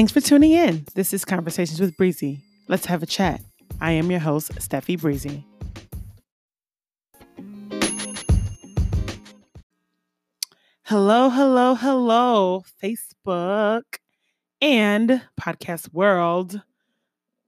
Thanks 0.00 0.12
for 0.12 0.22
tuning 0.22 0.52
in. 0.52 0.86
This 0.94 1.12
is 1.12 1.26
Conversations 1.26 1.78
with 1.78 1.94
Breezy. 1.94 2.40
Let's 2.68 2.86
have 2.86 3.02
a 3.02 3.06
chat. 3.06 3.42
I 3.82 3.90
am 3.90 4.10
your 4.10 4.20
host, 4.20 4.50
Steffi 4.52 4.98
Breezy. 4.98 5.44
Hello, 10.84 11.28
hello, 11.28 11.74
hello, 11.74 12.64
Facebook 12.82 13.82
and 14.62 15.20
podcast 15.38 15.92
world. 15.92 16.62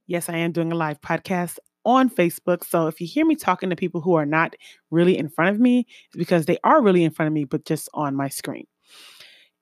Yes, 0.06 0.28
I 0.28 0.36
am 0.36 0.52
doing 0.52 0.72
a 0.72 0.76
live 0.76 1.00
podcast 1.00 1.56
on 1.86 2.10
Facebook. 2.10 2.64
So 2.66 2.86
if 2.86 3.00
you 3.00 3.06
hear 3.06 3.24
me 3.24 3.34
talking 3.34 3.70
to 3.70 3.76
people 3.76 4.02
who 4.02 4.12
are 4.12 4.26
not 4.26 4.56
really 4.90 5.16
in 5.16 5.30
front 5.30 5.56
of 5.56 5.58
me, 5.58 5.86
it's 6.08 6.18
because 6.18 6.44
they 6.44 6.58
are 6.64 6.82
really 6.82 7.02
in 7.02 7.12
front 7.12 7.28
of 7.28 7.32
me, 7.32 7.44
but 7.44 7.64
just 7.64 7.88
on 7.94 8.14
my 8.14 8.28
screen. 8.28 8.66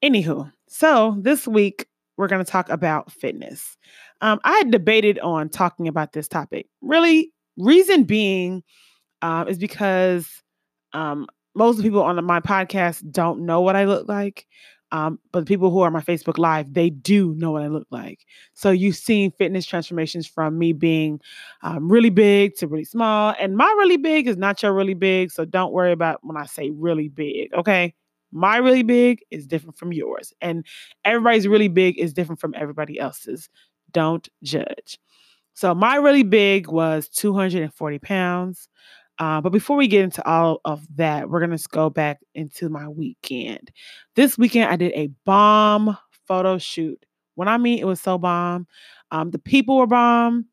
Anywho, 0.03 0.51
so 0.67 1.15
this 1.21 1.47
week 1.47 1.87
we're 2.21 2.29
going 2.29 2.45
to 2.45 2.51
talk 2.51 2.69
about 2.69 3.11
fitness. 3.11 3.79
Um, 4.21 4.39
I 4.45 4.59
had 4.59 4.71
debated 4.71 5.19
on 5.21 5.49
talking 5.49 5.89
about 5.89 6.13
this 6.13 6.29
topic. 6.29 6.67
Really, 6.83 7.33
reason 7.57 8.05
being 8.05 8.63
uh, 9.23 9.47
is 9.49 9.59
because 9.59 10.29
um, 10.93 11.27
most 11.55 11.81
people 11.83 12.03
on 12.03 12.23
my 12.25 12.41
podcast 12.41 13.11
don't 13.11 13.47
know 13.47 13.63
what 13.63 13.75
I 13.75 13.85
look 13.85 14.07
like. 14.07 14.47
Um, 14.93 15.21
but 15.33 15.41
the 15.41 15.47
people 15.47 15.71
who 15.71 15.81
are 15.81 15.91
my 15.91 16.01
Facebook 16.01 16.37
Live, 16.37 16.75
they 16.75 16.91
do 16.91 17.33
know 17.37 17.53
what 17.53 17.63
I 17.63 17.69
look 17.69 17.87
like. 17.91 18.27
So 18.55 18.71
you've 18.71 18.97
seen 18.97 19.31
fitness 19.31 19.65
transformations 19.65 20.27
from 20.27 20.59
me 20.59 20.73
being 20.73 21.21
um, 21.63 21.91
really 21.91 22.11
big 22.11 22.57
to 22.57 22.67
really 22.67 22.85
small. 22.85 23.35
And 23.39 23.57
my 23.57 23.73
really 23.79 23.97
big 23.97 24.27
is 24.27 24.37
not 24.37 24.63
your 24.63 24.75
really 24.75 24.95
big. 24.95 25.31
So 25.31 25.45
don't 25.45 25.73
worry 25.73 25.93
about 25.93 26.19
when 26.23 26.37
I 26.37 26.47
say 26.47 26.71
really 26.71 27.09
big. 27.09 27.55
Okay. 27.55 27.95
My 28.33 28.57
really 28.57 28.83
big 28.83 29.21
is 29.31 29.47
different 29.47 29.77
from 29.77 29.93
yours. 29.93 30.33
And 30.41 30.65
everybody's 31.05 31.49
really 31.49 31.69
big 31.69 31.99
is 31.99 32.13
different 32.13 32.41
from 32.41 32.55
everybody 32.57 32.99
else's. 32.99 33.49
Don't 33.93 34.29
judge. 34.43 34.99
So 35.55 35.75
my 35.75 35.97
really 35.97 36.23
big 36.23 36.69
was 36.69 37.09
240 37.09 37.99
pounds. 37.99 38.69
Uh, 39.19 39.41
but 39.41 39.51
before 39.51 39.77
we 39.77 39.87
get 39.87 40.03
into 40.03 40.27
all 40.27 40.61
of 40.65 40.87
that, 40.97 41.29
we're 41.29 41.45
going 41.45 41.57
to 41.57 41.69
go 41.71 41.91
back 41.91 42.21
into 42.35 42.71
my 42.71 42.89
weekend. 42.89 43.71
This 44.17 44.39
weekend, 44.39 44.71
I 44.71 44.77
did 44.77 44.93
a 44.93 45.11
bomb 45.27 45.97
photo 46.27 46.57
shoot. 46.57 47.05
When 47.35 47.47
I 47.47 47.59
mean 47.59 47.79
it 47.79 47.87
was 47.87 48.01
so 48.01 48.17
bomb, 48.17 48.67
um, 49.11 49.31
the 49.31 49.39
people 49.39 49.77
were 49.77 49.87
bomb, 49.87 50.47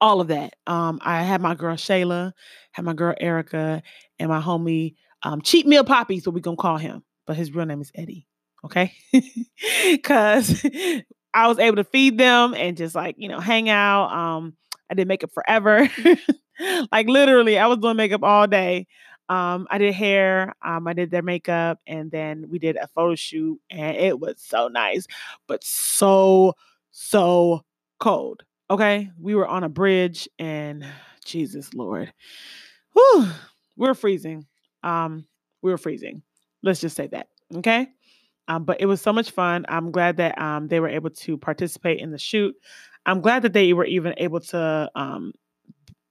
all 0.00 0.20
of 0.20 0.28
that. 0.28 0.54
Um, 0.66 0.98
I 1.02 1.22
had 1.22 1.40
my 1.40 1.54
girl 1.54 1.76
Shayla, 1.76 2.32
had 2.72 2.84
my 2.84 2.92
girl 2.92 3.14
Erica, 3.18 3.82
and 4.18 4.28
my 4.28 4.40
homie 4.40 4.96
um, 5.22 5.42
Cheap 5.42 5.66
Meal 5.66 5.84
Poppy, 5.84 6.20
so 6.20 6.30
we're 6.30 6.40
going 6.40 6.56
to 6.56 6.60
call 6.60 6.78
him, 6.78 7.02
but 7.26 7.36
his 7.36 7.52
real 7.54 7.66
name 7.66 7.80
is 7.80 7.92
Eddie. 7.94 8.26
Okay. 8.64 8.92
Because 9.84 10.64
I 11.34 11.46
was 11.48 11.58
able 11.58 11.76
to 11.76 11.84
feed 11.84 12.16
them 12.16 12.54
and 12.54 12.76
just 12.76 12.94
like, 12.94 13.16
you 13.18 13.28
know, 13.28 13.40
hang 13.40 13.68
out. 13.68 14.10
Um, 14.10 14.54
I 14.90 14.94
did 14.94 15.06
makeup 15.06 15.30
forever. 15.32 15.88
like 16.92 17.08
literally, 17.08 17.58
I 17.58 17.66
was 17.66 17.78
doing 17.78 17.96
makeup 17.96 18.22
all 18.22 18.46
day. 18.46 18.86
Um, 19.28 19.66
I 19.70 19.78
did 19.78 19.94
hair, 19.94 20.54
um, 20.64 20.88
I 20.88 20.92
did 20.92 21.10
their 21.10 21.22
makeup, 21.22 21.78
and 21.86 22.10
then 22.10 22.46
we 22.48 22.58
did 22.58 22.76
a 22.76 22.88
photo 22.88 23.14
shoot, 23.14 23.60
and 23.70 23.96
it 23.96 24.18
was 24.18 24.42
so 24.42 24.66
nice, 24.66 25.06
but 25.46 25.62
so, 25.62 26.54
so 26.90 27.62
cold. 28.00 28.42
Okay. 28.70 29.10
We 29.20 29.34
were 29.34 29.46
on 29.46 29.62
a 29.62 29.68
bridge, 29.68 30.28
and 30.38 30.84
Jesus 31.24 31.74
Lord. 31.74 32.12
Whew, 32.94 33.28
we 33.76 33.88
are 33.88 33.94
freezing. 33.94 34.46
Um, 34.82 35.26
we 35.62 35.70
were 35.70 35.78
freezing. 35.78 36.22
Let's 36.62 36.80
just 36.80 36.96
say 36.96 37.08
that. 37.08 37.28
Okay. 37.56 37.88
Um, 38.48 38.64
but 38.64 38.80
it 38.80 38.86
was 38.86 39.00
so 39.00 39.12
much 39.12 39.30
fun. 39.30 39.64
I'm 39.68 39.90
glad 39.92 40.16
that 40.16 40.40
um, 40.40 40.68
they 40.68 40.80
were 40.80 40.88
able 40.88 41.10
to 41.10 41.36
participate 41.36 42.00
in 42.00 42.10
the 42.10 42.18
shoot. 42.18 42.54
I'm 43.06 43.20
glad 43.20 43.42
that 43.42 43.52
they 43.52 43.72
were 43.72 43.84
even 43.84 44.14
able 44.16 44.40
to, 44.40 44.90
um, 44.94 45.32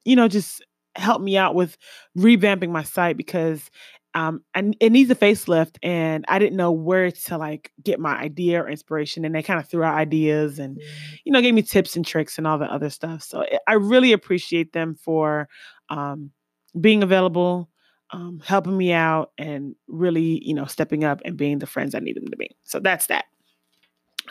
you 0.06 0.16
know, 0.16 0.28
just 0.28 0.64
help 0.96 1.22
me 1.22 1.38
out 1.38 1.56
with 1.56 1.78
revamping 2.18 2.70
my 2.70 2.84
site 2.84 3.18
because 3.18 3.70
um, 4.16 4.42
and 4.56 4.76
it 4.80 4.92
needs 4.92 5.12
a 5.12 5.16
facelift, 5.16 5.78
and 5.84 6.26
I 6.28 6.40
didn't 6.40 6.58
know 6.58 6.72
where 6.72 7.12
to 7.12 7.38
like 7.38 7.72
get 7.84 8.00
my 8.00 8.18
idea 8.18 8.64
or 8.64 8.68
inspiration, 8.68 9.24
and 9.24 9.36
they 9.36 9.44
kind 9.44 9.60
of 9.60 9.70
threw 9.70 9.84
out 9.84 9.96
ideas 9.96 10.58
and 10.58 10.82
you 11.26 11.32
know 11.32 11.42
gave 11.42 11.54
me 11.54 11.62
tips 11.62 11.96
and 11.96 12.06
tricks 12.06 12.38
and 12.38 12.48
all 12.48 12.58
the 12.58 12.66
other 12.66 12.90
stuff. 12.90 13.22
So 13.22 13.42
eh, 13.42 13.58
I 13.68 13.74
really 13.74 14.12
appreciate 14.12 14.74
them 14.74 14.96
for 14.96 15.48
um, 15.90 16.32
being 16.80 17.04
available, 17.04 17.70
um, 18.12 18.42
helping 18.46 18.78
me 18.78 18.92
out, 18.94 19.32
and 19.38 19.76
really 19.88 20.44
you 20.46 20.54
know 20.54 20.66
stepping 20.66 21.04
up 21.04 21.22
and 21.26 21.38
being 21.38 21.60
the 21.60 21.68
friends 21.68 21.96
I 21.96 22.00
need 22.00 22.16
them 22.16 22.28
to 22.28 22.38
be. 22.38 22.56
So 22.64 22.80
that's 22.80 23.08
that. 23.08 23.26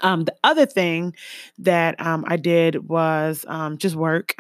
Um, 0.03 0.25
the 0.25 0.35
other 0.45 0.67
thing 0.67 1.15
that 1.59 2.01
um, 2.01 2.25
I 2.29 2.37
did 2.37 2.89
was 2.89 3.45
um, 3.49 3.79
just 3.79 3.97
work, 3.97 4.35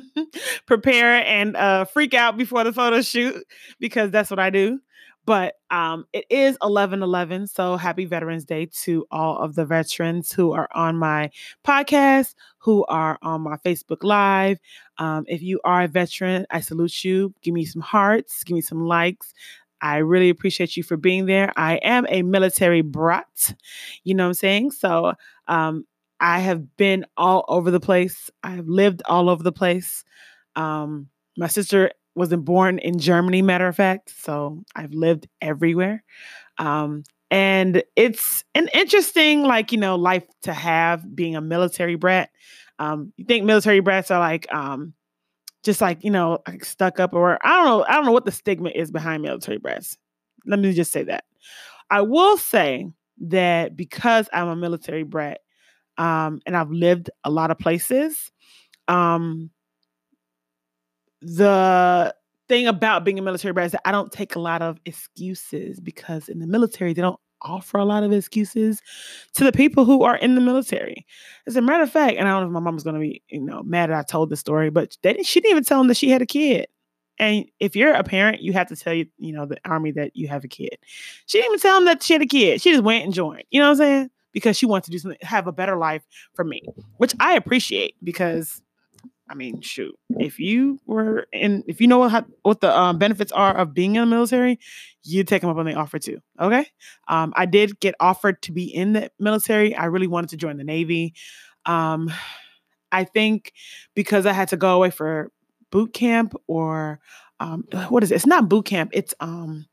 prepare, 0.66 1.24
and 1.24 1.56
uh, 1.56 1.84
freak 1.84 2.14
out 2.14 2.36
before 2.36 2.64
the 2.64 2.72
photo 2.72 3.00
shoot 3.00 3.36
because 3.78 4.10
that's 4.10 4.30
what 4.30 4.40
I 4.40 4.50
do. 4.50 4.80
But 5.28 5.56
um, 5.70 6.06
it 6.14 6.24
is 6.30 6.56
11 6.62 7.02
11. 7.02 7.48
So 7.48 7.76
happy 7.76 8.06
Veterans 8.06 8.46
Day 8.46 8.64
to 8.84 9.06
all 9.10 9.36
of 9.36 9.56
the 9.56 9.66
veterans 9.66 10.32
who 10.32 10.52
are 10.52 10.70
on 10.74 10.96
my 10.96 11.30
podcast, 11.66 12.34
who 12.56 12.86
are 12.86 13.18
on 13.20 13.42
my 13.42 13.58
Facebook 13.58 14.02
Live. 14.02 14.58
Um, 14.96 15.26
if 15.28 15.42
you 15.42 15.60
are 15.64 15.82
a 15.82 15.86
veteran, 15.86 16.46
I 16.48 16.60
salute 16.60 17.04
you. 17.04 17.34
Give 17.42 17.52
me 17.52 17.66
some 17.66 17.82
hearts, 17.82 18.42
give 18.42 18.54
me 18.54 18.62
some 18.62 18.86
likes. 18.86 19.34
I 19.82 19.98
really 19.98 20.30
appreciate 20.30 20.78
you 20.78 20.82
for 20.82 20.96
being 20.96 21.26
there. 21.26 21.52
I 21.58 21.74
am 21.82 22.06
a 22.08 22.22
military 22.22 22.80
brat, 22.80 23.54
you 24.04 24.14
know 24.14 24.24
what 24.24 24.28
I'm 24.28 24.34
saying? 24.34 24.70
So 24.70 25.12
um, 25.46 25.84
I 26.20 26.38
have 26.38 26.74
been 26.78 27.04
all 27.18 27.44
over 27.48 27.70
the 27.70 27.80
place. 27.80 28.30
I've 28.42 28.66
lived 28.66 29.02
all 29.04 29.28
over 29.28 29.42
the 29.42 29.52
place. 29.52 30.04
Um, 30.56 31.10
my 31.36 31.48
sister 31.48 31.92
wasn't 32.18 32.44
born 32.44 32.78
in 32.80 32.98
Germany, 32.98 33.42
matter 33.42 33.68
of 33.68 33.76
fact. 33.76 34.12
So 34.22 34.64
I've 34.76 34.92
lived 34.92 35.28
everywhere. 35.40 36.04
Um, 36.58 37.04
and 37.30 37.82
it's 37.96 38.44
an 38.54 38.68
interesting, 38.74 39.42
like, 39.44 39.72
you 39.72 39.78
know, 39.78 39.96
life 39.96 40.24
to 40.42 40.52
have 40.54 41.14
being 41.16 41.36
a 41.36 41.40
military 41.42 41.96
brat. 41.96 42.30
Um, 42.78 43.12
you 43.16 43.24
think 43.26 43.44
military 43.44 43.80
brats 43.80 44.10
are 44.10 44.20
like, 44.20 44.52
um, 44.52 44.94
just 45.64 45.80
like 45.80 46.04
you 46.04 46.10
know 46.10 46.38
like 46.46 46.64
stuck 46.64 47.00
up 47.00 47.12
or 47.12 47.38
I 47.44 47.48
don't 47.56 47.64
know 47.66 47.84
I 47.88 47.94
don't 47.94 48.06
know 48.06 48.12
what 48.12 48.24
the 48.24 48.32
stigma 48.32 48.70
is 48.70 48.90
behind 48.90 49.22
military 49.22 49.58
brats. 49.58 49.96
Let 50.46 50.60
me 50.60 50.72
just 50.72 50.92
say 50.92 51.02
that. 51.04 51.24
I 51.90 52.02
will 52.02 52.36
say 52.38 52.86
that 53.22 53.76
because 53.76 54.28
I'm 54.32 54.48
a 54.48 54.56
military 54.56 55.02
brat 55.02 55.40
um, 55.98 56.40
and 56.46 56.56
I've 56.56 56.70
lived 56.70 57.10
a 57.24 57.30
lot 57.30 57.50
of 57.50 57.58
places, 57.58 58.30
um, 58.88 59.50
the 61.20 62.14
thing 62.48 62.66
about 62.66 63.04
being 63.04 63.18
a 63.18 63.22
military 63.22 63.52
brat 63.52 63.66
is 63.66 63.72
that 63.72 63.86
I 63.86 63.92
don't 63.92 64.10
take 64.10 64.34
a 64.34 64.40
lot 64.40 64.62
of 64.62 64.78
excuses 64.84 65.80
because 65.80 66.28
in 66.28 66.38
the 66.38 66.46
military 66.46 66.94
they 66.94 67.02
don't 67.02 67.20
offer 67.42 67.78
a 67.78 67.84
lot 67.84 68.02
of 68.02 68.12
excuses 68.12 68.80
to 69.34 69.44
the 69.44 69.52
people 69.52 69.84
who 69.84 70.02
are 70.02 70.16
in 70.16 70.34
the 70.34 70.40
military. 70.40 71.06
As 71.46 71.56
a 71.56 71.60
matter 71.60 71.82
of 71.82 71.90
fact, 71.90 72.16
and 72.16 72.26
I 72.26 72.32
don't 72.32 72.42
know 72.42 72.48
if 72.48 72.52
my 72.52 72.60
mom's 72.60 72.82
to 72.82 72.92
be, 72.92 73.22
you 73.28 73.40
know, 73.40 73.62
mad 73.62 73.90
that 73.90 73.98
I 73.98 74.02
told 74.02 74.30
the 74.30 74.36
story, 74.36 74.70
but 74.70 74.96
they, 75.02 75.22
she 75.22 75.40
didn't 75.40 75.52
even 75.52 75.64
tell 75.64 75.78
them 75.78 75.88
that 75.88 75.96
she 75.96 76.10
had 76.10 76.22
a 76.22 76.26
kid. 76.26 76.66
And 77.20 77.46
if 77.58 77.74
you're 77.74 77.92
a 77.92 78.04
parent, 78.04 78.42
you 78.42 78.52
have 78.52 78.68
to 78.68 78.76
tell 78.76 78.94
you, 78.94 79.06
you 79.18 79.32
know, 79.32 79.44
the 79.44 79.58
army 79.64 79.90
that 79.92 80.12
you 80.14 80.28
have 80.28 80.44
a 80.44 80.48
kid. 80.48 80.78
She 81.26 81.38
didn't 81.38 81.52
even 81.52 81.60
tell 81.60 81.76
them 81.76 81.84
that 81.86 82.02
she 82.02 82.12
had 82.12 82.22
a 82.22 82.26
kid. 82.26 82.60
She 82.60 82.70
just 82.70 82.84
went 82.84 83.04
and 83.04 83.12
joined. 83.12 83.44
You 83.50 83.60
know 83.60 83.66
what 83.66 83.72
I'm 83.72 83.76
saying? 83.76 84.10
Because 84.32 84.56
she 84.56 84.66
wants 84.66 84.86
to 84.86 84.92
do 84.92 84.98
something, 84.98 85.18
have 85.22 85.46
a 85.46 85.52
better 85.52 85.76
life 85.76 86.04
for 86.34 86.44
me, 86.44 86.62
which 86.98 87.14
I 87.18 87.34
appreciate 87.34 87.96
because 88.04 88.62
I 89.30 89.34
mean, 89.34 89.60
shoot, 89.60 89.94
if 90.18 90.38
you 90.38 90.80
were 90.86 91.26
in, 91.32 91.62
if 91.66 91.80
you 91.80 91.86
know 91.86 91.98
what, 91.98 92.24
what 92.42 92.60
the 92.60 92.76
um, 92.76 92.98
benefits 92.98 93.30
are 93.32 93.54
of 93.54 93.74
being 93.74 93.96
in 93.96 94.02
the 94.02 94.06
military, 94.06 94.58
you'd 95.02 95.28
take 95.28 95.42
them 95.42 95.50
up 95.50 95.56
on 95.56 95.66
the 95.66 95.74
offer 95.74 95.98
too. 95.98 96.20
Okay. 96.40 96.66
Um, 97.08 97.32
I 97.36 97.46
did 97.46 97.78
get 97.80 97.94
offered 98.00 98.40
to 98.42 98.52
be 98.52 98.64
in 98.64 98.94
the 98.94 99.10
military. 99.18 99.74
I 99.74 99.86
really 99.86 100.06
wanted 100.06 100.30
to 100.30 100.36
join 100.36 100.56
the 100.56 100.64
Navy. 100.64 101.14
Um, 101.66 102.10
I 102.90 103.04
think 103.04 103.52
because 103.94 104.24
I 104.24 104.32
had 104.32 104.48
to 104.48 104.56
go 104.56 104.74
away 104.74 104.90
for 104.90 105.30
boot 105.70 105.92
camp 105.92 106.34
or 106.46 107.00
um, 107.40 107.64
what 107.88 108.02
is 108.02 108.10
it? 108.10 108.16
It's 108.16 108.26
not 108.26 108.48
boot 108.48 108.64
camp. 108.64 108.90
It's 108.94 109.14
um, 109.20 109.66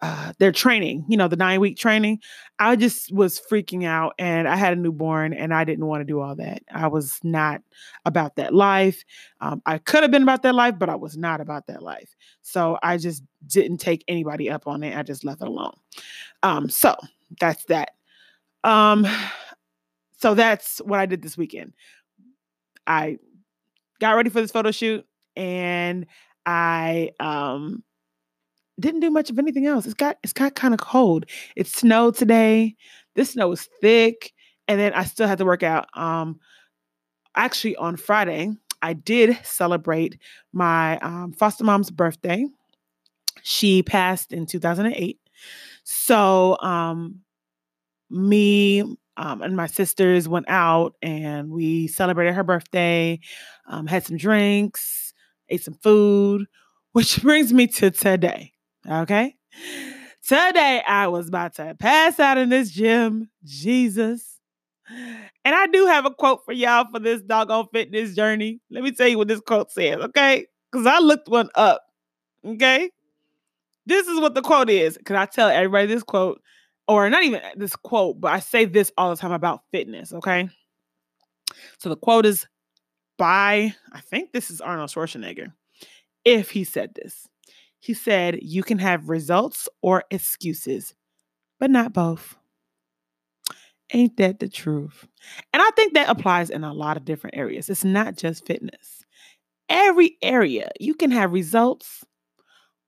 uh, 0.00 0.32
their 0.38 0.52
training, 0.52 1.04
you 1.08 1.16
know, 1.16 1.28
the 1.28 1.36
nine 1.36 1.60
week 1.60 1.76
training, 1.76 2.20
I 2.58 2.76
just 2.76 3.12
was 3.12 3.40
freaking 3.40 3.84
out 3.84 4.14
and 4.18 4.46
I 4.46 4.56
had 4.56 4.72
a 4.72 4.76
newborn 4.80 5.32
and 5.32 5.52
I 5.52 5.64
didn't 5.64 5.86
want 5.86 6.00
to 6.02 6.04
do 6.04 6.20
all 6.20 6.36
that. 6.36 6.62
I 6.72 6.86
was 6.86 7.18
not 7.22 7.62
about 8.04 8.36
that 8.36 8.54
life. 8.54 9.02
Um, 9.40 9.60
I 9.66 9.78
could 9.78 10.02
have 10.02 10.10
been 10.10 10.22
about 10.22 10.42
that 10.42 10.54
life, 10.54 10.74
but 10.78 10.88
I 10.88 10.94
was 10.94 11.16
not 11.16 11.40
about 11.40 11.66
that 11.66 11.82
life. 11.82 12.14
So 12.42 12.78
I 12.82 12.96
just 12.96 13.22
didn't 13.46 13.78
take 13.78 14.04
anybody 14.08 14.50
up 14.50 14.66
on 14.66 14.82
it. 14.82 14.96
I 14.96 15.02
just 15.02 15.24
left 15.24 15.42
it 15.42 15.48
alone. 15.48 15.74
Um, 16.42 16.68
so 16.68 16.96
that's 17.40 17.64
that. 17.64 17.90
Um, 18.64 19.06
so 20.18 20.34
that's 20.34 20.78
what 20.78 21.00
I 21.00 21.06
did 21.06 21.22
this 21.22 21.36
weekend. 21.36 21.72
I 22.86 23.18
got 24.00 24.16
ready 24.16 24.30
for 24.30 24.40
this 24.40 24.52
photo 24.52 24.70
shoot 24.70 25.06
and 25.36 26.06
I 26.46 27.10
um 27.20 27.82
didn't 28.80 29.00
do 29.00 29.10
much 29.10 29.30
of 29.30 29.38
anything 29.38 29.66
else. 29.66 29.84
It's 29.84 29.94
got 29.94 30.18
it's 30.22 30.32
got 30.32 30.54
kind 30.54 30.74
of 30.74 30.80
cold. 30.80 31.26
It 31.56 31.66
snowed 31.66 32.16
today. 32.16 32.76
This 33.14 33.30
snow 33.30 33.48
was 33.48 33.68
thick 33.80 34.32
and 34.68 34.78
then 34.78 34.92
I 34.92 35.04
still 35.04 35.26
had 35.26 35.38
to 35.38 35.44
work 35.44 35.62
out. 35.62 35.88
Um, 35.94 36.38
actually, 37.34 37.74
on 37.76 37.96
Friday, 37.96 38.50
I 38.82 38.92
did 38.92 39.38
celebrate 39.42 40.18
my 40.52 40.98
um, 40.98 41.32
foster 41.32 41.64
mom's 41.64 41.90
birthday. 41.90 42.46
She 43.42 43.82
passed 43.82 44.32
in 44.32 44.46
2008. 44.46 45.18
So, 45.84 46.58
um, 46.60 47.20
me 48.10 48.82
um, 49.16 49.42
and 49.42 49.56
my 49.56 49.66
sisters 49.66 50.28
went 50.28 50.48
out 50.48 50.94
and 51.02 51.50
we 51.50 51.88
celebrated 51.88 52.34
her 52.34 52.44
birthday, 52.44 53.18
um, 53.66 53.86
had 53.86 54.04
some 54.04 54.16
drinks, 54.16 55.12
ate 55.48 55.64
some 55.64 55.74
food, 55.74 56.46
which 56.92 57.20
brings 57.22 57.52
me 57.52 57.66
to 57.66 57.90
today. 57.90 58.52
Okay. 58.88 59.34
Today, 60.26 60.82
I 60.86 61.08
was 61.08 61.28
about 61.28 61.54
to 61.56 61.76
pass 61.78 62.18
out 62.18 62.38
in 62.38 62.48
this 62.48 62.70
gym. 62.70 63.30
Jesus. 63.44 64.38
And 64.88 65.54
I 65.54 65.66
do 65.66 65.86
have 65.86 66.06
a 66.06 66.10
quote 66.10 66.44
for 66.44 66.52
y'all 66.52 66.86
for 66.90 66.98
this 66.98 67.20
doggone 67.20 67.66
fitness 67.72 68.14
journey. 68.14 68.60
Let 68.70 68.82
me 68.82 68.92
tell 68.92 69.08
you 69.08 69.18
what 69.18 69.28
this 69.28 69.40
quote 69.40 69.70
says, 69.70 69.96
okay? 69.96 70.46
Because 70.70 70.86
I 70.86 70.98
looked 70.98 71.28
one 71.28 71.50
up, 71.54 71.82
okay? 72.44 72.90
This 73.84 74.06
is 74.06 74.20
what 74.20 74.34
the 74.34 74.42
quote 74.42 74.70
is. 74.70 74.98
Can 75.04 75.16
I 75.16 75.26
tell 75.26 75.48
everybody 75.48 75.86
this 75.86 76.02
quote? 76.02 76.40
Or 76.86 77.10
not 77.10 77.22
even 77.22 77.42
this 77.56 77.76
quote, 77.76 78.18
but 78.20 78.32
I 78.32 78.40
say 78.40 78.64
this 78.64 78.90
all 78.96 79.10
the 79.10 79.16
time 79.16 79.32
about 79.32 79.62
fitness, 79.70 80.12
okay? 80.14 80.48
So 81.78 81.90
the 81.90 81.96
quote 81.96 82.24
is 82.24 82.46
by, 83.18 83.74
I 83.92 84.00
think 84.00 84.32
this 84.32 84.50
is 84.50 84.62
Arnold 84.62 84.88
Schwarzenegger, 84.88 85.52
if 86.24 86.50
he 86.50 86.64
said 86.64 86.94
this. 86.94 87.28
He 87.80 87.94
said, 87.94 88.38
You 88.42 88.62
can 88.62 88.78
have 88.78 89.08
results 89.08 89.68
or 89.82 90.04
excuses, 90.10 90.94
but 91.58 91.70
not 91.70 91.92
both. 91.92 92.36
Ain't 93.92 94.16
that 94.18 94.38
the 94.38 94.48
truth? 94.48 95.06
And 95.52 95.62
I 95.62 95.70
think 95.70 95.94
that 95.94 96.10
applies 96.10 96.50
in 96.50 96.62
a 96.62 96.74
lot 96.74 96.96
of 96.96 97.04
different 97.04 97.36
areas. 97.36 97.70
It's 97.70 97.84
not 97.84 98.16
just 98.16 98.46
fitness. 98.46 99.04
Every 99.68 100.16
area, 100.22 100.70
you 100.78 100.94
can 100.94 101.10
have 101.10 101.32
results 101.32 102.04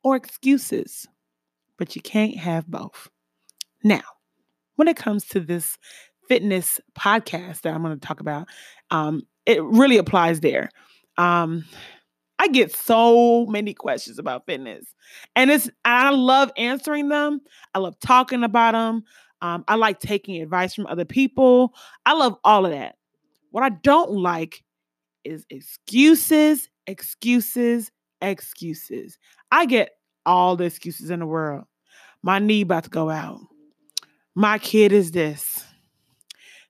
or 0.03 0.17
excuses, 0.17 1.07
but 1.79 1.97
you 1.97 2.03
can't 2.03 2.37
have 2.37 2.67
both. 2.67 3.09
Now, 3.83 4.03
when 4.77 4.89
it 4.89 4.97
comes 4.97 5.27
to 5.29 5.41
this 5.41 5.79
fitness 6.29 6.81
podcast 6.99 7.63
that 7.63 7.75
I'm 7.75 7.83
going 7.83 7.99
to 7.99 8.07
talk 8.07 8.21
about, 8.21 8.49
um, 8.91 9.23
it 9.47 9.63
really 9.63 9.97
applies 9.97 10.41
there. 10.41 10.71
Um, 11.17 11.65
I 12.41 12.49
get 12.49 12.75
so 12.75 13.45
many 13.45 13.75
questions 13.75 14.19
about 14.19 14.47
fitness, 14.47 14.87
and 15.37 15.51
it's 15.51 15.69
I 15.85 16.09
love 16.09 16.51
answering 16.57 17.11
them. 17.11 17.43
I 17.75 17.81
love 17.81 18.01
talking 18.01 18.45
about 18.45 18.73
them. 18.73 19.05
Um, 19.43 19.63
I 19.69 19.75
like 19.75 20.01
taking 20.01 20.41
advice 20.41 20.75
from 20.75 20.87
other 20.87 21.05
people. 21.05 21.75
I 22.07 22.15
love 22.15 22.37
all 22.43 22.65
of 22.65 22.73
that. 22.73 22.97
What 23.51 23.63
I 23.63 23.69
don't 23.69 24.13
like 24.13 24.65
is 25.23 25.45
excuses, 25.51 26.71
excuses, 26.87 27.91
excuses. 28.23 29.19
I 29.53 29.67
get 29.67 29.91
all 30.25 30.57
the 30.57 30.65
excuses 30.65 31.11
in 31.11 31.21
the 31.21 31.27
world. 31.27 31.65
My 32.23 32.39
knee 32.39 32.63
about 32.63 32.85
to 32.85 32.91
go 32.91 33.11
out. 33.11 33.41
My 34.35 34.57
kid 34.57 34.93
is 34.93 35.11
this, 35.11 35.63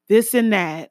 this 0.09 0.35
and 0.35 0.53
that. 0.53 0.91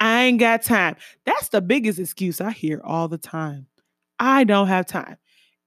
I 0.00 0.22
ain't 0.22 0.40
got 0.40 0.62
time. 0.62 0.96
That's 1.26 1.50
the 1.50 1.60
biggest 1.60 1.98
excuse 1.98 2.40
I 2.40 2.50
hear 2.50 2.80
all 2.82 3.08
the 3.08 3.18
time. 3.18 3.66
I 4.24 4.44
don't 4.44 4.68
have 4.68 4.86
time. 4.86 5.18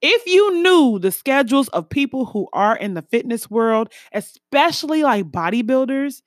If 0.01 0.25
you 0.25 0.63
knew 0.63 0.97
the 0.97 1.11
schedules 1.11 1.67
of 1.69 1.89
people 1.89 2.25
who 2.25 2.47
are 2.53 2.75
in 2.75 2.95
the 2.95 3.03
fitness 3.03 3.51
world, 3.51 3.93
especially 4.11 5.03
like 5.03 5.25
bodybuilders, 5.25 6.23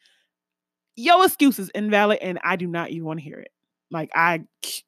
your 0.94 1.24
excuse 1.24 1.58
is 1.58 1.70
invalid 1.74 2.20
and 2.22 2.38
I 2.44 2.54
do 2.54 2.68
not 2.68 2.90
even 2.90 3.04
want 3.04 3.18
to 3.18 3.24
hear 3.24 3.40
it. 3.40 3.50
Like 3.90 4.10
I 4.14 4.44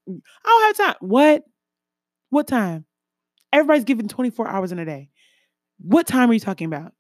I 0.06 0.44
don't 0.44 0.62
have 0.67 0.77
time. 0.77 0.97
What? 1.00 1.43
What 2.31 2.47
time? 2.47 2.85
Everybody's 3.53 3.85
given 3.85 4.06
24 4.06 4.47
hours 4.47 4.71
in 4.71 4.79
a 4.79 4.85
day. 4.85 5.11
What 5.79 6.06
time 6.06 6.31
are 6.31 6.35
you 6.35 6.41
talking 6.41 6.67
about? 6.67 6.93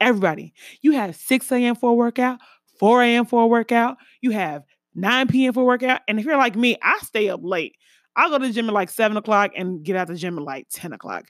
Everybody. 0.00 0.54
You 0.80 0.92
have 0.92 1.16
6 1.16 1.52
a.m. 1.52 1.74
for 1.74 1.90
a 1.90 1.94
workout, 1.94 2.38
4 2.80 3.02
a.m. 3.02 3.26
for 3.26 3.42
a 3.42 3.46
workout, 3.46 3.98
you 4.22 4.30
have 4.30 4.62
9 4.94 5.28
p.m. 5.28 5.52
for 5.52 5.60
a 5.60 5.66
workout. 5.66 6.00
And 6.08 6.18
if 6.18 6.24
you're 6.24 6.38
like 6.38 6.56
me, 6.56 6.78
I 6.82 6.98
stay 7.02 7.28
up 7.28 7.40
late. 7.42 7.76
I'll 8.16 8.30
go 8.30 8.38
to 8.38 8.46
the 8.46 8.52
gym 8.52 8.68
at 8.68 8.74
like 8.74 8.90
seven 8.90 9.16
o'clock 9.16 9.52
and 9.56 9.84
get 9.84 9.96
out 9.96 10.08
the 10.08 10.14
gym 10.14 10.38
at 10.38 10.44
like 10.44 10.66
10 10.72 10.92
o'clock. 10.92 11.26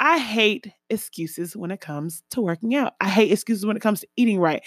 I 0.00 0.18
hate 0.18 0.66
excuses 0.90 1.56
when 1.56 1.70
it 1.70 1.80
comes 1.80 2.22
to 2.32 2.42
working 2.42 2.74
out. 2.74 2.94
I 3.00 3.08
hate 3.08 3.30
excuses 3.30 3.64
when 3.64 3.76
it 3.76 3.80
comes 3.80 4.00
to 4.00 4.08
eating 4.16 4.40
right. 4.40 4.62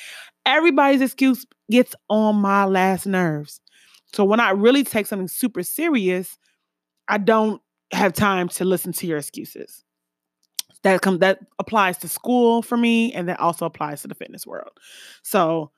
Everybody's 0.45 1.01
excuse 1.01 1.45
gets 1.69 1.93
on 2.09 2.37
my 2.37 2.63
last 2.65 3.05
nerves. 3.05 3.59
So 4.13 4.23
when 4.23 4.39
I 4.39 4.51
really 4.51 4.85
take 4.85 5.05
something 5.05 5.27
super 5.27 5.63
serious, 5.63 6.37
I 7.09 7.17
don't 7.17 7.61
have 7.91 8.13
time 8.13 8.47
to 8.49 8.65
listen 8.65 8.93
to 8.93 9.07
your 9.07 9.17
excuses. 9.17 9.83
That 10.83 11.01
comes 11.01 11.19
that 11.19 11.39
applies 11.59 11.97
to 11.99 12.07
school 12.07 12.61
for 12.61 12.77
me 12.77 13.11
and 13.13 13.27
that 13.27 13.39
also 13.39 13.65
applies 13.65 14.01
to 14.03 14.07
the 14.07 14.15
fitness 14.15 14.45
world. 14.47 14.71
So 15.23 15.71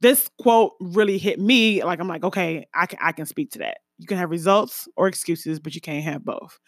this 0.00 0.28
quote 0.40 0.72
really 0.80 1.16
hit 1.16 1.40
me 1.40 1.82
like 1.82 2.00
I'm 2.00 2.08
like, 2.08 2.24
okay, 2.24 2.66
I 2.74 2.86
can 2.86 2.98
I 3.00 3.12
can 3.12 3.24
speak 3.24 3.52
to 3.52 3.60
that. 3.60 3.78
You 3.98 4.06
can 4.06 4.18
have 4.18 4.30
results 4.30 4.88
or 4.96 5.08
excuses, 5.08 5.58
but 5.58 5.74
you 5.74 5.80
can't 5.80 6.04
have 6.04 6.24
both. 6.24 6.58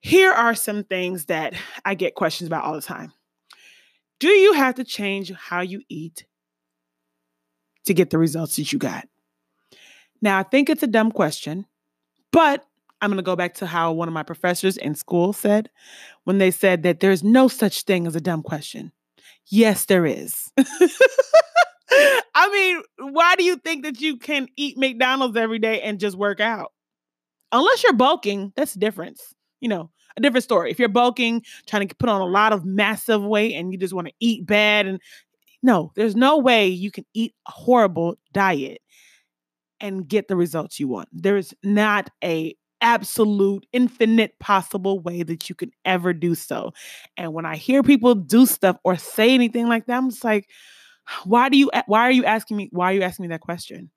Here 0.00 0.32
are 0.32 0.54
some 0.54 0.84
things 0.84 1.26
that 1.26 1.54
I 1.84 1.94
get 1.94 2.14
questions 2.14 2.46
about 2.46 2.64
all 2.64 2.74
the 2.74 2.80
time. 2.80 3.12
Do 4.20 4.28
you 4.28 4.52
have 4.52 4.76
to 4.76 4.84
change 4.84 5.32
how 5.32 5.60
you 5.60 5.82
eat 5.88 6.26
to 7.86 7.94
get 7.94 8.10
the 8.10 8.18
results 8.18 8.56
that 8.56 8.72
you 8.72 8.78
got? 8.78 9.08
Now, 10.20 10.38
I 10.38 10.42
think 10.42 10.68
it's 10.68 10.82
a 10.82 10.88
dumb 10.88 11.12
question, 11.12 11.66
but 12.32 12.64
I'm 13.00 13.10
going 13.10 13.18
to 13.18 13.22
go 13.22 13.36
back 13.36 13.54
to 13.54 13.66
how 13.66 13.92
one 13.92 14.08
of 14.08 14.14
my 14.14 14.24
professors 14.24 14.76
in 14.76 14.94
school 14.94 15.32
said 15.32 15.70
when 16.24 16.38
they 16.38 16.50
said 16.50 16.82
that 16.82 17.00
there's 17.00 17.22
no 17.22 17.48
such 17.48 17.82
thing 17.82 18.06
as 18.06 18.16
a 18.16 18.20
dumb 18.20 18.42
question. 18.42 18.92
Yes, 19.46 19.84
there 19.84 20.04
is. 20.04 20.52
I 21.90 22.50
mean, 22.52 23.12
why 23.12 23.36
do 23.36 23.44
you 23.44 23.56
think 23.56 23.84
that 23.84 24.00
you 24.00 24.16
can 24.16 24.48
eat 24.56 24.76
McDonald's 24.76 25.36
every 25.36 25.58
day 25.58 25.80
and 25.82 25.98
just 25.98 26.16
work 26.16 26.40
out? 26.40 26.72
Unless 27.52 27.82
you're 27.82 27.94
bulking, 27.94 28.52
that's 28.56 28.76
a 28.76 28.78
difference. 28.78 29.34
You 29.60 29.68
know, 29.68 29.90
a 30.16 30.20
different 30.20 30.44
story. 30.44 30.70
If 30.70 30.78
you're 30.78 30.88
bulking, 30.88 31.42
trying 31.66 31.88
to 31.88 31.94
put 31.94 32.08
on 32.08 32.20
a 32.20 32.26
lot 32.26 32.52
of 32.52 32.64
massive 32.64 33.22
weight 33.22 33.54
and 33.54 33.72
you 33.72 33.78
just 33.78 33.94
want 33.94 34.08
to 34.08 34.14
eat 34.20 34.46
bad 34.46 34.86
and 34.86 35.00
no, 35.62 35.92
there's 35.96 36.14
no 36.14 36.38
way 36.38 36.68
you 36.68 36.90
can 36.90 37.04
eat 37.14 37.34
a 37.48 37.50
horrible 37.50 38.16
diet 38.32 38.80
and 39.80 40.06
get 40.06 40.28
the 40.28 40.36
results 40.36 40.78
you 40.78 40.88
want. 40.88 41.08
There 41.12 41.36
is 41.36 41.54
not 41.62 42.10
a 42.22 42.54
absolute 42.80 43.66
infinite 43.72 44.38
possible 44.38 45.00
way 45.00 45.24
that 45.24 45.48
you 45.48 45.54
can 45.54 45.72
ever 45.84 46.12
do 46.12 46.34
so. 46.34 46.72
And 47.16 47.32
when 47.32 47.44
I 47.44 47.56
hear 47.56 47.82
people 47.82 48.14
do 48.14 48.46
stuff 48.46 48.76
or 48.84 48.96
say 48.96 49.34
anything 49.34 49.68
like 49.68 49.86
that, 49.86 49.96
I'm 49.96 50.10
just 50.10 50.22
like, 50.22 50.48
why 51.24 51.48
do 51.48 51.56
you 51.56 51.70
why 51.86 52.02
are 52.02 52.10
you 52.10 52.24
asking 52.24 52.56
me 52.56 52.68
why 52.72 52.92
are 52.92 52.94
you 52.94 53.02
asking 53.02 53.24
me 53.24 53.28
that 53.28 53.40
question? 53.40 53.90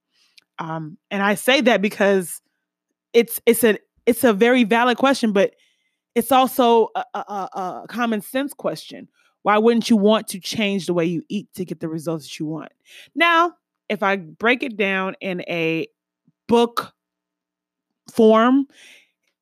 Um 0.59 0.97
and 1.09 1.23
i 1.23 1.35
say 1.35 1.61
that 1.61 1.81
because 1.81 2.41
it's 3.13 3.41
it's 3.45 3.63
a 3.63 3.77
it's 4.05 4.23
a 4.23 4.33
very 4.33 4.63
valid 4.63 4.97
question 4.97 5.31
but 5.31 5.53
it's 6.13 6.31
also 6.31 6.89
a, 6.95 7.05
a, 7.13 7.19
a, 7.19 7.85
common 7.87 8.19
sense 8.19 8.53
question. 8.53 9.07
Why 9.43 9.57
wouldn't 9.57 9.89
you 9.89 9.95
want 9.95 10.27
to 10.29 10.41
change 10.41 10.85
the 10.85 10.93
way 10.93 11.05
you 11.05 11.23
eat 11.29 11.47
to 11.55 11.63
get 11.63 11.79
the 11.79 11.87
results 11.87 12.25
that 12.25 12.37
you 12.37 12.45
want? 12.45 12.73
Now 13.15 13.53
if 13.91 14.01
i 14.01 14.15
break 14.15 14.63
it 14.63 14.77
down 14.77 15.15
in 15.19 15.41
a 15.41 15.85
book 16.47 16.93
form 18.11 18.65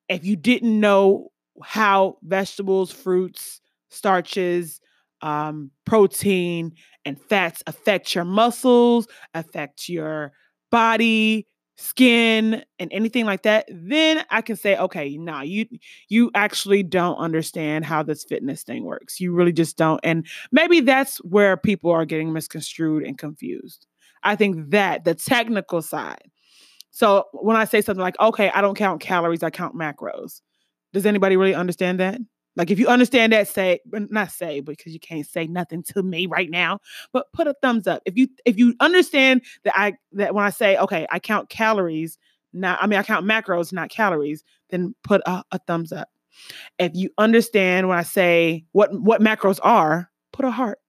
if 0.10 0.26
you 0.26 0.36
didn't 0.36 0.80
know 0.80 1.32
how 1.64 2.18
vegetables 2.24 2.92
fruits 2.92 3.62
starches 3.90 4.82
um, 5.22 5.72
protein 5.86 6.74
and 7.06 7.20
fats 7.22 7.64
affect 7.68 8.16
your 8.16 8.26
muscles, 8.26 9.08
affect 9.34 9.90
your 9.90 10.32
body, 10.72 11.48
skin, 11.78 12.64
and 12.78 12.92
anything 12.92 13.26
like 13.26 13.44
that, 13.44 13.66
then 13.72 14.24
I 14.30 14.42
can 14.42 14.58
say, 14.58 14.78
okay, 14.78 15.18
nah, 15.18 15.42
you 15.42 15.66
you 16.10 16.30
actually 16.36 16.84
don't 16.84 17.16
understand 17.16 17.86
how 17.86 18.04
this 18.04 18.26
fitness 18.26 18.64
thing 18.64 18.84
works. 18.84 19.20
You 19.20 19.34
really 19.34 19.54
just 19.54 19.78
don't. 19.78 20.00
And 20.04 20.28
maybe 20.52 20.82
that's 20.82 21.18
where 21.20 21.56
people 21.56 21.92
are 21.92 22.06
getting 22.06 22.34
misconstrued 22.34 23.04
and 23.04 23.18
confused. 23.18 23.86
I 24.24 24.36
think 24.36 24.72
that 24.72 25.06
the 25.06 25.16
technical 25.16 25.82
side. 25.82 26.30
So 26.92 27.26
when 27.32 27.56
I 27.56 27.66
say 27.66 27.82
something 27.82 28.02
like, 28.02 28.20
okay, 28.20 28.50
I 28.50 28.62
don't 28.62 28.76
count 28.76 29.00
calories, 29.00 29.44
I 29.44 29.50
count 29.50 29.76
macros. 29.76 30.42
Does 30.92 31.06
anybody 31.06 31.38
really 31.38 31.54
understand 31.54 32.00
that? 32.00 32.20
Like 32.60 32.72
if 32.72 32.78
you 32.78 32.88
understand 32.90 33.32
that, 33.32 33.48
say 33.48 33.80
not 33.90 34.32
say 34.32 34.60
because 34.60 34.92
you 34.92 35.00
can't 35.00 35.26
say 35.26 35.48
nothing 35.48 35.82
to 35.94 36.04
me 36.04 36.28
right 36.28 36.50
now, 36.50 36.82
but 37.14 37.32
put 37.32 37.48
a 37.48 37.56
thumbs 37.62 37.88
up. 37.88 38.02
If 38.06 38.18
you 38.18 38.28
if 38.44 38.58
you 38.58 38.76
understand 38.82 39.44
that 39.64 39.80
I 39.80 39.94
that 40.12 40.36
when 40.36 40.44
I 40.44 40.50
say 40.50 40.76
okay, 40.76 41.08
I 41.10 41.20
count 41.20 41.50
calories, 41.50 42.18
not 42.52 42.78
I 42.82 42.88
mean 42.88 43.00
I 43.00 43.04
count 43.04 43.26
macros, 43.26 43.72
not 43.72 43.90
calories, 43.90 44.44
then 44.72 44.94
put 45.06 45.22
a, 45.26 45.42
a 45.54 45.60
thumbs 45.60 45.94
up. 45.94 46.10
If 46.78 46.92
you 46.96 47.12
understand 47.18 47.88
when 47.88 47.98
I 47.98 48.04
say 48.04 48.66
what 48.74 48.90
what 48.92 49.22
macros 49.22 49.62
are, 49.64 50.12
put 50.34 50.44
a 50.44 50.52
heart. 50.52 50.80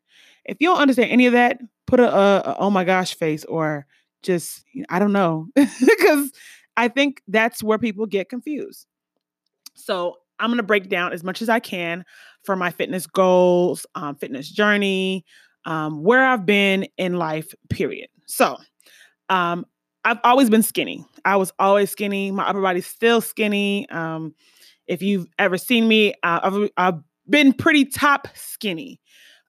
If 0.45 0.57
you 0.59 0.71
don't 0.71 0.81
understand 0.81 1.13
any 1.13 1.27
of 1.27 1.35
that, 1.35 1.61
put 1.87 2.01
a, 2.01 2.13
a, 2.13 2.37
a 2.47 2.57
oh 2.59 2.71
my 2.71 2.83
gosh 2.83 3.15
face 3.15 3.45
or 3.45 3.87
just 4.25 4.65
I 4.89 4.99
don't 4.99 5.13
know 5.13 5.47
because 5.55 6.33
I 6.77 6.89
think 6.89 7.23
that's 7.29 7.63
where 7.63 7.79
people 7.79 8.07
get 8.07 8.29
confused. 8.29 8.89
So 9.77 10.17
I'm 10.41 10.49
going 10.49 10.57
to 10.57 10.65
break 10.65 10.89
down 10.89 11.13
as 11.13 11.23
much 11.23 11.43
as 11.43 11.49
I 11.49 11.61
can 11.61 12.05
for 12.43 12.57
my 12.57 12.71
fitness 12.71 13.07
goals, 13.07 13.87
um, 13.95 14.17
fitness 14.17 14.51
journey, 14.51 15.25
um, 15.67 16.03
where 16.03 16.25
I've 16.25 16.47
been 16.47 16.87
in 16.97 17.15
life, 17.15 17.55
period. 17.69 18.09
So 18.27 18.57
um, 19.29 19.67
I've 20.05 20.19
always 20.25 20.51
been 20.51 20.63
skinny. 20.63 21.05
I 21.25 21.37
was 21.37 21.53
always 21.59 21.91
skinny. 21.91 22.31
My 22.31 22.49
upper 22.49 22.63
body's 22.63 22.87
still 22.87 23.21
skinny. 23.21 23.89
Um, 23.91 24.35
if 24.87 25.03
you've 25.03 25.27
ever 25.39 25.59
seen 25.59 25.87
me, 25.87 26.15
uh, 26.23 26.41
I've, 26.43 26.71
I've, 26.77 27.01
been 27.29 27.53
pretty 27.53 27.85
top 27.85 28.27
skinny. 28.35 29.01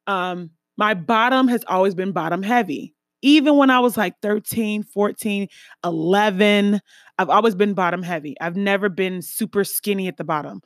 Um, 0.05 0.51
my 0.77 0.93
bottom 0.93 1.48
has 1.48 1.63
always 1.67 1.95
been 1.95 2.12
bottom 2.12 2.43
heavy. 2.43 2.93
Even 3.21 3.57
when 3.57 3.69
I 3.69 3.79
was 3.79 3.97
like 3.97 4.15
13, 4.21 4.83
14, 4.83 5.47
11, 5.83 6.81
I've 7.17 7.29
always 7.29 7.55
been 7.55 7.73
bottom 7.73 8.03
heavy. 8.03 8.35
I've 8.41 8.55
never 8.55 8.89
been 8.89 9.21
super 9.21 9.63
skinny 9.63 10.07
at 10.07 10.17
the 10.17 10.23
bottom. 10.23 10.61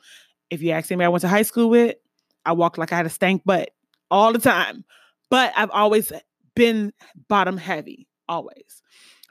If 0.50 0.62
you 0.62 0.70
ask 0.70 0.90
anybody 0.90 1.06
I 1.06 1.08
went 1.08 1.22
to 1.22 1.28
high 1.28 1.42
school 1.42 1.68
with, 1.68 1.96
I 2.44 2.52
walked 2.52 2.78
like 2.78 2.92
I 2.92 2.96
had 2.96 3.06
a 3.06 3.10
stank 3.10 3.42
butt 3.44 3.70
all 4.10 4.32
the 4.32 4.38
time. 4.38 4.84
But 5.28 5.52
I've 5.56 5.70
always 5.70 6.12
been 6.54 6.92
bottom 7.28 7.56
heavy, 7.56 8.08
always. 8.28 8.82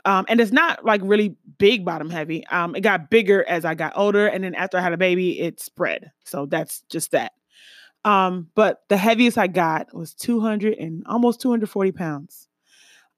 Um, 0.05 0.25
and 0.29 0.39
it's 0.39 0.51
not 0.51 0.86
like 0.86 1.01
really 1.03 1.36
big 1.58 1.84
bottom 1.84 2.10
heavy. 2.10 2.46
Um, 2.48 2.75
it 2.75 2.82
got 2.82 3.10
bigger 3.10 3.44
as 3.48 3.65
I 3.65 3.74
got 3.74 3.94
older, 3.96 4.27
and 4.27 4.44
then 4.44 4.53
after 4.53 4.77
I 4.77 4.82
had 4.82 4.94
a 4.94 4.98
baby, 4.98 5.39
it 5.39 5.60
spread. 5.60 6.12
So 6.25 6.46
that's 6.46 6.82
just 6.89 7.12
that. 7.12 7.32
Um, 8.03 8.50
but 8.53 8.84
the 8.88 8.98
heaviest 8.98 9.38
I 9.38 9.48
got 9.48 9.94
was 9.96 10.13
200 10.13 10.75
and 10.77 11.03
almost 11.08 11.41
240 11.41 11.91
pounds. 11.91 12.48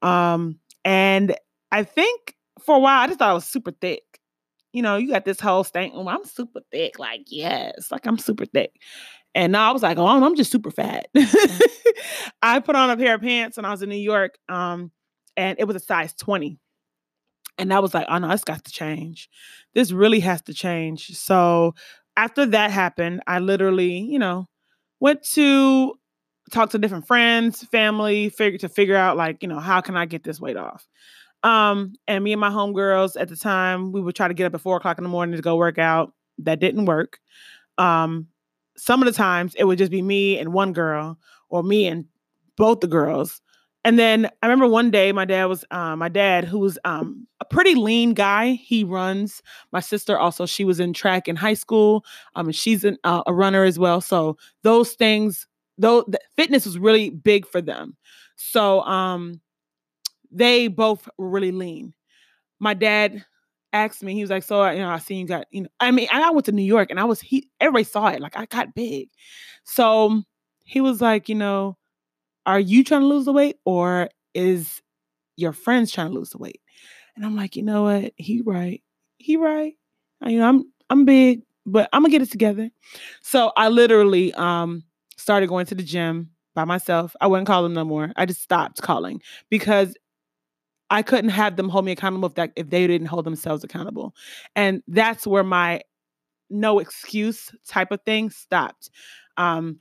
Um, 0.02 0.58
and 0.84 1.34
I 1.70 1.82
think 1.84 2.34
for 2.64 2.76
a 2.76 2.78
while 2.78 3.00
I 3.00 3.06
just 3.06 3.18
thought 3.18 3.30
I 3.30 3.34
was 3.34 3.46
super 3.46 3.72
thick. 3.72 4.02
You 4.72 4.82
know, 4.82 4.96
you 4.96 5.08
got 5.08 5.24
this 5.24 5.40
whole 5.40 5.64
thing. 5.64 5.92
Oh, 5.94 6.06
I'm 6.06 6.24
super 6.24 6.60
thick. 6.70 6.98
Like, 6.98 7.22
yes, 7.26 7.90
like 7.90 8.06
I'm 8.06 8.18
super 8.18 8.44
thick. 8.44 8.72
And 9.34 9.52
now 9.52 9.68
I 9.68 9.72
was 9.72 9.82
like, 9.82 9.98
oh, 9.98 10.06
I'm 10.06 10.36
just 10.36 10.50
super 10.50 10.70
fat. 10.70 11.08
I 12.42 12.60
put 12.60 12.76
on 12.76 12.90
a 12.90 12.96
pair 12.96 13.14
of 13.14 13.20
pants 13.20 13.56
when 13.56 13.64
I 13.64 13.70
was 13.70 13.82
in 13.82 13.88
New 13.88 13.96
York, 13.96 14.38
um, 14.48 14.90
and 15.36 15.58
it 15.58 15.64
was 15.64 15.76
a 15.76 15.80
size 15.80 16.14
20. 16.14 16.58
And 17.58 17.72
I 17.72 17.80
was 17.80 17.92
like, 17.92 18.06
oh 18.08 18.18
no, 18.18 18.30
it's 18.30 18.44
got 18.44 18.64
to 18.64 18.70
change. 18.70 19.28
This 19.74 19.90
really 19.90 20.20
has 20.20 20.42
to 20.42 20.54
change. 20.54 21.16
So 21.16 21.74
after 22.16 22.46
that 22.46 22.70
happened, 22.70 23.22
I 23.26 23.38
literally, 23.40 23.98
you 23.98 24.18
know, 24.18 24.48
went 25.00 25.22
to 25.34 25.94
talk 26.50 26.70
to 26.70 26.78
different 26.78 27.06
friends, 27.06 27.62
family, 27.64 28.28
figure 28.28 28.58
to 28.58 28.68
figure 28.68 28.96
out 28.96 29.16
like, 29.16 29.42
you 29.42 29.48
know, 29.48 29.60
how 29.60 29.80
can 29.80 29.96
I 29.96 30.06
get 30.06 30.24
this 30.24 30.40
weight 30.40 30.56
off? 30.56 30.88
Um, 31.42 31.94
and 32.06 32.24
me 32.24 32.32
and 32.32 32.40
my 32.40 32.50
homegirls 32.50 33.20
at 33.20 33.28
the 33.28 33.36
time, 33.36 33.92
we 33.92 34.00
would 34.00 34.16
try 34.16 34.28
to 34.28 34.34
get 34.34 34.46
up 34.46 34.54
at 34.54 34.60
four 34.60 34.76
o'clock 34.76 34.98
in 34.98 35.04
the 35.04 35.10
morning 35.10 35.36
to 35.36 35.42
go 35.42 35.56
work 35.56 35.78
out. 35.78 36.12
That 36.38 36.60
didn't 36.60 36.84
work. 36.84 37.18
Um, 37.78 38.28
some 38.76 39.02
of 39.02 39.06
the 39.06 39.12
times 39.12 39.54
it 39.56 39.64
would 39.64 39.78
just 39.78 39.90
be 39.90 40.02
me 40.02 40.38
and 40.38 40.52
one 40.52 40.72
girl, 40.72 41.18
or 41.48 41.62
me 41.62 41.86
and 41.86 42.04
both 42.56 42.80
the 42.80 42.86
girls. 42.86 43.40
And 43.84 43.98
then 43.98 44.26
I 44.42 44.46
remember 44.46 44.68
one 44.68 44.90
day 44.90 45.12
my 45.12 45.24
dad 45.24 45.46
was 45.46 45.64
uh, 45.70 45.96
my 45.96 46.08
dad, 46.08 46.44
who 46.44 46.58
was 46.58 46.78
um, 46.84 47.26
a 47.40 47.44
pretty 47.44 47.74
lean 47.74 48.12
guy. 48.14 48.52
He 48.52 48.84
runs. 48.84 49.42
My 49.72 49.80
sister 49.80 50.18
also, 50.18 50.46
she 50.46 50.64
was 50.64 50.78
in 50.78 50.92
track 50.92 51.26
in 51.26 51.36
high 51.36 51.54
school. 51.54 52.04
Um, 52.34 52.52
she's 52.52 52.84
an, 52.84 52.98
uh, 53.04 53.22
a 53.26 53.32
runner 53.32 53.64
as 53.64 53.78
well. 53.78 54.00
So 54.00 54.36
those 54.62 54.92
things, 54.92 55.46
though, 55.78 56.04
fitness 56.36 56.66
was 56.66 56.78
really 56.78 57.10
big 57.10 57.46
for 57.46 57.60
them. 57.60 57.96
So 58.36 58.82
um, 58.82 59.40
they 60.30 60.68
both 60.68 61.08
were 61.18 61.28
really 61.28 61.52
lean. 61.52 61.94
My 62.60 62.74
dad 62.74 63.24
asked 63.72 64.02
me, 64.02 64.14
he 64.14 64.20
was 64.20 64.30
like, 64.30 64.42
"So 64.42 64.68
you 64.70 64.80
know, 64.80 64.90
I 64.90 64.98
seen 64.98 65.20
you 65.20 65.26
got 65.26 65.46
you 65.50 65.62
know." 65.62 65.68
I 65.80 65.90
mean, 65.90 66.08
I 66.12 66.30
went 66.30 66.46
to 66.46 66.52
New 66.52 66.62
York 66.62 66.90
and 66.90 67.00
I 67.00 67.04
was 67.04 67.20
he. 67.20 67.48
Everybody 67.60 67.84
saw 67.84 68.08
it. 68.08 68.20
Like 68.20 68.36
I 68.36 68.46
got 68.46 68.74
big. 68.74 69.08
So 69.64 70.22
he 70.64 70.80
was 70.80 71.00
like, 71.00 71.28
you 71.28 71.34
know 71.34 71.76
are 72.48 72.58
you 72.58 72.82
trying 72.82 73.02
to 73.02 73.06
lose 73.06 73.26
the 73.26 73.32
weight 73.32 73.56
or 73.66 74.08
is 74.34 74.80
your 75.36 75.52
friends 75.52 75.92
trying 75.92 76.08
to 76.08 76.14
lose 76.14 76.30
the 76.30 76.38
weight? 76.38 76.62
And 77.14 77.24
I'm 77.24 77.36
like, 77.36 77.56
you 77.56 77.62
know 77.62 77.82
what? 77.82 78.14
He 78.16 78.40
right. 78.40 78.82
He 79.18 79.36
right. 79.36 79.74
You 80.24 80.38
know, 80.38 80.48
I'm 80.48 80.72
I'm 80.88 81.04
big, 81.04 81.42
but 81.66 81.90
I'm 81.92 82.02
gonna 82.02 82.10
get 82.10 82.22
it 82.22 82.30
together. 82.30 82.70
So 83.20 83.52
I 83.58 83.68
literally 83.68 84.32
um 84.32 84.82
started 85.18 85.48
going 85.48 85.66
to 85.66 85.74
the 85.74 85.82
gym 85.82 86.30
by 86.54 86.64
myself. 86.64 87.14
I 87.20 87.26
wouldn't 87.26 87.46
call 87.46 87.62
them 87.62 87.74
no 87.74 87.84
more. 87.84 88.12
I 88.16 88.26
just 88.26 88.42
stopped 88.42 88.80
calling 88.82 89.20
because 89.50 89.94
I 90.90 91.02
couldn't 91.02 91.30
have 91.30 91.56
them 91.56 91.68
hold 91.68 91.84
me 91.84 91.92
accountable 91.92 92.28
if 92.28 92.34
that 92.34 92.52
if 92.56 92.70
they 92.70 92.86
didn't 92.86 93.08
hold 93.08 93.26
themselves 93.26 93.62
accountable. 93.62 94.14
And 94.56 94.82
that's 94.88 95.26
where 95.26 95.44
my 95.44 95.82
no 96.50 96.78
excuse 96.78 97.50
type 97.66 97.92
of 97.92 98.00
thing 98.06 98.30
stopped. 98.30 98.90
Um, 99.36 99.80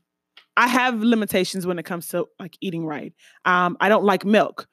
I 0.57 0.67
have 0.67 1.01
limitations 1.01 1.65
when 1.65 1.79
it 1.79 1.85
comes 1.85 2.07
to 2.09 2.25
like 2.39 2.57
eating 2.61 2.85
right. 2.85 3.13
Um, 3.45 3.77
I 3.79 3.89
don't 3.89 4.03
like 4.03 4.25
milk. 4.25 4.67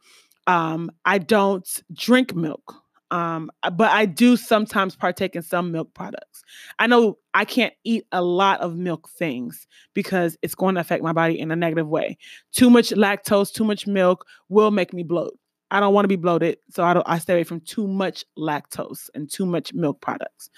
Um, 0.46 0.90
I 1.04 1.18
don't 1.18 1.82
drink 1.92 2.34
milk. 2.34 2.83
Um, 3.10 3.50
uh, 3.62 3.70
but 3.70 3.90
I 3.90 4.06
do 4.06 4.36
sometimes 4.36 4.96
partake 4.96 5.36
in 5.36 5.42
some 5.42 5.70
milk 5.70 5.92
products. 5.94 6.42
I 6.78 6.86
know 6.86 7.18
I 7.34 7.44
can't 7.44 7.74
eat 7.84 8.06
a 8.12 8.22
lot 8.22 8.60
of 8.60 8.76
milk 8.76 9.08
things 9.08 9.66
because 9.92 10.36
it's 10.42 10.54
going 10.54 10.74
to 10.74 10.80
affect 10.80 11.04
my 11.04 11.12
body 11.12 11.38
in 11.38 11.50
a 11.50 11.56
negative 11.56 11.88
way. 11.88 12.16
Too 12.52 12.70
much 12.70 12.90
lactose, 12.90 13.52
too 13.52 13.64
much 13.64 13.86
milk 13.86 14.26
will 14.48 14.70
make 14.70 14.92
me 14.92 15.02
bloat. 15.02 15.38
I 15.70 15.80
don't 15.80 15.94
want 15.94 16.04
to 16.04 16.08
be 16.08 16.16
bloated, 16.16 16.58
so 16.70 16.84
I 16.84 16.94
don't. 16.94 17.08
I 17.08 17.18
stay 17.18 17.34
away 17.34 17.44
from 17.44 17.60
too 17.60 17.88
much 17.88 18.24
lactose 18.38 19.10
and 19.14 19.30
too 19.30 19.44
much 19.44 19.72
milk 19.74 20.00
products. 20.00 20.50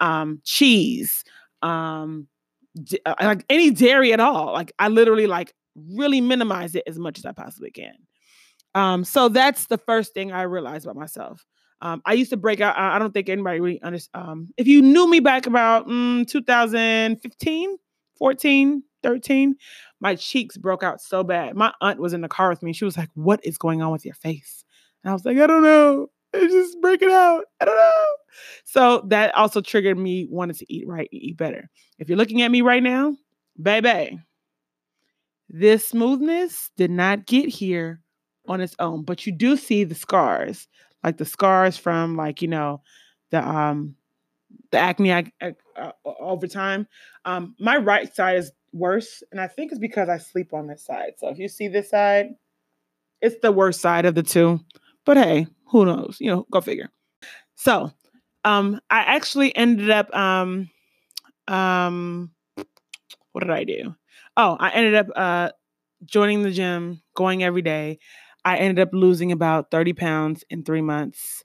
Um, 0.00 0.40
cheese, 0.42 1.22
um, 1.62 2.26
uh, 3.06 3.14
like 3.20 3.44
any 3.48 3.70
dairy 3.70 4.12
at 4.12 4.20
all. 4.20 4.52
Like 4.52 4.72
I 4.78 4.88
literally 4.88 5.26
like 5.26 5.54
really 5.92 6.20
minimize 6.20 6.74
it 6.74 6.84
as 6.86 6.98
much 6.98 7.18
as 7.18 7.24
I 7.24 7.32
possibly 7.32 7.70
can. 7.70 7.94
Um, 8.74 9.04
so 9.04 9.28
that's 9.28 9.66
the 9.66 9.78
first 9.78 10.12
thing 10.14 10.32
I 10.32 10.42
realized 10.42 10.86
about 10.86 10.96
myself. 10.96 11.46
Um, 11.80 12.02
I 12.06 12.14
used 12.14 12.30
to 12.30 12.36
break 12.36 12.60
out. 12.60 12.76
I 12.76 12.98
don't 12.98 13.12
think 13.12 13.28
anybody 13.28 13.60
really 13.60 13.82
understands. 13.82 14.28
Um, 14.28 14.48
if 14.56 14.66
you 14.66 14.80
knew 14.80 15.08
me 15.08 15.20
back 15.20 15.46
about 15.46 15.86
mm, 15.86 16.26
2015, 16.26 17.76
14, 18.16 18.82
13, 19.02 19.54
my 20.00 20.14
cheeks 20.14 20.56
broke 20.56 20.82
out 20.82 21.00
so 21.00 21.22
bad. 21.22 21.54
My 21.56 21.72
aunt 21.80 22.00
was 22.00 22.12
in 22.12 22.20
the 22.22 22.28
car 22.28 22.48
with 22.48 22.62
me. 22.62 22.72
She 22.72 22.84
was 22.84 22.96
like, 22.96 23.10
What 23.14 23.40
is 23.44 23.58
going 23.58 23.82
on 23.82 23.92
with 23.92 24.04
your 24.04 24.14
face? 24.14 24.64
And 25.02 25.10
I 25.10 25.12
was 25.12 25.24
like, 25.24 25.38
I 25.38 25.46
don't 25.46 25.62
know. 25.62 26.08
It's 26.36 26.52
just 26.52 26.80
breaking 26.80 27.12
out. 27.12 27.44
I 27.60 27.64
don't 27.64 27.76
know. 27.76 28.06
So 28.64 29.04
that 29.06 29.32
also 29.36 29.60
triggered 29.60 29.96
me 29.96 30.26
wanting 30.28 30.56
to 30.56 30.72
eat 30.72 30.84
right, 30.88 31.08
eat 31.12 31.36
better. 31.36 31.70
If 31.98 32.08
you're 32.08 32.18
looking 32.18 32.42
at 32.42 32.50
me 32.50 32.60
right 32.60 32.82
now, 32.82 33.16
baby, 33.62 34.18
this 35.48 35.86
smoothness 35.86 36.70
did 36.76 36.90
not 36.90 37.26
get 37.26 37.48
here 37.48 38.00
on 38.48 38.60
its 38.60 38.74
own, 38.80 39.04
but 39.04 39.26
you 39.26 39.32
do 39.32 39.56
see 39.56 39.84
the 39.84 39.94
scars, 39.94 40.66
like 41.04 41.18
the 41.18 41.24
scars 41.24 41.76
from 41.76 42.16
like, 42.16 42.42
you 42.42 42.48
know, 42.48 42.82
the 43.30 43.46
um 43.46 43.96
the 44.72 44.78
acne 44.78 45.12
uh, 45.12 45.22
uh, 45.76 45.92
over 46.04 46.46
time. 46.46 46.86
Um 47.24 47.54
my 47.60 47.76
right 47.76 48.14
side 48.14 48.38
is 48.38 48.52
worse, 48.72 49.22
and 49.30 49.40
I 49.40 49.46
think 49.48 49.72
it's 49.72 49.78
because 49.80 50.08
I 50.08 50.18
sleep 50.18 50.52
on 50.52 50.66
this 50.66 50.84
side. 50.84 51.14
So 51.18 51.28
if 51.28 51.38
you 51.38 51.48
see 51.48 51.68
this 51.68 51.90
side, 51.90 52.30
it's 53.20 53.36
the 53.42 53.52
worst 53.52 53.80
side 53.80 54.06
of 54.06 54.14
the 54.14 54.22
two. 54.22 54.60
But 55.04 55.16
hey, 55.16 55.46
who 55.68 55.84
knows? 55.86 56.18
You 56.20 56.30
know, 56.30 56.46
go 56.50 56.60
figure. 56.60 56.90
So, 57.56 57.92
um, 58.44 58.80
I 58.90 59.00
actually 59.00 59.54
ended 59.56 59.90
up 59.90 60.14
um 60.14 60.70
um 61.48 62.30
what 63.32 63.42
did 63.42 63.50
I 63.50 63.64
do? 63.64 63.94
Oh, 64.36 64.56
I 64.58 64.70
ended 64.70 64.94
up 64.94 65.06
uh 65.14 65.50
joining 66.04 66.42
the 66.42 66.50
gym, 66.50 67.02
going 67.14 67.42
every 67.42 67.62
day. 67.62 67.98
I 68.44 68.56
ended 68.58 68.86
up 68.86 68.90
losing 68.92 69.32
about 69.32 69.70
30 69.70 69.92
pounds 69.94 70.44
in 70.50 70.64
three 70.64 70.82
months. 70.82 71.44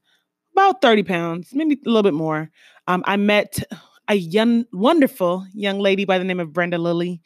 About 0.53 0.81
30 0.81 1.03
pounds, 1.03 1.49
maybe 1.53 1.75
a 1.85 1.89
little 1.89 2.03
bit 2.03 2.13
more. 2.13 2.49
Um, 2.87 3.03
I 3.05 3.15
met 3.15 3.63
a 4.09 4.15
young, 4.15 4.65
wonderful 4.73 5.45
young 5.53 5.79
lady 5.79 6.03
by 6.05 6.17
the 6.17 6.23
name 6.25 6.39
of 6.39 6.51
Brenda 6.51 6.77
Lilly, 6.77 7.21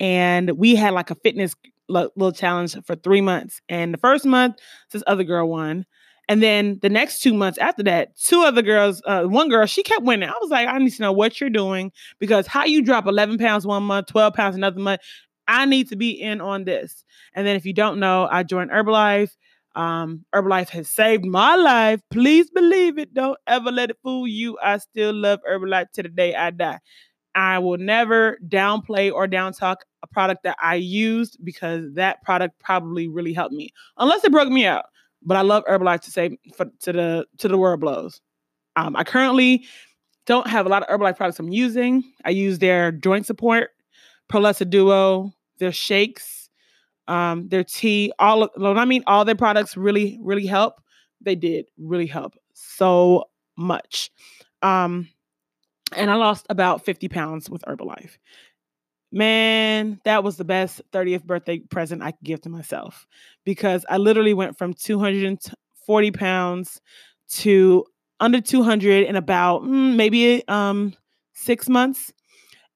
and 0.00 0.50
we 0.58 0.74
had 0.74 0.92
like 0.92 1.10
a 1.10 1.14
fitness 1.14 1.54
little 1.88 2.32
challenge 2.32 2.76
for 2.84 2.96
three 2.96 3.20
months. 3.20 3.60
And 3.68 3.94
the 3.94 3.98
first 3.98 4.24
month, 4.24 4.56
this 4.90 5.02
other 5.06 5.24
girl 5.24 5.48
won. 5.48 5.86
And 6.28 6.42
then 6.42 6.78
the 6.80 6.88
next 6.88 7.20
two 7.20 7.34
months 7.34 7.58
after 7.58 7.82
that, 7.82 8.16
two 8.16 8.40
other 8.40 8.62
girls, 8.62 9.02
uh, 9.06 9.24
one 9.24 9.50
girl, 9.50 9.66
she 9.66 9.82
kept 9.82 10.04
winning. 10.04 10.28
I 10.28 10.34
was 10.40 10.50
like, 10.50 10.66
I 10.68 10.78
need 10.78 10.90
to 10.90 11.02
know 11.02 11.12
what 11.12 11.40
you're 11.40 11.50
doing 11.50 11.92
because 12.18 12.46
how 12.46 12.64
you 12.64 12.82
drop 12.82 13.06
11 13.06 13.36
pounds 13.38 13.66
one 13.66 13.82
month, 13.82 14.06
12 14.06 14.32
pounds 14.32 14.56
another 14.56 14.80
month, 14.80 15.02
I 15.46 15.66
need 15.66 15.88
to 15.90 15.96
be 15.96 16.10
in 16.10 16.40
on 16.40 16.64
this. 16.64 17.04
And 17.34 17.46
then 17.46 17.56
if 17.56 17.66
you 17.66 17.72
don't 17.72 17.98
know, 17.98 18.28
I 18.30 18.42
joined 18.42 18.70
Herbalife. 18.70 19.30
Um, 19.74 20.24
Herbalife 20.34 20.68
has 20.70 20.88
saved 20.88 21.24
my 21.24 21.56
life. 21.56 22.00
Please 22.10 22.50
believe 22.50 22.98
it. 22.98 23.12
Don't 23.12 23.38
ever 23.46 23.72
let 23.72 23.90
it 23.90 23.98
fool 24.02 24.26
you. 24.26 24.56
I 24.62 24.78
still 24.78 25.12
love 25.12 25.40
Herbalife 25.48 25.90
to 25.94 26.02
the 26.04 26.08
day 26.08 26.34
I 26.34 26.50
die. 26.50 26.78
I 27.34 27.58
will 27.58 27.78
never 27.78 28.38
downplay 28.46 29.12
or 29.12 29.26
down 29.26 29.52
talk 29.52 29.84
a 30.02 30.06
product 30.06 30.44
that 30.44 30.56
I 30.62 30.76
used 30.76 31.38
because 31.42 31.92
that 31.94 32.22
product 32.22 32.60
probably 32.60 33.08
really 33.08 33.32
helped 33.32 33.54
me, 33.54 33.70
unless 33.98 34.22
it 34.24 34.30
broke 34.30 34.50
me 34.50 34.66
out. 34.66 34.84
But 35.22 35.36
I 35.36 35.40
love 35.40 35.64
Herbalife 35.64 36.02
to 36.02 36.10
say 36.10 36.38
for, 36.54 36.66
to 36.82 36.92
the 36.92 37.26
to 37.38 37.48
the 37.48 37.58
world 37.58 37.80
blows. 37.80 38.20
Um, 38.76 38.94
I 38.94 39.02
currently 39.02 39.64
don't 40.26 40.46
have 40.46 40.66
a 40.66 40.68
lot 40.68 40.82
of 40.82 40.88
Herbalife 40.88 41.16
products 41.16 41.38
I'm 41.38 41.48
using. 41.48 42.04
I 42.24 42.30
use 42.30 42.58
their 42.58 42.92
joint 42.92 43.26
support, 43.26 43.70
Prolessa 44.30 44.68
Duo, 44.68 45.32
their 45.58 45.72
shakes, 45.72 46.50
um, 47.08 47.48
their 47.48 47.64
tea. 47.64 48.12
All 48.18 48.44
of, 48.44 48.50
I 48.76 48.84
mean, 48.84 49.04
all 49.06 49.24
their 49.24 49.34
products 49.34 49.76
really, 49.76 50.18
really 50.22 50.46
help. 50.46 50.80
They 51.20 51.34
did 51.34 51.66
really 51.78 52.06
help 52.06 52.34
so 52.52 53.24
much. 53.56 54.10
Um, 54.62 55.08
and 55.96 56.10
I 56.10 56.14
lost 56.14 56.46
about 56.48 56.84
50 56.84 57.08
pounds 57.08 57.48
with 57.48 57.62
Herbalife. 57.62 58.16
Man, 59.12 60.00
that 60.04 60.24
was 60.24 60.36
the 60.36 60.44
best 60.44 60.82
30th 60.92 61.24
birthday 61.24 61.60
present 61.60 62.02
I 62.02 62.10
could 62.10 62.24
give 62.24 62.40
to 62.42 62.48
myself 62.48 63.06
because 63.44 63.86
I 63.88 63.98
literally 63.98 64.34
went 64.34 64.58
from 64.58 64.74
240 64.74 66.10
pounds 66.10 66.80
to 67.28 67.84
under 68.18 68.40
200 68.40 69.06
in 69.06 69.14
about 69.16 69.62
mm, 69.62 69.94
maybe 69.94 70.46
um, 70.48 70.94
six 71.32 71.68
months. 71.68 72.12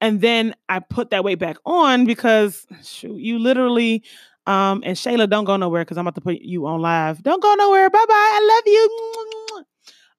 And 0.00 0.20
then 0.20 0.54
I 0.68 0.78
put 0.80 1.10
that 1.10 1.24
weight 1.24 1.38
back 1.38 1.56
on 1.66 2.04
because 2.04 2.66
shoot, 2.84 3.16
you 3.16 3.38
literally, 3.38 4.04
um, 4.46 4.82
and 4.84 4.96
Shayla, 4.96 5.28
don't 5.28 5.44
go 5.44 5.56
nowhere 5.56 5.82
because 5.82 5.98
I'm 5.98 6.06
about 6.06 6.14
to 6.14 6.20
put 6.20 6.40
you 6.40 6.66
on 6.66 6.80
live. 6.80 7.22
Don't 7.22 7.42
go 7.42 7.54
nowhere. 7.54 7.90
Bye 7.90 8.04
bye. 8.08 8.14
I 8.14 8.54
love 8.56 8.72
you. 8.72 9.64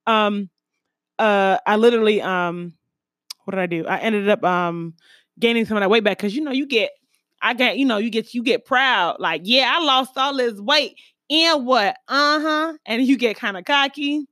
Um, 0.08 0.50
uh, 1.20 1.60
I 1.68 1.76
literally, 1.76 2.20
um, 2.20 2.74
what 3.44 3.52
did 3.52 3.60
I 3.60 3.68
do? 3.68 3.86
I 3.86 4.00
ended 4.00 4.28
up 4.28 4.44
um 4.44 4.96
gaining 5.38 5.66
some 5.66 5.78
of 5.78 5.82
that 5.82 5.90
weight 5.92 6.04
back 6.04 6.18
because 6.18 6.36
you 6.36 6.44
know 6.44 6.52
you 6.52 6.66
get, 6.66 6.90
I 7.44 7.54
got, 7.54 7.78
you 7.78 7.86
know, 7.86 7.98
you 7.98 8.10
get 8.10 8.34
you 8.34 8.42
get 8.42 8.66
proud 8.66 9.18
like, 9.20 9.42
yeah, 9.44 9.72
I 9.72 9.84
lost 9.84 10.18
all 10.18 10.36
this 10.36 10.60
weight 10.60 10.96
and 11.30 11.64
what, 11.68 11.96
uh 12.08 12.40
huh, 12.40 12.74
and 12.88 13.04
you 13.04 13.18
get 13.18 13.38
kind 13.38 13.56
of 13.56 13.66
cocky 13.66 14.26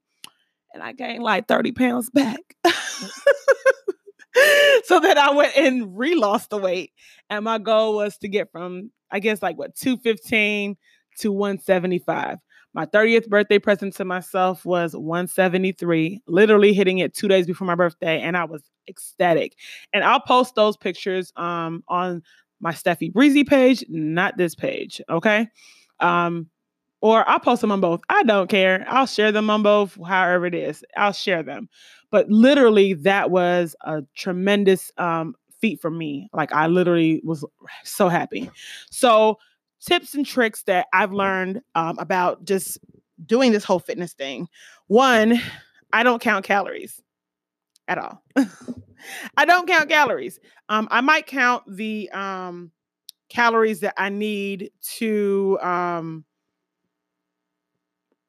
and 0.73 0.83
I 0.83 0.93
gained 0.93 1.23
like 1.23 1.47
30 1.47 1.71
pounds 1.73 2.09
back. 2.09 2.39
so 4.85 4.99
then 4.99 5.17
I 5.17 5.31
went 5.33 5.55
and 5.57 5.97
re-lost 5.97 6.49
the 6.49 6.57
weight. 6.57 6.91
And 7.29 7.45
my 7.45 7.57
goal 7.57 7.95
was 7.95 8.17
to 8.19 8.27
get 8.27 8.51
from, 8.51 8.91
I 9.11 9.19
guess, 9.19 9.41
like 9.41 9.57
what, 9.57 9.75
215 9.75 10.77
to 11.19 11.31
175. 11.31 12.37
My 12.73 12.85
30th 12.85 13.27
birthday 13.27 13.57
present 13.57 13.95
to 13.95 14.05
myself 14.05 14.63
was 14.63 14.95
173, 14.95 16.21
literally 16.27 16.73
hitting 16.73 16.99
it 16.99 17.13
two 17.13 17.27
days 17.27 17.47
before 17.47 17.65
my 17.65 17.75
birthday. 17.75 18.21
And 18.21 18.37
I 18.37 18.43
was 18.43 18.69
ecstatic. 18.87 19.55
And 19.93 20.03
I'll 20.03 20.19
post 20.19 20.55
those 20.55 20.77
pictures 20.77 21.31
um, 21.37 21.83
on 21.87 22.21
my 22.59 22.71
Steffi 22.71 23.11
Breezy 23.11 23.43
page, 23.43 23.83
not 23.89 24.37
this 24.37 24.53
page. 24.53 25.01
Okay. 25.09 25.47
Um, 25.99 26.49
or 27.01 27.27
I'll 27.29 27.39
post 27.39 27.61
them 27.61 27.71
on 27.71 27.81
both. 27.81 28.01
I 28.09 28.23
don't 28.23 28.49
care. 28.49 28.85
I'll 28.89 29.05
share 29.05 29.31
them 29.31 29.49
on 29.49 29.63
both, 29.63 29.97
however 30.05 30.45
it 30.47 30.55
is. 30.55 30.83
I'll 30.95 31.13
share 31.13 31.43
them. 31.43 31.69
But 32.11 32.29
literally, 32.29 32.93
that 32.93 33.31
was 33.31 33.75
a 33.81 34.03
tremendous 34.15 34.91
um, 34.97 35.35
feat 35.59 35.81
for 35.81 35.91
me. 35.91 36.29
Like 36.33 36.53
I 36.53 36.67
literally 36.67 37.21
was 37.23 37.43
so 37.83 38.09
happy. 38.09 38.49
So 38.89 39.39
tips 39.85 40.15
and 40.15 40.25
tricks 40.25 40.63
that 40.63 40.87
I've 40.93 41.11
learned 41.13 41.61
um, 41.75 41.97
about 41.99 42.45
just 42.45 42.77
doing 43.25 43.51
this 43.51 43.63
whole 43.63 43.79
fitness 43.79 44.13
thing. 44.13 44.47
One, 44.87 45.41
I 45.91 46.03
don't 46.03 46.21
count 46.21 46.45
calories 46.45 47.01
at 47.87 47.97
all. 47.97 48.23
I 49.37 49.45
don't 49.45 49.67
count 49.67 49.89
calories. 49.89 50.39
Um, 50.69 50.87
I 50.91 51.01
might 51.01 51.25
count 51.25 51.63
the 51.67 52.09
um, 52.11 52.71
calories 53.29 53.81
that 53.81 53.93
I 53.97 54.09
need 54.09 54.71
to 54.97 55.57
um, 55.61 56.25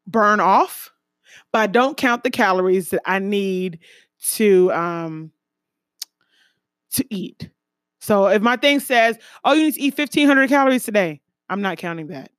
burn 0.06 0.40
off, 0.40 0.92
but 1.52 1.60
I 1.60 1.66
don't 1.66 1.96
count 1.96 2.24
the 2.24 2.30
calories 2.30 2.90
that 2.90 3.02
I 3.06 3.18
need 3.18 3.78
to 4.32 4.72
um 4.72 5.32
to 6.92 7.04
eat. 7.14 7.50
So 8.00 8.26
if 8.28 8.42
my 8.42 8.56
thing 8.56 8.80
says, 8.80 9.18
"Oh, 9.44 9.52
you 9.52 9.64
need 9.64 9.74
to 9.74 9.80
eat 9.80 9.94
1500 9.94 10.48
calories 10.48 10.84
today," 10.84 11.20
I'm 11.48 11.62
not 11.62 11.78
counting 11.78 12.08
that. 12.08 12.30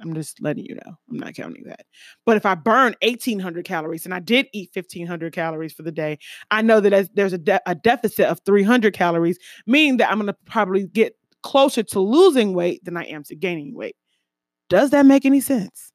I'm 0.00 0.14
just 0.14 0.42
letting 0.42 0.64
you 0.64 0.74
know. 0.74 0.98
I'm 1.10 1.18
not 1.18 1.34
counting 1.34 1.64
that. 1.66 1.86
But 2.24 2.36
if 2.36 2.44
I 2.46 2.54
burn 2.54 2.94
1800 3.02 3.64
calories 3.64 4.04
and 4.04 4.14
I 4.14 4.20
did 4.20 4.46
eat 4.52 4.70
1500 4.74 5.32
calories 5.32 5.72
for 5.72 5.82
the 5.82 5.92
day, 5.92 6.18
I 6.50 6.62
know 6.62 6.80
that 6.80 7.10
there's 7.14 7.32
a, 7.32 7.38
de- 7.38 7.60
a 7.66 7.74
deficit 7.74 8.26
of 8.26 8.40
300 8.44 8.94
calories, 8.94 9.38
meaning 9.66 9.96
that 9.98 10.10
I'm 10.10 10.18
going 10.18 10.26
to 10.26 10.36
probably 10.44 10.86
get 10.86 11.16
closer 11.42 11.82
to 11.82 12.00
losing 12.00 12.52
weight 12.54 12.84
than 12.84 12.96
I 12.96 13.04
am 13.04 13.22
to 13.24 13.36
gaining 13.36 13.74
weight. 13.74 13.96
Does 14.68 14.90
that 14.90 15.06
make 15.06 15.24
any 15.24 15.40
sense? 15.40 15.92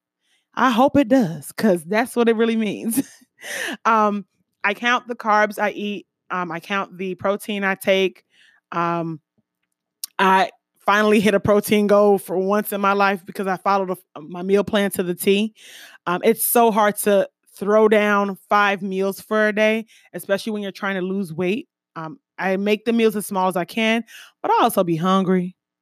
I 0.53 0.69
hope 0.69 0.97
it 0.97 1.07
does 1.07 1.47
because 1.47 1.83
that's 1.83 2.15
what 2.15 2.29
it 2.29 2.35
really 2.35 2.57
means. 2.57 3.01
um, 3.85 4.25
I 4.63 4.73
count 4.73 5.07
the 5.07 5.15
carbs 5.15 5.59
I 5.59 5.71
eat. 5.71 6.07
Um, 6.29 6.51
I 6.51 6.59
count 6.59 6.97
the 6.97 7.15
protein 7.15 7.63
I 7.63 7.75
take. 7.75 8.23
Um, 8.71 9.19
I 10.19 10.51
finally 10.79 11.19
hit 11.19 11.33
a 11.33 11.39
protein 11.39 11.87
goal 11.87 12.17
for 12.17 12.37
once 12.37 12.71
in 12.71 12.81
my 12.81 12.93
life 12.93 13.25
because 13.25 13.47
I 13.47 13.57
followed 13.57 13.97
a, 14.15 14.21
my 14.21 14.41
meal 14.41 14.63
plan 14.63 14.91
to 14.91 15.03
the 15.03 15.15
T. 15.15 15.53
Um, 16.05 16.21
it's 16.23 16.43
so 16.43 16.71
hard 16.71 16.97
to 16.99 17.29
throw 17.55 17.87
down 17.87 18.37
five 18.49 18.81
meals 18.81 19.21
for 19.21 19.47
a 19.47 19.53
day, 19.53 19.85
especially 20.13 20.51
when 20.51 20.61
you're 20.63 20.71
trying 20.71 20.95
to 20.95 21.01
lose 21.01 21.33
weight. 21.33 21.67
Um, 21.95 22.19
I 22.37 22.57
make 22.57 22.85
the 22.85 22.93
meals 22.93 23.15
as 23.15 23.27
small 23.27 23.47
as 23.47 23.55
I 23.55 23.65
can, 23.65 24.03
but 24.41 24.51
I 24.51 24.63
also 24.63 24.83
be 24.83 24.95
hungry. 24.95 25.55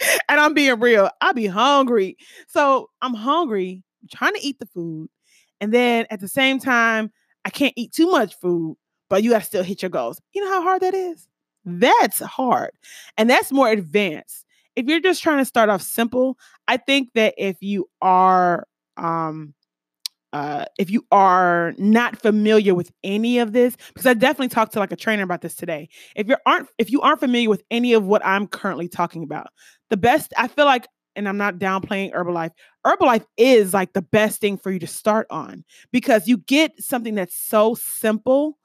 and 0.28 0.40
I'm 0.40 0.54
being 0.54 0.78
real. 0.80 1.10
I 1.20 1.32
be 1.32 1.46
hungry. 1.46 2.16
So 2.48 2.90
I'm 3.02 3.14
hungry, 3.14 3.82
trying 4.12 4.34
to 4.34 4.44
eat 4.44 4.58
the 4.58 4.66
food. 4.66 5.08
And 5.60 5.72
then 5.72 6.06
at 6.10 6.20
the 6.20 6.28
same 6.28 6.58
time, 6.58 7.10
I 7.44 7.50
can't 7.50 7.74
eat 7.76 7.92
too 7.92 8.10
much 8.10 8.34
food, 8.36 8.76
but 9.08 9.22
you 9.22 9.32
have 9.32 9.42
to 9.42 9.46
still 9.46 9.62
hit 9.62 9.82
your 9.82 9.90
goals. 9.90 10.20
You 10.32 10.44
know 10.44 10.50
how 10.50 10.62
hard 10.62 10.82
that 10.82 10.94
is? 10.94 11.28
That's 11.64 12.20
hard. 12.20 12.70
And 13.16 13.28
that's 13.28 13.52
more 13.52 13.68
advanced. 13.70 14.46
If 14.76 14.86
you're 14.86 15.00
just 15.00 15.22
trying 15.22 15.38
to 15.38 15.44
start 15.44 15.68
off 15.68 15.82
simple, 15.82 16.38
I 16.68 16.76
think 16.76 17.10
that 17.14 17.34
if 17.36 17.56
you 17.60 17.88
are 18.00 18.66
um 18.96 19.54
uh, 20.32 20.64
if 20.78 20.90
you 20.90 21.04
are 21.10 21.74
not 21.76 22.20
familiar 22.20 22.74
with 22.74 22.92
any 23.02 23.38
of 23.38 23.52
this, 23.52 23.76
because 23.88 24.06
I 24.06 24.14
definitely 24.14 24.48
talked 24.48 24.72
to 24.74 24.78
like 24.78 24.92
a 24.92 24.96
trainer 24.96 25.24
about 25.24 25.40
this 25.40 25.54
today. 25.54 25.88
If 26.14 26.28
you 26.28 26.36
aren't 26.46 26.68
if 26.78 26.90
you 26.90 27.00
aren't 27.00 27.20
familiar 27.20 27.48
with 27.48 27.62
any 27.70 27.92
of 27.94 28.04
what 28.06 28.24
I'm 28.24 28.46
currently 28.46 28.88
talking 28.88 29.24
about, 29.24 29.48
the 29.88 29.96
best 29.96 30.32
I 30.36 30.48
feel 30.48 30.66
like, 30.66 30.86
and 31.16 31.28
I'm 31.28 31.36
not 31.36 31.58
downplaying 31.58 32.12
Herbalife. 32.12 32.52
Herbalife 32.86 33.24
is 33.36 33.74
like 33.74 33.92
the 33.92 34.02
best 34.02 34.40
thing 34.40 34.56
for 34.56 34.70
you 34.70 34.78
to 34.78 34.86
start 34.86 35.26
on 35.30 35.64
because 35.90 36.28
you 36.28 36.38
get 36.38 36.80
something 36.80 37.14
that's 37.14 37.36
so 37.36 37.74
simple. 37.74 38.56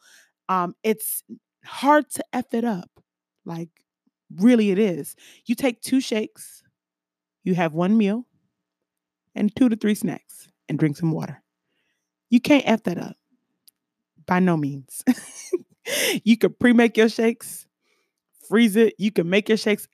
Um, 0.50 0.76
it's 0.84 1.24
hard 1.66 2.10
to 2.12 2.24
f 2.32 2.54
it 2.54 2.64
up, 2.64 2.92
like 3.44 3.70
really 4.36 4.70
it 4.70 4.78
is. 4.78 5.16
You 5.48 5.56
take 5.56 5.82
two 5.82 6.00
shakes, 6.00 6.62
you 7.44 7.56
have 7.56 7.74
one 7.74 7.98
meal, 7.98 8.28
and 9.34 9.54
two 9.56 9.68
to 9.70 9.76
three 9.76 9.96
snacks, 9.96 10.48
and 10.70 10.78
drink 10.78 10.98
some 10.98 11.12
water 11.12 11.42
you 12.36 12.42
can't 12.42 12.68
F 12.68 12.84
that 12.84 12.98
up 12.98 13.16
by 14.26 14.42
no 14.42 14.58
means. 14.58 15.06
you 16.26 16.36
could 16.36 16.60
pre 16.60 16.74
make 16.74 16.98
your 16.98 17.08
shakes, 17.08 17.66
freeze 18.50 18.76
it. 18.76 18.94
You 18.98 19.10
can 19.10 19.30
make 19.30 19.48
your 19.48 19.58
shakes 19.58 19.88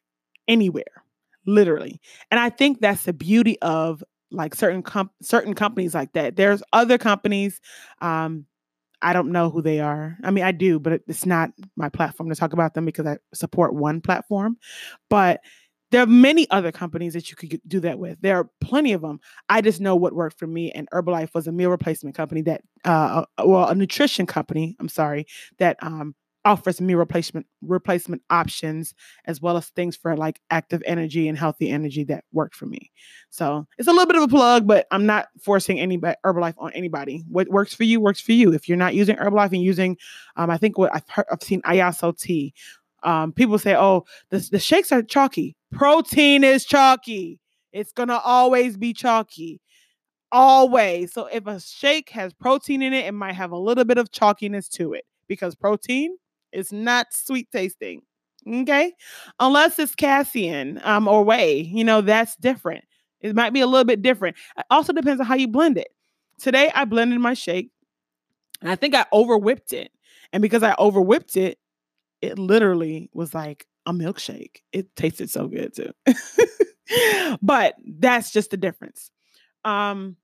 anywhere, 0.47 1.03
literally. 1.45 2.01
And 2.31 2.39
I 2.39 2.49
think 2.49 2.81
that's 2.81 3.03
the 3.03 3.13
beauty 3.13 3.61
of 3.61 4.03
like 4.31 4.55
certain 4.55 4.81
com- 4.81 5.11
certain 5.21 5.53
companies 5.53 5.93
like 5.93 6.13
that. 6.13 6.35
There's 6.35 6.63
other 6.73 6.97
companies. 6.97 7.61
Um, 8.01 8.47
I 9.03 9.13
don't 9.13 9.31
know 9.31 9.51
who 9.51 9.61
they 9.61 9.79
are. 9.79 10.17
I 10.23 10.31
mean, 10.31 10.43
I 10.43 10.51
do, 10.51 10.79
but 10.79 10.93
it's 11.07 11.27
not 11.27 11.51
my 11.75 11.89
platform 11.89 12.29
to 12.29 12.35
talk 12.35 12.53
about 12.53 12.73
them 12.73 12.85
because 12.85 13.05
I 13.05 13.17
support 13.35 13.75
one 13.75 14.01
platform. 14.01 14.57
But 15.11 15.41
there 15.91 16.01
are 16.01 16.07
many 16.07 16.49
other 16.49 16.71
companies 16.71 17.13
that 17.13 17.29
you 17.29 17.35
could 17.35 17.61
do 17.67 17.79
that 17.81 17.99
with. 17.99 18.19
There 18.21 18.37
are 18.37 18.49
plenty 18.61 18.93
of 18.93 19.01
them. 19.01 19.19
I 19.49 19.61
just 19.61 19.81
know 19.81 19.95
what 19.95 20.13
worked 20.13 20.39
for 20.39 20.47
me. 20.47 20.71
And 20.71 20.89
Herbalife 20.91 21.33
was 21.33 21.47
a 21.47 21.51
meal 21.51 21.69
replacement 21.69 22.15
company 22.15 22.41
that, 22.43 22.61
uh, 22.85 23.25
uh, 23.37 23.45
well, 23.45 23.67
a 23.67 23.75
nutrition 23.75 24.25
company. 24.25 24.75
I'm 24.79 24.89
sorry 24.89 25.27
that 25.59 25.77
um, 25.81 26.15
offers 26.45 26.81
meal 26.81 26.97
replacement 26.97 27.45
replacement 27.61 28.21
options 28.29 28.95
as 29.25 29.41
well 29.41 29.57
as 29.57 29.67
things 29.69 29.95
for 29.95 30.15
like 30.17 30.39
active 30.49 30.81
energy 30.85 31.27
and 31.27 31.37
healthy 31.37 31.69
energy 31.69 32.03
that 32.05 32.23
worked 32.31 32.55
for 32.55 32.65
me. 32.65 32.91
So 33.29 33.67
it's 33.77 33.87
a 33.87 33.91
little 33.91 34.07
bit 34.07 34.15
of 34.15 34.23
a 34.23 34.27
plug, 34.27 34.65
but 34.65 34.87
I'm 34.91 35.05
not 35.05 35.27
forcing 35.41 35.79
any 35.79 35.97
Herbalife 35.97 36.55
on 36.57 36.71
anybody. 36.73 37.23
What 37.27 37.49
works 37.49 37.73
for 37.73 37.83
you 37.83 37.99
works 37.99 38.21
for 38.21 38.31
you. 38.31 38.53
If 38.53 38.67
you're 38.67 38.77
not 38.77 38.95
using 38.95 39.17
Herbalife 39.17 39.51
and 39.51 39.61
using, 39.61 39.97
um, 40.35 40.49
I 40.49 40.57
think 40.57 40.77
what 40.77 40.93
I've 40.95 41.07
heard, 41.09 41.25
I've 41.31 41.43
seen 41.43 41.61
Iaso 41.61 42.17
tea. 42.17 42.53
Um, 43.03 43.31
people 43.33 43.57
say, 43.59 43.75
"Oh, 43.75 44.05
the 44.29 44.39
the 44.51 44.59
shakes 44.59 44.91
are 44.91 45.01
chalky." 45.01 45.55
Protein 45.71 46.43
is 46.43 46.65
chalky. 46.65 47.39
It's 47.71 47.91
going 47.93 48.09
to 48.09 48.19
always 48.19 48.77
be 48.77 48.93
chalky. 48.93 49.61
Always. 50.31 51.13
So 51.13 51.25
if 51.27 51.47
a 51.47 51.59
shake 51.59 52.09
has 52.09 52.33
protein 52.33 52.81
in 52.81 52.93
it, 52.93 53.05
it 53.05 53.13
might 53.13 53.33
have 53.33 53.51
a 53.51 53.57
little 53.57 53.85
bit 53.85 53.97
of 53.97 54.11
chalkiness 54.11 54.69
to 54.71 54.93
it 54.93 55.05
because 55.27 55.55
protein 55.55 56.17
is 56.51 56.71
not 56.71 57.07
sweet 57.11 57.49
tasting. 57.51 58.01
Okay. 58.47 58.93
Unless 59.39 59.79
it's 59.79 59.95
casein 59.95 60.81
um, 60.83 61.07
or 61.07 61.23
whey, 61.23 61.61
you 61.61 61.83
know, 61.83 62.01
that's 62.01 62.35
different. 62.37 62.83
It 63.21 63.35
might 63.35 63.53
be 63.53 63.61
a 63.61 63.67
little 63.67 63.85
bit 63.85 64.01
different. 64.01 64.35
It 64.57 64.65
also 64.71 64.93
depends 64.93 65.19
on 65.19 65.27
how 65.27 65.35
you 65.35 65.47
blend 65.47 65.77
it. 65.77 65.89
Today 66.39 66.71
I 66.73 66.85
blended 66.85 67.19
my 67.19 67.33
shake 67.33 67.69
and 68.61 68.71
I 68.71 68.75
think 68.75 68.95
I 68.95 69.05
over 69.11 69.37
whipped 69.37 69.73
it. 69.73 69.91
And 70.33 70.41
because 70.41 70.63
I 70.63 70.75
over 70.77 71.01
whipped 71.01 71.37
it, 71.37 71.59
it 72.21 72.37
literally 72.37 73.09
was 73.13 73.33
like 73.33 73.65
a 73.85 73.93
milkshake. 73.93 74.57
It 74.71 74.95
tasted 74.95 75.29
so 75.29 75.47
good 75.47 75.73
too. 75.75 75.91
but 77.41 77.75
that's 77.85 78.31
just 78.31 78.51
the 78.51 78.57
difference. 78.57 79.11
Um, 79.65 80.17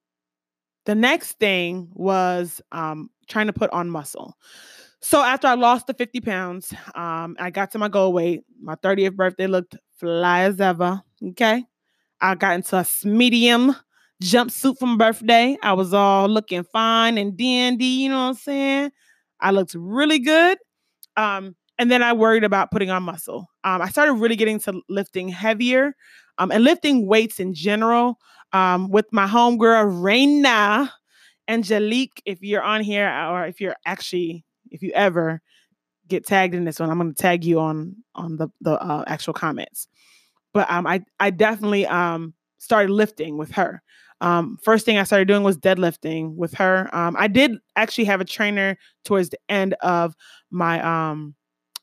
the 0.86 0.96
next 0.96 1.34
thing 1.34 1.90
was 1.94 2.62
um, 2.72 3.10
trying 3.28 3.48
to 3.48 3.54
put 3.54 3.72
on 3.72 3.90
muscle. 3.90 4.38
So 5.02 5.22
after 5.22 5.48
I 5.48 5.54
lost 5.54 5.88
the 5.88 5.94
50 5.94 6.22
pounds, 6.22 6.74
um, 6.96 7.36
I 7.40 7.50
got 7.52 7.72
to 7.72 7.78
my 7.78 7.88
goal 7.88 8.14
weight. 8.14 8.42
My 8.62 8.76
30th 8.76 9.16
birthday 9.16 9.48
looked 9.48 9.76
fly 9.98 10.42
as 10.42 10.60
ever. 10.60 11.02
Okay. 11.30 11.64
I 12.20 12.36
got 12.36 12.56
into 12.56 12.78
a 12.78 12.86
medium 13.08 13.76
jumpsuit 14.24 14.80
from 14.80 14.98
birthday. 14.98 15.58
I 15.62 15.74
was 15.74 15.94
all 15.94 16.28
looking 16.28 16.64
fine 16.64 17.18
and 17.18 17.38
dandy, 17.38 17.86
you 17.86 18.10
know 18.10 18.20
what 18.20 18.30
I'm 18.30 18.34
saying? 18.36 18.92
I 19.40 19.52
looked 19.52 19.76
really 19.76 20.20
good. 20.20 20.58
Um, 21.16 21.56
and 21.80 21.92
then 21.92 22.02
I 22.02 22.14
worried 22.14 22.44
about 22.44 22.72
putting 22.72 22.90
on 22.90 23.04
muscle. 23.04 23.50
Um, 23.64 23.82
I 23.82 23.90
started 23.90 24.14
really 24.14 24.36
getting 24.36 24.60
to 24.62 24.82
lifting 24.90 25.30
heavier 25.30 25.96
um, 26.38 26.52
and 26.52 26.64
lifting 26.64 27.06
weights 27.06 27.40
in 27.40 27.54
general 27.54 28.20
um, 28.54 28.90
with 28.90 29.06
my 29.12 29.28
homegirl, 29.28 30.02
Raina 30.02 30.90
Angelique. 31.48 32.22
If 32.26 32.42
you're 32.42 32.64
on 32.64 32.82
here 32.82 33.08
or 33.08 33.46
if 33.46 33.62
you're 33.62 33.76
actually, 33.86 34.44
if 34.72 34.82
you 34.82 34.92
ever 34.94 35.42
get 36.08 36.26
tagged 36.26 36.56
in 36.56 36.66
this 36.66 36.80
one, 36.80 36.90
I'm 36.90 36.98
going 36.98 37.14
to 37.14 37.22
tag 37.22 37.44
you 37.44 37.60
on 37.60 37.96
on 38.16 38.38
the, 38.38 38.50
the 38.62 38.72
uh, 38.82 39.04
actual 39.08 39.34
comments. 39.34 39.88
But 40.54 40.70
um, 40.72 40.88
I, 40.88 41.04
I 41.20 41.30
definitely 41.30 41.86
um, 41.86 42.34
started 42.58 42.92
lifting 42.92 43.38
with 43.38 43.52
her. 43.52 43.84
Um, 44.20 44.58
first 44.64 44.86
thing 44.86 44.98
I 44.98 45.04
started 45.04 45.28
doing 45.28 45.44
was 45.44 45.58
deadlifting 45.58 46.36
with 46.36 46.56
her. 46.56 46.90
Um, 46.92 47.16
I 47.20 47.28
did 47.28 47.58
actually 47.76 48.06
have 48.06 48.22
a 48.22 48.26
trainer 48.26 48.78
towards 49.06 49.30
the 49.30 49.38
end 49.48 49.76
of 49.82 50.16
my 50.50 50.82
um, 50.82 51.36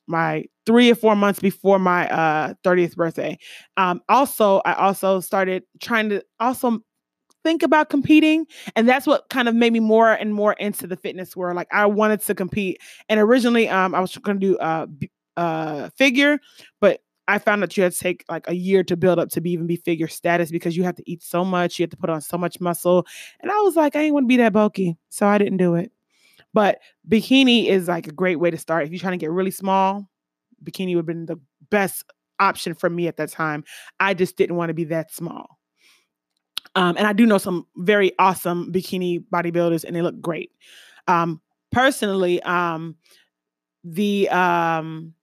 my 0.06 0.44
three 0.66 0.90
or 0.90 0.94
four 0.94 1.16
months 1.16 1.40
before 1.40 1.78
my 1.78 2.08
uh 2.10 2.54
30th 2.64 2.96
birthday. 2.96 3.38
Um, 3.76 4.02
also, 4.08 4.60
I 4.64 4.74
also 4.74 5.20
started 5.20 5.64
trying 5.80 6.08
to 6.10 6.22
also 6.40 6.80
think 7.44 7.62
about 7.62 7.90
competing 7.90 8.46
and 8.74 8.88
that's 8.88 9.06
what 9.06 9.28
kind 9.28 9.48
of 9.48 9.54
made 9.54 9.72
me 9.72 9.80
more 9.80 10.12
and 10.12 10.34
more 10.34 10.54
into 10.54 10.86
the 10.86 10.96
fitness 10.96 11.36
world 11.36 11.54
like 11.54 11.68
i 11.72 11.84
wanted 11.84 12.18
to 12.18 12.34
compete 12.34 12.80
and 13.10 13.20
originally 13.20 13.68
um 13.68 13.94
i 13.94 14.00
was 14.00 14.16
going 14.16 14.40
to 14.40 14.46
do 14.46 14.56
uh 14.58 14.86
uh 15.36 15.90
figure 15.98 16.38
but 16.80 17.00
I 17.26 17.38
found 17.38 17.62
that 17.62 17.76
you 17.76 17.82
had 17.82 17.92
to 17.92 17.98
take 17.98 18.24
like 18.28 18.48
a 18.48 18.54
year 18.54 18.84
to 18.84 18.96
build 18.96 19.18
up 19.18 19.30
to 19.30 19.40
be 19.40 19.50
even 19.52 19.66
be 19.66 19.76
figure 19.76 20.08
status 20.08 20.50
because 20.50 20.76
you 20.76 20.82
have 20.84 20.96
to 20.96 21.10
eat 21.10 21.22
so 21.22 21.44
much, 21.44 21.78
you 21.78 21.84
have 21.84 21.90
to 21.90 21.96
put 21.96 22.10
on 22.10 22.20
so 22.20 22.36
much 22.36 22.60
muscle. 22.60 23.06
And 23.40 23.50
I 23.50 23.60
was 23.60 23.76
like, 23.76 23.96
I 23.96 24.00
ain't 24.00 24.14
want 24.14 24.24
to 24.24 24.28
be 24.28 24.36
that 24.38 24.52
bulky. 24.52 24.96
So 25.08 25.26
I 25.26 25.38
didn't 25.38 25.56
do 25.56 25.74
it. 25.74 25.90
But 26.54 26.78
bikini 27.06 27.66
is 27.66 27.88
like 27.88 28.06
a 28.06 28.12
great 28.12 28.36
way 28.36 28.50
to 28.50 28.56
start. 28.56 28.84
If 28.84 28.92
you're 28.92 29.00
trying 29.00 29.18
to 29.18 29.22
get 29.22 29.30
really 29.30 29.50
small, 29.50 30.08
bikini 30.64 30.94
would 30.94 31.00
have 31.00 31.06
been 31.06 31.26
the 31.26 31.40
best 31.70 32.04
option 32.40 32.74
for 32.74 32.88
me 32.88 33.08
at 33.08 33.16
that 33.18 33.30
time. 33.30 33.64
I 34.00 34.14
just 34.14 34.36
didn't 34.36 34.56
want 34.56 34.70
to 34.70 34.74
be 34.74 34.84
that 34.84 35.12
small. 35.12 35.58
Um, 36.76 36.96
and 36.96 37.06
I 37.06 37.12
do 37.12 37.26
know 37.26 37.38
some 37.38 37.66
very 37.76 38.12
awesome 38.18 38.72
bikini 38.72 39.22
bodybuilders, 39.32 39.84
and 39.84 39.94
they 39.94 40.02
look 40.02 40.20
great. 40.20 40.50
Um, 41.06 41.40
personally, 41.70 42.42
um, 42.42 42.96
the 43.84 44.28
um, 44.30 45.14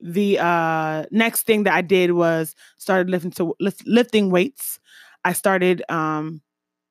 the 0.00 0.38
uh, 0.38 1.04
next 1.10 1.42
thing 1.42 1.64
that 1.64 1.74
I 1.74 1.82
did 1.82 2.12
was 2.12 2.54
started 2.78 3.10
lifting 3.10 3.30
to 3.32 3.54
lift, 3.60 3.86
lifting 3.86 4.30
weights. 4.30 4.78
I 5.24 5.32
started 5.32 5.82
um, 5.88 6.40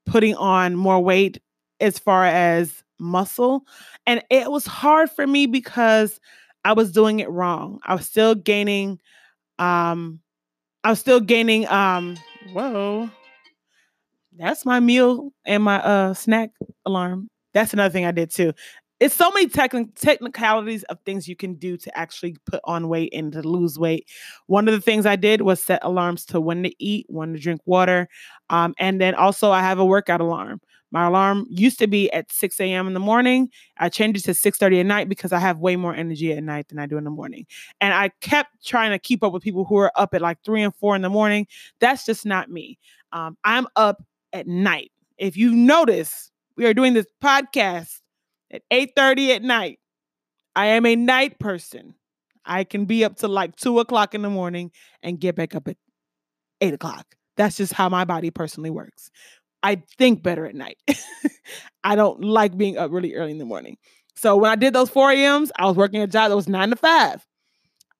putting 0.05 0.35
on 0.35 0.75
more 0.75 0.99
weight 1.01 1.39
as 1.79 1.99
far 1.99 2.25
as 2.25 2.83
muscle, 2.99 3.65
and 4.05 4.23
it 4.29 4.51
was 4.51 4.65
hard 4.65 5.09
for 5.09 5.27
me 5.27 5.45
because 5.45 6.19
I 6.63 6.73
was 6.73 6.91
doing 6.91 7.19
it 7.19 7.29
wrong. 7.29 7.79
I 7.85 7.93
was 7.95 8.05
still 8.05 8.35
gaining 8.35 8.99
um 9.59 10.19
I 10.83 10.89
was 10.91 10.99
still 10.99 11.19
gaining 11.19 11.67
um 11.67 12.17
whoa. 12.53 13.09
That's 14.38 14.65
my 14.65 14.79
meal 14.79 15.31
and 15.45 15.63
my 15.63 15.81
uh 15.81 16.13
snack 16.13 16.51
alarm. 16.85 17.29
That's 17.53 17.73
another 17.73 17.91
thing 17.91 18.05
I 18.05 18.11
did 18.11 18.31
too. 18.31 18.53
It's 18.99 19.15
so 19.15 19.29
many 19.31 19.47
techn- 19.47 19.93
technicalities 19.95 20.83
of 20.83 20.99
things 21.05 21.27
you 21.27 21.35
can 21.35 21.55
do 21.55 21.75
to 21.77 21.97
actually 21.97 22.38
put 22.45 22.61
on 22.63 22.88
weight 22.88 23.13
and 23.13 23.31
to 23.33 23.41
lose 23.41 23.77
weight. 23.77 24.07
One 24.47 24.69
of 24.69 24.73
the 24.73 24.79
things 24.79 25.05
I 25.05 25.17
did 25.17 25.41
was 25.41 25.61
set 25.61 25.83
alarms 25.83 26.25
to 26.27 26.39
when 26.39 26.63
to 26.63 26.73
eat, 26.83 27.05
when 27.09 27.33
to 27.33 27.39
drink 27.39 27.59
water, 27.65 28.07
um, 28.49 28.73
and 28.79 29.01
then 29.01 29.13
also 29.15 29.51
I 29.51 29.61
have 29.61 29.79
a 29.79 29.85
workout 29.85 30.21
alarm. 30.21 30.61
My 30.91 31.08
alarm 31.08 31.45
used 31.50 31.80
to 31.80 31.88
be 31.88 32.12
at 32.12 32.32
6 32.32 32.60
a.m. 32.60 32.88
in 32.88 32.93
the 32.93 33.00
morning. 33.00 33.50
I 33.78 33.89
changed 33.89 34.19
it 34.19 34.24
to 34.24 34.34
6:30 34.34 34.80
at 34.80 34.86
night 34.86 35.10
because 35.10 35.34
I 35.34 35.39
have 35.39 35.60
way 35.60 35.76
more 35.76 35.93
energy 35.93 36.32
at 36.32 36.43
night 36.43 36.69
than 36.69 36.80
I 36.80 36.86
do 36.86 36.98
in 36.98 37.04
the 37.04 37.10
morning. 37.10 37.45
And 37.82 37.93
I 37.93 38.12
kept 38.21 38.65
trying 38.65 38.91
to 38.91 39.00
keep 39.00 39.24
up 39.24 39.34
with 39.34 39.43
people 39.43 39.65
who 39.65 39.78
are 39.78 39.91
up 39.95 40.13
at 40.13 40.21
like 40.21 40.38
three 40.43 40.62
and 40.62 40.76
four 40.76 40.95
in 40.95 41.02
the 41.02 41.10
morning. 41.10 41.48
That's 41.80 42.06
just 42.06 42.26
not 42.26 42.50
me. 42.50 42.78
Um, 43.12 43.38
I'm 43.43 43.67
up 43.76 44.04
at 44.34 44.48
night. 44.48 44.91
If 45.17 45.38
you 45.38 45.54
notice, 45.54 46.32
we 46.56 46.65
are 46.65 46.74
doing 46.74 46.93
this 46.93 47.08
podcast 47.24 48.02
at 48.52 48.62
8:30 48.71 49.36
at 49.36 49.43
night. 49.43 49.80
I 50.56 50.67
am 50.67 50.86
a 50.86 50.95
night 50.95 51.39
person. 51.39 51.95
I 52.45 52.63
can 52.63 52.86
be 52.86 53.04
up 53.04 53.17
to 53.17 53.28
like 53.28 53.56
two 53.56 53.80
o'clock 53.80 54.13
in 54.13 54.21
the 54.21 54.30
morning 54.30 54.71
and 55.02 55.19
get 55.19 55.36
back 55.36 55.56
up 55.56 55.67
at 55.67 55.78
eight 56.62 56.74
o'clock. 56.74 57.15
That's 57.38 57.58
just 57.58 57.74
how 57.74 57.89
my 57.89 58.06
body 58.06 58.32
personally 58.32 58.69
works. 58.69 59.10
I 59.65 59.82
think 59.97 60.21
better 60.21 60.45
at 60.45 60.54
night. 60.54 60.78
I 61.84 61.95
don't 61.95 62.23
like 62.23 62.56
being 62.56 62.78
up 62.78 62.91
really 62.91 63.15
early 63.15 63.32
in 63.32 63.39
the 63.39 63.45
morning. 63.45 63.78
So 64.15 64.38
when 64.38 64.51
I 64.51 64.56
did 64.56 64.73
those 64.73 64.91
4 64.91 65.12
a.m.s, 65.12 65.51
I 65.58 65.65
was 65.65 65.75
working 65.75 66.04
a 66.04 66.08
job 66.08 66.30
that 66.30 66.36
was 66.36 66.47
nine 66.47 66.69
to 66.69 66.75
five. 66.75 67.25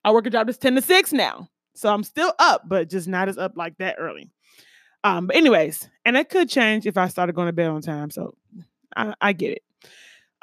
I 0.04 0.12
work 0.12 0.28
a 0.28 0.30
job 0.30 0.46
that's 0.46 0.60
10 0.60 0.76
to 0.76 0.82
6 0.84 1.14
now. 1.14 1.50
So 1.74 1.92
I'm 1.92 2.04
still 2.04 2.34
up, 2.38 2.70
but 2.70 2.88
just 2.88 3.08
not 3.08 3.30
as 3.30 3.40
up 3.40 3.54
like 3.58 3.76
that 3.80 3.96
early. 3.98 4.30
Um, 5.04 5.26
but 5.26 5.36
anyways, 5.36 5.90
and 6.06 6.16
it 6.16 6.30
could 6.30 6.50
change 6.50 6.86
if 6.86 6.98
I 6.98 7.08
started 7.08 7.34
going 7.34 7.48
to 7.48 7.54
bed 7.54 7.70
on 7.70 7.82
time. 7.82 8.12
So 8.12 8.36
I, 8.96 9.16
I 9.20 9.34
get 9.34 9.54
it. 9.54 9.64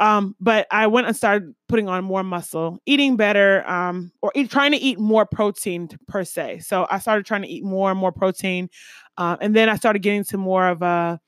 Um, 0.03 0.35
but 0.41 0.67
I 0.73 0.89
went 0.89 1.07
and 1.07 1.15
started 1.15 1.55
putting 1.69 1.89
on 1.89 2.03
more 2.03 2.25
muscle, 2.25 2.81
eating 2.87 3.17
better, 3.17 3.65
um, 3.71 4.11
or 4.21 4.33
eat, 4.35 4.51
trying 4.51 4.73
to 4.73 4.77
eat 4.77 4.99
more 4.99 5.25
protein 5.25 5.89
per 6.09 6.25
se. 6.25 6.59
So 6.59 6.89
I 6.91 6.99
started 6.99 7.25
trying 7.25 7.43
to 7.43 7.49
eat 7.49 7.63
more 7.63 7.89
and 7.89 8.01
more 8.01 8.11
protein. 8.11 8.69
Uh, 9.17 9.37
and 9.41 9.55
then 9.55 9.69
I 9.69 9.77
started 9.77 10.03
getting 10.03 10.25
to 10.25 10.39
more 10.39 10.67
of 10.67 10.83
a 10.83 11.21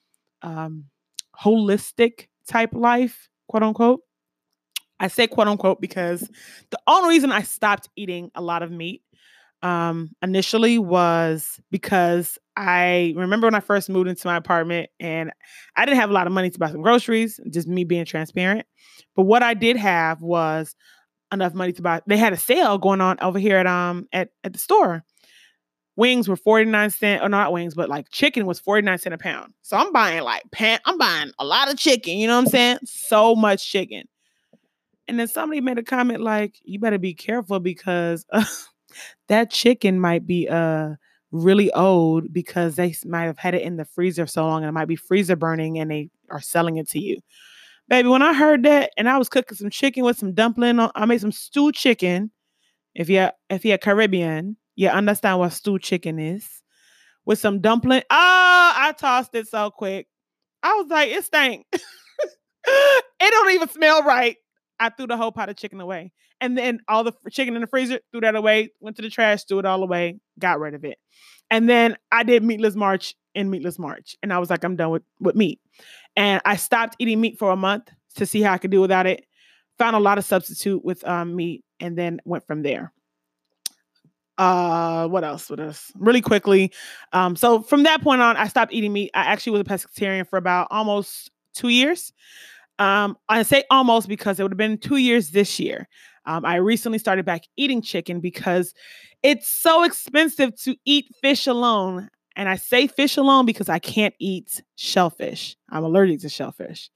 um, 0.42 0.86
holistic 1.40 2.26
type 2.48 2.74
life, 2.74 3.28
quote 3.46 3.62
unquote. 3.62 4.00
I 4.98 5.06
say 5.06 5.28
quote 5.28 5.46
unquote 5.46 5.80
because 5.80 6.28
the 6.70 6.80
only 6.88 7.10
reason 7.10 7.30
I 7.30 7.42
stopped 7.42 7.88
eating 7.94 8.32
a 8.34 8.42
lot 8.42 8.64
of 8.64 8.72
meat 8.72 9.03
um, 9.64 10.10
initially 10.22 10.78
was 10.78 11.58
because 11.70 12.38
I 12.54 13.14
remember 13.16 13.46
when 13.46 13.54
I 13.54 13.60
first 13.60 13.88
moved 13.88 14.08
into 14.08 14.28
my 14.28 14.36
apartment 14.36 14.90
and 15.00 15.32
I 15.74 15.86
didn't 15.86 15.98
have 15.98 16.10
a 16.10 16.12
lot 16.12 16.26
of 16.26 16.34
money 16.34 16.50
to 16.50 16.58
buy 16.58 16.70
some 16.70 16.82
groceries, 16.82 17.40
just 17.50 17.66
me 17.66 17.84
being 17.84 18.04
transparent. 18.04 18.66
But 19.16 19.22
what 19.22 19.42
I 19.42 19.54
did 19.54 19.78
have 19.78 20.20
was 20.20 20.76
enough 21.32 21.54
money 21.54 21.72
to 21.72 21.82
buy. 21.82 22.02
They 22.06 22.18
had 22.18 22.34
a 22.34 22.36
sale 22.36 22.76
going 22.76 23.00
on 23.00 23.16
over 23.20 23.38
here 23.38 23.56
at 23.56 23.66
um 23.66 24.06
at, 24.12 24.28
at 24.44 24.52
the 24.52 24.58
store. 24.58 25.02
Wings 25.96 26.28
were 26.28 26.36
49 26.36 26.90
cent, 26.90 27.22
or 27.22 27.28
not 27.28 27.52
wings, 27.52 27.74
but 27.74 27.88
like 27.88 28.10
chicken 28.10 28.44
was 28.46 28.60
49 28.60 28.98
cent 28.98 29.14
a 29.14 29.18
pound. 29.18 29.54
So 29.62 29.78
I'm 29.78 29.92
buying 29.92 30.24
like 30.24 30.42
pan, 30.52 30.78
I'm 30.84 30.98
buying 30.98 31.30
a 31.38 31.44
lot 31.44 31.70
of 31.70 31.78
chicken, 31.78 32.18
you 32.18 32.26
know 32.26 32.34
what 32.34 32.46
I'm 32.46 32.50
saying? 32.50 32.78
So 32.84 33.34
much 33.34 33.70
chicken. 33.70 34.04
And 35.08 35.18
then 35.18 35.28
somebody 35.28 35.60
made 35.60 35.78
a 35.78 35.82
comment 35.82 36.20
like, 36.20 36.58
you 36.64 36.78
better 36.80 36.98
be 36.98 37.14
careful 37.14 37.60
because 37.60 38.26
that 39.28 39.50
chicken 39.50 40.00
might 40.00 40.26
be 40.26 40.48
uh 40.48 40.94
really 41.34 41.72
old 41.72 42.32
because 42.32 42.76
they 42.76 42.94
might 43.04 43.24
have 43.24 43.38
had 43.38 43.54
it 43.54 43.62
in 43.62 43.76
the 43.76 43.84
freezer 43.84 44.26
so 44.26 44.46
long 44.46 44.62
and 44.62 44.68
it 44.68 44.72
might 44.72 44.86
be 44.86 44.96
freezer 44.96 45.34
burning 45.34 45.78
and 45.78 45.90
they 45.90 46.08
are 46.30 46.40
selling 46.40 46.76
it 46.76 46.88
to 46.88 47.00
you. 47.00 47.18
Baby, 47.88 48.08
when 48.08 48.22
I 48.22 48.32
heard 48.32 48.62
that 48.62 48.92
and 48.96 49.08
I 49.08 49.18
was 49.18 49.28
cooking 49.28 49.56
some 49.56 49.68
chicken 49.68 50.04
with 50.04 50.16
some 50.16 50.32
dumpling, 50.32 50.78
on, 50.78 50.90
I 50.94 51.04
made 51.06 51.20
some 51.20 51.32
stewed 51.32 51.74
chicken. 51.74 52.30
If 52.94 53.10
you're 53.10 53.32
if 53.50 53.64
you're 53.64 53.78
Caribbean, 53.78 54.56
you 54.76 54.88
understand 54.88 55.40
what 55.40 55.52
stewed 55.52 55.82
chicken 55.82 56.18
is. 56.18 56.48
With 57.26 57.38
some 57.38 57.60
dumpling. 57.60 58.02
Oh, 58.10 58.72
I 58.76 58.94
tossed 58.96 59.34
it 59.34 59.48
so 59.48 59.70
quick. 59.70 60.06
I 60.62 60.74
was 60.74 60.86
like, 60.88 61.10
it 61.10 61.24
stank. 61.24 61.66
it 61.72 63.04
don't 63.20 63.52
even 63.52 63.68
smell 63.68 64.02
right. 64.02 64.36
I 64.80 64.90
threw 64.90 65.06
the 65.06 65.16
whole 65.16 65.32
pot 65.32 65.48
of 65.48 65.56
chicken 65.56 65.80
away. 65.80 66.12
And 66.40 66.58
then 66.58 66.80
all 66.88 67.04
the 67.04 67.12
chicken 67.30 67.54
in 67.54 67.60
the 67.60 67.66
freezer, 67.66 68.00
threw 68.10 68.20
that 68.22 68.34
away, 68.34 68.70
went 68.80 68.96
to 68.96 69.02
the 69.02 69.10
trash, 69.10 69.44
threw 69.44 69.58
it 69.58 69.64
all 69.64 69.82
away, 69.82 70.18
got 70.38 70.60
rid 70.60 70.74
of 70.74 70.84
it. 70.84 70.98
And 71.50 71.68
then 71.68 71.96
I 72.10 72.22
did 72.22 72.42
meatless 72.42 72.74
March 72.74 73.14
in 73.34 73.50
meatless 73.50 73.78
March. 73.78 74.16
And 74.22 74.32
I 74.32 74.38
was 74.38 74.50
like, 74.50 74.64
I'm 74.64 74.76
done 74.76 74.90
with, 74.90 75.02
with 75.20 75.36
meat. 75.36 75.60
And 76.16 76.40
I 76.44 76.56
stopped 76.56 76.96
eating 76.98 77.20
meat 77.20 77.38
for 77.38 77.50
a 77.50 77.56
month 77.56 77.90
to 78.16 78.26
see 78.26 78.42
how 78.42 78.52
I 78.52 78.58
could 78.58 78.70
do 78.70 78.80
without 78.80 79.06
it. 79.06 79.24
Found 79.78 79.96
a 79.96 80.00
lot 80.00 80.18
of 80.18 80.24
substitute 80.24 80.84
with 80.84 81.06
um, 81.06 81.34
meat 81.34 81.64
and 81.80 81.98
then 81.98 82.20
went 82.24 82.46
from 82.46 82.62
there 82.62 82.92
uh 84.38 85.06
what 85.06 85.22
else 85.22 85.48
what 85.48 85.60
else 85.60 85.92
really 85.94 86.20
quickly 86.20 86.72
um 87.12 87.36
so 87.36 87.62
from 87.62 87.84
that 87.84 88.02
point 88.02 88.20
on 88.20 88.36
i 88.36 88.48
stopped 88.48 88.72
eating 88.72 88.92
meat 88.92 89.10
i 89.14 89.20
actually 89.20 89.52
was 89.52 89.60
a 89.60 89.64
pescatarian 89.64 90.26
for 90.26 90.36
about 90.36 90.66
almost 90.72 91.30
two 91.54 91.68
years 91.68 92.12
um 92.78 93.16
i 93.28 93.42
say 93.42 93.62
almost 93.70 94.08
because 94.08 94.38
it 94.38 94.42
would 94.42 94.52
have 94.52 94.58
been 94.58 94.78
two 94.78 94.96
years 94.96 95.30
this 95.30 95.58
year. 95.58 95.88
Um, 96.26 96.44
i 96.44 96.56
recently 96.56 96.98
started 96.98 97.24
back 97.24 97.42
eating 97.56 97.82
chicken 97.82 98.20
because 98.20 98.74
it's 99.22 99.48
so 99.48 99.84
expensive 99.84 100.54
to 100.62 100.76
eat 100.84 101.06
fish 101.20 101.46
alone 101.46 102.08
and 102.36 102.48
i 102.48 102.56
say 102.56 102.86
fish 102.86 103.16
alone 103.16 103.46
because 103.46 103.68
i 103.68 103.78
can't 103.78 104.14
eat 104.18 104.62
shellfish. 104.76 105.56
I'm 105.70 105.84
allergic 105.84 106.20
to 106.20 106.28
shellfish. 106.28 106.90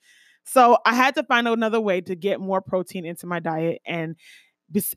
So 0.44 0.78
i 0.84 0.94
had 0.94 1.14
to 1.16 1.22
find 1.24 1.46
another 1.46 1.80
way 1.80 2.00
to 2.02 2.14
get 2.14 2.40
more 2.40 2.60
protein 2.60 3.04
into 3.04 3.26
my 3.26 3.40
diet 3.40 3.80
and 3.86 4.16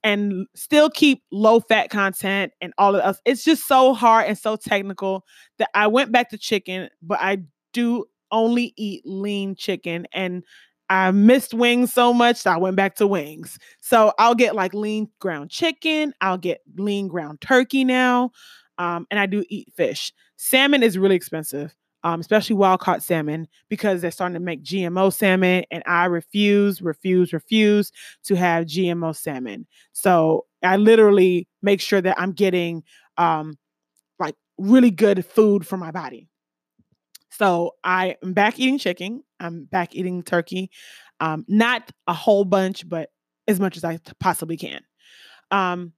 and 0.04 0.48
still 0.56 0.90
keep 0.90 1.24
low 1.32 1.60
fat 1.60 1.90
content 1.90 2.52
and 2.62 2.74
all 2.78 2.96
of 2.96 3.02
us. 3.02 3.22
It's 3.26 3.44
just 3.44 3.68
so 3.68 3.94
hard 3.94 4.28
and 4.28 4.38
so 4.38 4.56
technical 4.56 5.26
that 5.60 5.70
I 5.74 5.88
went 5.88 6.12
back 6.12 6.30
to 6.32 6.38
chicken, 6.38 6.90
but 7.02 7.20
I 7.22 7.44
do 7.74 8.06
only 8.32 8.74
eat 8.78 9.04
lean 9.06 9.56
chicken 9.56 10.08
and 10.14 10.44
I 10.92 11.10
missed 11.12 11.54
wings 11.54 11.94
so 11.94 12.14
much 12.14 12.38
so 12.38 12.52
I 12.52 12.58
went 12.58 12.76
back 12.76 12.96
to 12.98 13.08
wings. 13.08 13.58
So 13.80 14.14
I'll 14.20 14.36
get 14.36 14.56
like 14.56 14.74
lean 14.74 15.10
ground 15.20 15.50
chicken, 15.50 16.14
I'll 16.22 16.38
get 16.38 16.62
lean 16.76 17.08
ground 17.08 17.42
turkey 17.42 17.84
now. 17.84 18.32
Um, 18.78 19.08
and 19.10 19.20
I 19.20 19.26
do 19.26 19.44
eat 19.50 19.72
fish. 19.76 20.12
Salmon 20.38 20.84
is 20.84 20.98
really 20.98 21.16
expensive 21.16 21.74
um, 22.04 22.20
especially 22.20 22.56
wild 22.56 22.80
caught 22.80 23.04
salmon, 23.04 23.48
because 23.70 24.02
they're 24.02 24.12
starting 24.12 24.34
to 24.34 24.40
make 24.40 24.64
GMO 24.64 25.14
salmon. 25.14 25.64
And 25.72 25.84
I 25.86 26.06
refuse, 26.06 26.82
refuse, 26.82 27.34
refuse 27.34 27.92
to 28.24 28.36
have 28.36 28.66
GMO 28.66 29.16
salmon. 29.16 29.68
So 29.94 30.46
I 30.64 30.78
literally 30.78 31.48
make 31.62 31.82
sure 31.82 32.02
that 32.02 32.20
I'm 32.20 32.32
getting 32.32 32.84
um, 33.18 33.58
like 34.20 34.36
really 34.58 34.92
good 34.92 35.26
food 35.26 35.66
for 35.66 35.78
my 35.78 35.92
body. 35.92 36.28
So 37.30 37.76
I 37.84 38.18
am 38.24 38.34
back 38.34 38.60
eating 38.60 38.78
chicken. 38.78 39.24
I'm 39.42 39.66
back 39.66 39.96
eating 39.96 40.24
turkey. 40.24 40.72
Um, 41.20 41.46
not 41.48 41.92
a 42.08 42.14
whole 42.14 42.46
bunch, 42.46 42.88
but 42.88 43.10
as 43.48 43.60
much 43.60 43.78
as 43.78 43.84
I 43.84 44.00
possibly 44.20 44.58
can. 44.58 44.82
Um, 45.52 45.94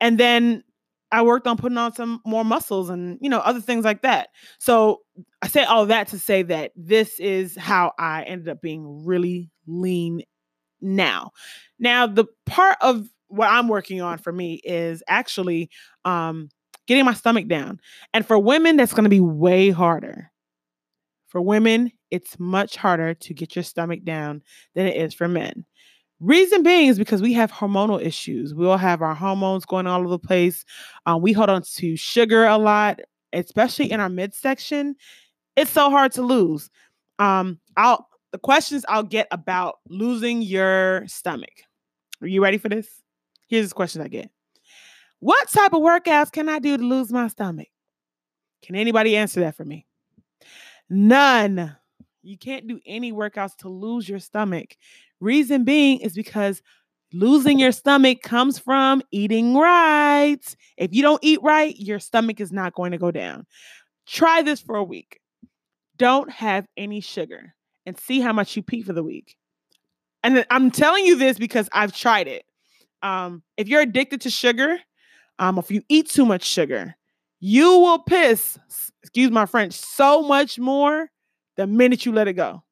and 0.00 0.18
then 0.18 0.64
I 1.10 1.22
worked 1.22 1.46
on 1.46 1.56
putting 1.56 1.78
on 1.78 1.94
some 1.94 2.20
more 2.26 2.44
muscles 2.44 2.90
and 2.90 3.18
you 3.20 3.30
know 3.30 3.38
other 3.38 3.60
things 3.60 3.84
like 3.84 4.02
that. 4.02 4.28
So 4.58 5.00
I 5.42 5.48
say 5.48 5.64
all 5.64 5.86
that 5.86 6.08
to 6.08 6.18
say 6.18 6.42
that 6.42 6.72
this 6.76 7.18
is 7.18 7.56
how 7.56 7.92
I 7.98 8.24
ended 8.24 8.48
up 8.48 8.60
being 8.60 9.04
really 9.04 9.50
lean 9.66 10.22
now. 10.80 11.30
Now 11.78 12.06
the 12.06 12.26
part 12.46 12.76
of 12.80 13.08
what 13.28 13.48
I'm 13.48 13.68
working 13.68 14.00
on 14.00 14.18
for 14.18 14.32
me 14.32 14.60
is 14.64 15.02
actually 15.08 15.70
um 16.04 16.50
getting 16.86 17.04
my 17.04 17.14
stomach 17.14 17.48
down. 17.48 17.80
And 18.12 18.26
for 18.26 18.38
women 18.38 18.76
that's 18.76 18.92
going 18.92 19.04
to 19.04 19.10
be 19.10 19.20
way 19.20 19.70
harder. 19.70 20.30
For 21.28 21.40
women, 21.40 21.92
it's 22.10 22.38
much 22.38 22.76
harder 22.76 23.14
to 23.14 23.34
get 23.34 23.54
your 23.54 23.62
stomach 23.62 24.04
down 24.04 24.42
than 24.74 24.86
it 24.86 24.96
is 24.96 25.14
for 25.14 25.28
men. 25.28 25.64
Reason 26.20 26.62
being 26.62 26.88
is 26.88 26.98
because 26.98 27.22
we 27.22 27.32
have 27.34 27.52
hormonal 27.52 28.02
issues. 28.02 28.54
We 28.54 28.66
all 28.66 28.76
have 28.76 29.02
our 29.02 29.14
hormones 29.14 29.64
going 29.64 29.86
all 29.86 30.00
over 30.00 30.08
the 30.08 30.18
place. 30.18 30.64
Um, 31.06 31.22
we 31.22 31.32
hold 31.32 31.48
on 31.48 31.62
to 31.62 31.96
sugar 31.96 32.44
a 32.44 32.58
lot, 32.58 32.98
especially 33.32 33.92
in 33.92 34.00
our 34.00 34.08
midsection. 34.08 34.96
It's 35.54 35.70
so 35.70 35.90
hard 35.90 36.12
to 36.12 36.22
lose. 36.22 36.70
Um, 37.18 37.60
I'll 37.76 38.08
the 38.32 38.38
questions 38.38 38.84
I'll 38.88 39.02
get 39.02 39.26
about 39.30 39.76
losing 39.88 40.42
your 40.42 41.06
stomach. 41.06 41.62
Are 42.20 42.26
you 42.26 42.42
ready 42.42 42.58
for 42.58 42.68
this? 42.68 42.86
Here's 43.48 43.68
the 43.70 43.74
question 43.74 44.02
I 44.02 44.08
get. 44.08 44.30
What 45.20 45.48
type 45.48 45.72
of 45.72 45.80
workouts 45.80 46.30
can 46.30 46.48
I 46.48 46.58
do 46.58 46.76
to 46.76 46.82
lose 46.82 47.10
my 47.10 47.28
stomach? 47.28 47.68
Can 48.62 48.76
anybody 48.76 49.16
answer 49.16 49.40
that 49.40 49.56
for 49.56 49.64
me? 49.64 49.87
None. 50.90 51.76
You 52.22 52.38
can't 52.38 52.66
do 52.66 52.80
any 52.86 53.12
workouts 53.12 53.56
to 53.58 53.68
lose 53.68 54.08
your 54.08 54.18
stomach. 54.18 54.76
Reason 55.20 55.64
being 55.64 56.00
is 56.00 56.14
because 56.14 56.62
losing 57.12 57.58
your 57.58 57.72
stomach 57.72 58.22
comes 58.22 58.58
from 58.58 59.02
eating 59.10 59.56
right. 59.56 60.40
If 60.76 60.94
you 60.94 61.02
don't 61.02 61.22
eat 61.22 61.40
right, 61.42 61.78
your 61.78 62.00
stomach 62.00 62.40
is 62.40 62.52
not 62.52 62.74
going 62.74 62.92
to 62.92 62.98
go 62.98 63.10
down. 63.10 63.46
Try 64.06 64.42
this 64.42 64.60
for 64.60 64.76
a 64.76 64.84
week. 64.84 65.20
Don't 65.96 66.30
have 66.30 66.66
any 66.76 67.00
sugar 67.00 67.54
and 67.86 67.98
see 67.98 68.20
how 68.20 68.32
much 68.32 68.56
you 68.56 68.62
pee 68.62 68.82
for 68.82 68.92
the 68.92 69.02
week. 69.02 69.36
And 70.22 70.44
I'm 70.50 70.70
telling 70.70 71.04
you 71.06 71.16
this 71.16 71.38
because 71.38 71.68
I've 71.72 71.92
tried 71.92 72.28
it. 72.28 72.44
Um, 73.02 73.42
if 73.56 73.68
you're 73.68 73.80
addicted 73.80 74.22
to 74.22 74.30
sugar, 74.30 74.78
um, 75.38 75.58
if 75.58 75.70
you 75.70 75.82
eat 75.88 76.10
too 76.10 76.26
much 76.26 76.44
sugar, 76.44 76.96
you 77.40 77.78
will 77.78 78.00
piss, 78.00 78.58
excuse 79.02 79.30
my 79.30 79.46
French, 79.46 79.74
so 79.74 80.22
much 80.22 80.58
more 80.58 81.10
the 81.56 81.66
minute 81.66 82.04
you 82.06 82.12
let 82.12 82.28
it 82.28 82.34
go 82.34 82.62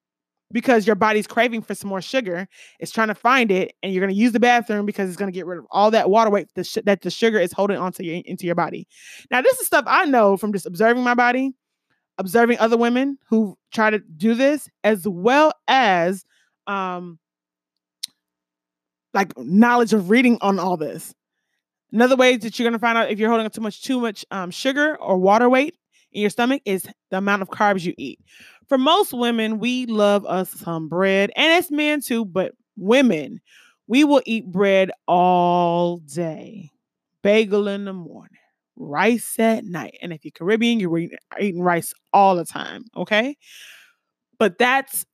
because 0.53 0.87
your 0.87 0.97
body's 0.97 1.27
craving 1.27 1.63
for 1.63 1.75
some 1.75 1.89
more 1.89 2.01
sugar. 2.01 2.49
It's 2.79 2.93
trying 2.93 3.09
to 3.09 3.15
find 3.15 3.51
it, 3.51 3.75
and 3.83 3.93
you're 3.93 4.01
going 4.01 4.15
to 4.15 4.21
use 4.21 4.33
the 4.33 4.41
bathroom 4.41 4.87
because 4.87 5.09
it's 5.09 5.17
going 5.17 5.31
to 5.31 5.37
get 5.37 5.47
rid 5.47 5.59
of 5.59 5.67
all 5.71 5.91
that 5.91 6.11
water 6.11 6.31
weight 6.31 6.49
that 6.55 7.01
the 7.03 7.11
sugar 7.11 7.39
is 7.39 7.53
holding 7.53 7.77
onto 7.77 8.03
your 8.03 8.23
into 8.25 8.47
your 8.47 8.55
body. 8.55 8.87
Now, 9.31 9.43
this 9.43 9.59
is 9.59 9.67
stuff 9.67 9.85
I 9.87 10.05
know 10.07 10.37
from 10.37 10.53
just 10.53 10.67
observing 10.67 11.03
my 11.03 11.15
body, 11.15 11.55
observing 12.19 12.59
other 12.59 12.77
women 12.77 13.19
who 13.29 13.57
try 13.73 13.91
to 13.91 13.99
do 13.99 14.35
this, 14.35 14.69
as 14.85 15.07
well 15.07 15.53
as 15.69 16.25
um, 16.67 17.19
like 19.15 19.37
knowledge 19.37 19.93
of 19.93 20.11
reading 20.11 20.39
on 20.41 20.59
all 20.59 20.77
this. 20.77 21.15
Another 21.93 22.17
way 22.17 22.37
that 22.37 22.59
you're 22.59 22.65
going 22.65 22.73
to 22.73 22.79
find 22.79 22.99
out 22.99 23.11
if 23.11 23.19
you're 23.19 23.29
holding 23.29 23.47
up 23.47 23.53
too 23.53 23.61
much 23.61 23.83
too 23.83 24.01
much 24.01 24.25
um, 24.31 24.51
sugar 24.51 24.97
or 24.97 25.17
water 25.19 25.49
weight 25.49 25.77
in 26.13 26.21
your 26.21 26.31
stomach 26.31 26.63
is 26.65 26.87
the 27.11 27.19
amount 27.19 27.43
of 27.43 27.49
carbs 27.49 27.85
you 27.85 27.95
eat 27.97 28.19
for 28.69 28.79
most 28.79 29.13
women, 29.13 29.59
we 29.59 29.87
love 29.87 30.27
us 30.27 30.51
some 30.51 30.89
bread, 30.89 31.31
and 31.37 31.53
it's 31.53 31.71
men 31.71 32.01
too, 32.01 32.25
but 32.25 32.53
women, 32.77 33.41
we 33.87 34.05
will 34.05 34.23
eat 34.27 34.51
bread 34.51 34.91
all 35.07 35.99
day. 35.99 36.71
Bagel 37.23 37.69
in 37.69 37.85
the 37.85 37.93
morning, 37.93 38.39
rice 38.77 39.39
at 39.39 39.65
night. 39.65 39.99
And 40.01 40.13
if 40.13 40.25
you're 40.25 40.33
Caribbean, 40.33 40.81
you're 40.81 40.99
eating 41.41 41.61
rice 41.61 41.93
all 42.13 42.37
the 42.37 42.45
time, 42.45 42.85
okay? 42.97 43.37
But 44.39 44.59
that's 44.59 45.05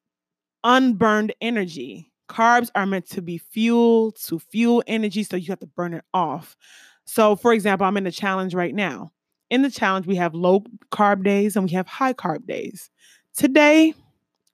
unburned 0.65 1.35
energy. 1.41 2.12
Carbs 2.33 2.71
are 2.75 2.87
meant 2.87 3.07
to 3.11 3.21
be 3.21 3.37
fuel, 3.37 4.13
to 4.13 4.39
fuel 4.39 4.83
energy, 4.87 5.23
so 5.23 5.37
you 5.37 5.49
have 5.49 5.61
to 5.61 5.67
burn 5.67 5.93
it 5.93 6.05
off. 6.15 6.57
So, 7.05 7.37
for 7.37 7.53
example, 7.53 7.87
I'm 7.87 7.99
in 7.99 8.07
a 8.07 8.11
challenge 8.11 8.55
right 8.55 8.75
now. 8.75 9.13
In 9.51 9.61
the 9.61 9.71
challenge, 9.71 10.07
we 10.07 10.17
have 10.17 10.35
low 10.35 10.65
carb 10.91 11.25
days 11.25 11.57
and 11.57 11.67
we 11.67 11.73
have 11.73 11.87
high 11.87 12.15
carb 12.15 12.47
days. 12.47 12.89
Today 13.37 13.93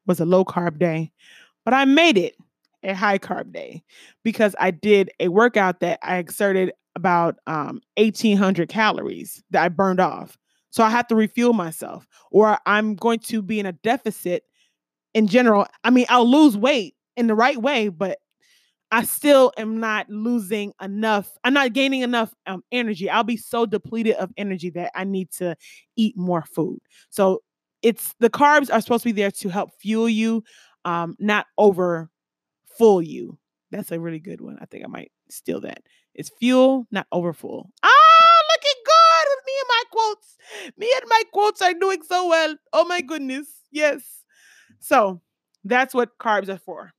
was 0.09 0.19
a 0.19 0.25
low 0.25 0.45
carb 0.45 0.81
day, 0.81 1.13
but 1.65 1.73
I 1.73 1.85
made 1.85 2.19
it 2.19 2.35
a 2.83 2.95
high 2.95 3.19
carb 3.19 3.53
day 3.53 3.85
because 4.25 4.57
I 4.59 4.73
did 4.73 5.11
a 5.21 5.29
workout 5.29 5.79
that 5.79 6.01
I 6.03 6.17
exerted 6.17 6.73
about 6.97 7.37
um, 7.47 7.81
1800 7.97 8.69
calories 8.69 9.41
that 9.51 9.63
I 9.63 9.69
burned 9.69 10.01
off. 10.01 10.37
So 10.71 10.83
I 10.83 10.91
have 10.91 11.07
to 11.09 11.15
refuel 11.15 11.53
myself, 11.53 12.09
or 12.33 12.59
I'm 12.67 12.97
going 12.97 13.21
to 13.21 13.41
be 13.41 13.61
in 13.61 13.67
a 13.67 13.73
deficit 13.73 14.43
in 15.15 15.29
general. 15.29 15.67
I 15.85 15.91
mean, 15.91 16.07
I'll 16.09 16.29
lose 16.29 16.57
weight 16.57 16.97
in 17.19 17.27
the 17.27 17.35
right 17.35 17.59
way, 17.59 17.89
but 17.89 18.19
I 18.91 19.03
still 19.03 19.53
am 19.59 19.81
not 19.81 20.09
losing 20.09 20.73
enough. 20.81 21.31
I'm 21.45 21.53
not 21.53 21.75
gaining 21.75 22.03
enough 22.03 22.33
um, 22.47 22.63
energy. 22.73 23.11
I'll 23.11 23.25
be 23.25 23.37
so 23.37 23.67
depleted 23.67 24.15
of 24.15 24.31
energy 24.39 24.71
that 24.71 24.93
I 24.95 25.05
need 25.05 25.31
to 25.33 25.57
eat 25.97 26.17
more 26.17 26.43
food. 26.43 26.79
So 27.11 27.43
it's 27.83 28.15
the 28.21 28.31
carbs 28.31 28.73
are 28.73 28.81
supposed 28.81 29.03
to 29.03 29.09
be 29.09 29.21
there 29.21 29.33
to 29.33 29.49
help 29.49 29.71
fuel 29.79 30.09
you, 30.09 30.43
um, 30.85 31.17
not 31.19 31.47
over 31.59 32.09
full 32.79 33.03
you. 33.03 33.37
That's 33.71 33.93
a 33.93 34.01
really 34.01 34.21
good 34.21 34.41
one. 34.41 34.57
I 34.61 34.65
think 34.67 34.85
I 34.85 34.89
might 34.89 35.13
steal 35.29 35.61
that. 35.61 35.83
It's 36.15 36.31
fuel, 36.39 36.87
not 36.91 37.07
over 37.13 37.33
full. 37.33 37.71
Ah, 37.83 38.43
looking 38.55 38.83
good 38.87 39.29
with 39.29 39.45
me 39.47 39.53
and 39.61 39.69
my 39.69 39.83
quotes. 39.91 40.37
Me 40.79 40.93
and 40.97 41.09
my 41.09 41.23
quotes 41.33 41.63
are 41.63 41.75
doing 41.75 42.03
so 42.03 42.29
well. 42.29 42.57
Oh 42.73 42.87
my 42.87 43.03
goodness. 43.03 43.49
Yes. 43.71 44.03
So 44.79 45.21
that's 45.65 45.93
what 45.93 46.17
carbs 46.19 46.49
are 46.49 46.59
for. 46.59 46.93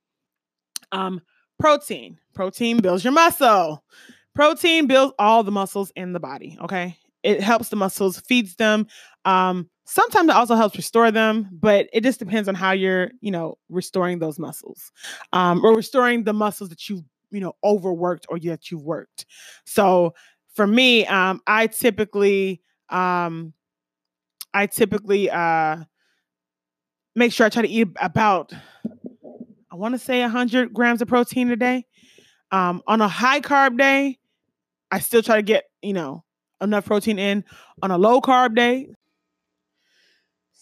Um, 0.91 1.21
protein. 1.59 2.19
Protein 2.33 2.79
builds 2.81 3.03
your 3.03 3.13
muscle. 3.13 3.83
Protein 4.35 4.87
builds 4.87 5.13
all 5.19 5.43
the 5.43 5.51
muscles 5.51 5.91
in 5.95 6.13
the 6.13 6.19
body. 6.19 6.57
Okay. 6.61 6.97
It 7.23 7.41
helps 7.41 7.69
the 7.69 7.75
muscles, 7.75 8.19
feeds 8.21 8.55
them. 8.55 8.87
Um, 9.25 9.69
Sometimes 9.91 10.29
it 10.29 10.35
also 10.35 10.53
helps 10.53 10.77
restore 10.77 11.09
them, 11.09 11.49
but 11.51 11.89
it 11.91 12.03
just 12.03 12.19
depends 12.19 12.47
on 12.47 12.53
how 12.53 12.73
you're, 12.73 13.09
you 13.21 13.31
know, 13.31 13.57
restoring 13.69 14.19
those 14.19 14.37
muscles, 14.37 14.91
um, 15.33 15.65
or 15.65 15.73
restoring 15.73 16.25
the 16.25 16.31
muscles 16.31 16.69
that 16.69 16.87
you've, 16.87 17.01
you 17.31 17.39
know, 17.39 17.53
overworked 17.63 18.27
or 18.29 18.37
that 18.37 18.69
you've 18.69 18.83
worked. 18.83 19.25
So 19.65 20.13
for 20.53 20.67
me, 20.67 21.07
um, 21.07 21.41
I 21.47 21.65
typically, 21.65 22.61
um, 22.89 23.51
I 24.53 24.67
typically 24.67 25.31
uh, 25.31 25.77
make 27.15 27.33
sure 27.33 27.47
I 27.47 27.49
try 27.49 27.63
to 27.63 27.67
eat 27.67 27.87
about, 27.99 28.53
want 29.79 29.95
to 29.95 29.99
say 29.99 30.21
100 30.21 30.73
grams 30.73 31.01
of 31.01 31.07
protein 31.07 31.49
a 31.51 31.55
day. 31.55 31.85
Um, 32.51 32.81
on 32.87 33.01
a 33.01 33.07
high 33.07 33.41
carb 33.41 33.77
day, 33.77 34.17
I 34.91 34.99
still 34.99 35.21
try 35.21 35.35
to 35.37 35.43
get, 35.43 35.65
you 35.81 35.93
know, 35.93 36.23
enough 36.61 36.85
protein 36.85 37.19
in. 37.19 37.43
On 37.81 37.91
a 37.91 37.97
low 37.97 38.21
carb 38.21 38.55
day, 38.55 38.89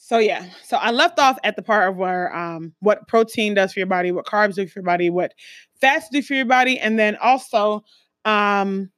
so 0.07 0.19
yeah, 0.19 0.45
so 0.63 0.77
I 0.77 0.91
left 0.91 1.19
off 1.19 1.37
at 1.43 1.57
the 1.57 1.61
part 1.61 1.89
of 1.89 1.97
where 1.97 2.33
um, 2.33 2.73
what 2.79 3.09
protein 3.09 3.55
does 3.55 3.73
for 3.73 3.81
your 3.81 3.87
body, 3.87 4.13
what 4.13 4.25
carbs 4.25 4.55
do 4.55 4.65
for 4.65 4.79
your 4.79 4.85
body, 4.85 5.09
what 5.09 5.33
fats 5.81 6.07
do 6.09 6.21
for 6.21 6.33
your 6.33 6.45
body, 6.45 6.79
and 6.79 6.97
then 6.97 7.17
also, 7.17 7.83
um, 8.23 8.89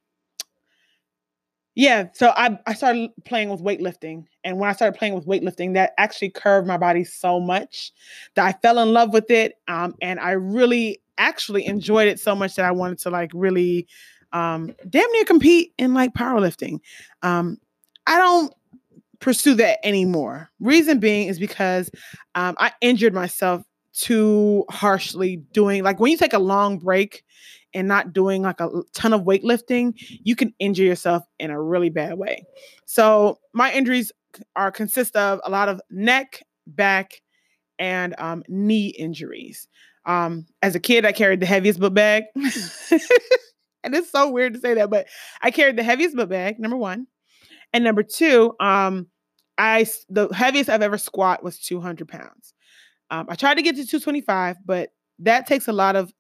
yeah. 1.74 2.10
So 2.14 2.30
I 2.30 2.60
I 2.68 2.76
started 2.76 3.10
playing 3.26 3.50
with 3.50 3.60
weightlifting, 3.60 4.26
and 4.50 4.58
when 4.60 4.70
I 4.70 4.74
started 4.74 4.98
playing 4.98 5.14
with 5.14 5.28
weightlifting, 5.28 5.76
that 5.76 5.94
actually 6.00 6.32
curved 6.32 6.68
my 6.68 6.78
body 6.78 7.04
so 7.04 7.40
much 7.40 7.92
that 8.34 8.46
I 8.46 8.58
fell 8.64 8.80
in 8.80 8.94
love 8.94 9.14
with 9.14 9.30
it, 9.30 9.54
um, 9.68 9.94
and 10.02 10.20
I 10.20 10.32
really 10.32 11.02
actually 11.20 11.68
enjoyed 11.68 12.08
it 12.08 12.20
so 12.20 12.36
much 12.36 12.56
that 12.56 12.66
I 12.66 12.72
wanted 12.72 12.98
to 13.00 13.12
like 13.12 13.30
really 13.34 13.88
um, 14.32 14.76
damn 14.90 15.12
near 15.12 15.26
compete 15.26 15.74
in 15.78 15.94
like 15.94 16.14
powerlifting. 16.14 16.80
Um, 17.22 17.58
I 18.08 18.18
don't 18.18 18.52
pursue 19.20 19.54
that 19.56 19.86
anymore. 19.86 20.50
Reason 20.60 21.00
being 21.00 21.28
is 21.28 21.38
because 21.40 21.92
um, 22.34 22.56
I 22.58 22.72
injured 22.82 23.14
myself 23.14 23.64
too 23.94 24.66
harshly 24.70 25.38
doing 25.52 25.84
like 25.84 26.00
when 26.00 26.12
you 26.12 26.18
take 26.18 26.34
a 26.34 26.40
long 26.40 26.80
break 26.80 27.24
and 27.74 27.88
not 27.88 28.14
doing 28.14 28.42
like 28.42 28.60
a 28.60 28.70
ton 28.94 29.14
of 29.14 29.22
weightlifting, 29.22 29.94
you 30.24 30.36
can 30.36 30.54
injure 30.58 30.84
yourself 30.84 31.24
in 31.38 31.52
a 31.52 31.62
really 31.62 31.90
bad 31.90 32.18
way. 32.18 32.44
So 32.86 33.40
my 33.54 33.72
injuries 33.72 34.12
are 34.56 34.72
consist 34.72 35.16
of 35.16 35.40
a 35.44 35.50
lot 35.50 35.70
of 35.70 35.82
neck, 35.90 36.44
back, 36.68 37.22
and 37.78 38.16
um, 38.18 38.44
knee 38.48 38.88
injuries. 38.88 39.68
Um, 40.06 40.46
as 40.62 40.76
a 40.76 40.80
kid, 40.80 41.06
I 41.06 41.12
carried 41.12 41.40
the 41.40 41.46
heaviest 41.46 41.80
book 41.80 41.94
bag. 41.94 42.24
and 42.36 43.96
it's 43.96 44.12
so 44.12 44.30
weird 44.30 44.54
to 44.54 44.60
say 44.60 44.74
that, 44.76 44.90
but 44.90 45.08
I 45.42 45.52
carried 45.52 45.78
the 45.78 45.84
heaviest 45.84 46.16
book 46.16 46.30
bag, 46.30 46.60
number 46.60 46.78
one. 46.78 47.08
And 47.74 47.84
number 47.84 48.04
two, 48.04 48.54
um, 48.60 49.08
I 49.58 49.86
the 50.10 50.30
heaviest 50.30 50.70
I've 50.70 50.82
ever 50.82 50.98
squat 50.98 51.44
was 51.44 51.60
200 51.60 52.08
pounds. 52.08 52.54
Um, 53.12 53.28
I 53.30 53.36
tried 53.36 53.56
to 53.56 53.62
get 53.62 53.76
to 53.76 53.86
225, 53.86 54.58
but 54.66 54.90
that 55.20 55.48
takes 55.48 55.68
a 55.68 55.74
lot 55.74 55.96
of 55.96 56.12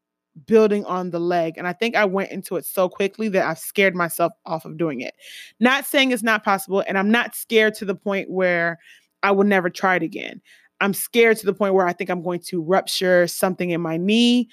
building 0.45 0.85
on 0.85 1.09
the 1.09 1.19
leg. 1.19 1.57
And 1.57 1.67
I 1.67 1.73
think 1.73 1.95
I 1.95 2.05
went 2.05 2.31
into 2.31 2.55
it 2.55 2.65
so 2.65 2.87
quickly 2.89 3.29
that 3.29 3.45
I've 3.45 3.59
scared 3.59 3.95
myself 3.95 4.33
off 4.45 4.65
of 4.65 4.77
doing 4.77 5.01
it. 5.01 5.15
Not 5.59 5.85
saying 5.85 6.11
it's 6.11 6.23
not 6.23 6.43
possible, 6.43 6.83
and 6.87 6.97
I'm 6.97 7.11
not 7.11 7.35
scared 7.35 7.75
to 7.75 7.85
the 7.85 7.95
point 7.95 8.29
where 8.29 8.79
I 9.23 9.31
will 9.31 9.45
never 9.45 9.69
try 9.69 9.95
it 9.95 10.03
again. 10.03 10.41
I'm 10.81 10.93
scared 10.93 11.37
to 11.37 11.45
the 11.45 11.53
point 11.53 11.73
where 11.73 11.87
I 11.87 11.93
think 11.93 12.09
I'm 12.09 12.23
going 12.23 12.39
to 12.47 12.61
rupture 12.61 13.27
something 13.27 13.71
in 13.71 13.81
my 13.81 13.97
knee, 13.97 14.49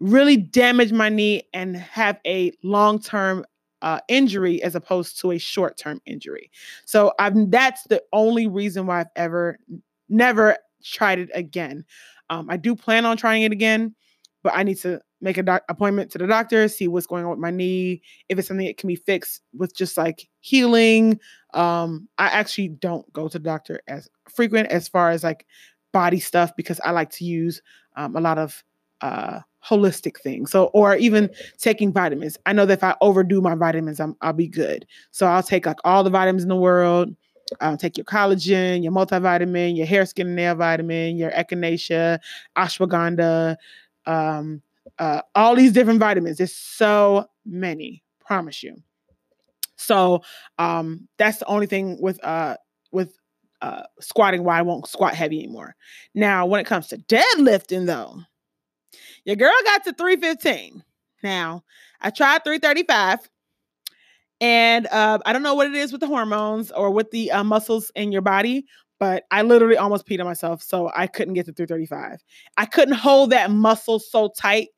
really 0.00 0.36
damage 0.36 0.92
my 0.92 1.08
knee, 1.08 1.42
and 1.54 1.76
have 1.76 2.18
a 2.26 2.52
long 2.62 3.00
term 3.00 3.44
uh, 3.82 4.00
injury 4.08 4.62
as 4.62 4.74
opposed 4.74 5.20
to 5.20 5.32
a 5.32 5.38
short 5.38 5.76
term 5.76 6.00
injury. 6.06 6.50
So 6.84 7.12
I'm 7.18 7.50
that's 7.50 7.84
the 7.84 8.02
only 8.12 8.46
reason 8.46 8.86
why 8.86 9.00
I've 9.00 9.06
ever 9.16 9.58
never 10.08 10.56
tried 10.82 11.18
it 11.18 11.30
again. 11.34 11.84
Um, 12.30 12.48
I 12.50 12.56
do 12.56 12.74
plan 12.74 13.06
on 13.06 13.16
trying 13.16 13.42
it 13.42 13.52
again, 13.52 13.94
but 14.42 14.52
I 14.54 14.62
need 14.62 14.78
to 14.78 15.00
make 15.20 15.36
an 15.36 15.44
doc- 15.44 15.64
appointment 15.68 16.10
to 16.12 16.18
the 16.18 16.26
doctor, 16.26 16.68
see 16.68 16.88
what's 16.88 17.06
going 17.06 17.24
on 17.24 17.30
with 17.30 17.38
my 17.38 17.50
knee, 17.50 18.02
if 18.28 18.38
it's 18.38 18.48
something 18.48 18.66
that 18.66 18.76
can 18.76 18.88
be 18.88 18.96
fixed 18.96 19.42
with 19.54 19.74
just 19.74 19.96
like 19.96 20.28
healing. 20.40 21.20
Um, 21.54 22.08
I 22.18 22.26
actually 22.28 22.68
don't 22.68 23.10
go 23.12 23.28
to 23.28 23.38
the 23.38 23.44
doctor 23.44 23.80
as 23.88 24.08
frequent 24.28 24.68
as 24.68 24.88
far 24.88 25.10
as 25.10 25.24
like 25.24 25.46
body 25.92 26.20
stuff 26.20 26.54
because 26.56 26.80
I 26.84 26.92
like 26.92 27.10
to 27.10 27.24
use 27.24 27.62
um, 27.96 28.16
a 28.16 28.20
lot 28.20 28.38
of 28.38 28.62
uh, 29.00 29.40
holistic 29.64 30.20
things. 30.20 30.50
So, 30.50 30.66
or 30.66 30.96
even 30.96 31.30
taking 31.58 31.92
vitamins. 31.92 32.38
I 32.46 32.52
know 32.52 32.66
that 32.66 32.78
if 32.78 32.84
I 32.84 32.96
overdo 33.00 33.40
my 33.40 33.54
vitamins, 33.54 34.00
I'm, 34.00 34.16
I'll 34.20 34.32
be 34.32 34.48
good. 34.48 34.86
So 35.10 35.26
I'll 35.26 35.42
take 35.42 35.66
like 35.66 35.78
all 35.84 36.04
the 36.04 36.10
vitamins 36.10 36.42
in 36.42 36.48
the 36.48 36.56
world. 36.56 37.14
I'll 37.60 37.76
take 37.76 37.96
your 37.96 38.04
collagen, 38.04 38.82
your 38.82 38.92
multivitamin, 38.92 39.76
your 39.76 39.86
hair, 39.86 40.06
skin, 40.06 40.28
and 40.28 40.36
nail 40.36 40.54
vitamin, 40.54 41.16
your 41.16 41.32
echinacea, 41.32 42.20
ashwagandha, 42.56 43.56
um, 44.06 44.62
uh, 45.00 45.22
all 45.34 45.56
these 45.56 45.72
different 45.72 45.98
vitamins. 45.98 46.36
There's 46.36 46.54
so 46.54 47.26
many, 47.44 48.04
promise 48.24 48.62
you. 48.62 48.76
So 49.76 50.22
um, 50.58 51.08
that's 51.16 51.38
the 51.38 51.46
only 51.46 51.66
thing 51.66 51.96
with 52.00 52.22
uh, 52.22 52.56
with 52.92 53.16
uh, 53.62 53.84
squatting 53.98 54.44
why 54.44 54.58
I 54.58 54.62
won't 54.62 54.86
squat 54.86 55.14
heavy 55.14 55.38
anymore. 55.38 55.74
Now, 56.14 56.46
when 56.46 56.60
it 56.60 56.66
comes 56.66 56.88
to 56.88 56.98
deadlifting, 56.98 57.86
though, 57.86 58.20
your 59.24 59.36
girl 59.36 59.52
got 59.64 59.84
to 59.84 59.94
315. 59.94 60.84
Now, 61.22 61.64
I 62.00 62.10
tried 62.10 62.44
335. 62.44 63.28
And 64.42 64.86
uh, 64.86 65.18
I 65.26 65.32
don't 65.32 65.42
know 65.42 65.54
what 65.54 65.66
it 65.66 65.74
is 65.74 65.92
with 65.92 66.00
the 66.00 66.06
hormones 66.06 66.70
or 66.70 66.90
with 66.90 67.10
the 67.10 67.30
uh, 67.30 67.44
muscles 67.44 67.92
in 67.94 68.10
your 68.10 68.22
body, 68.22 68.64
but 68.98 69.24
I 69.30 69.42
literally 69.42 69.76
almost 69.76 70.06
peed 70.06 70.18
on 70.18 70.24
myself. 70.24 70.62
So 70.62 70.90
I 70.96 71.06
couldn't 71.06 71.34
get 71.34 71.44
to 71.46 71.52
335. 71.52 72.24
I 72.56 72.64
couldn't 72.64 72.94
hold 72.94 73.30
that 73.30 73.50
muscle 73.50 73.98
so 73.98 74.30
tight 74.34 74.68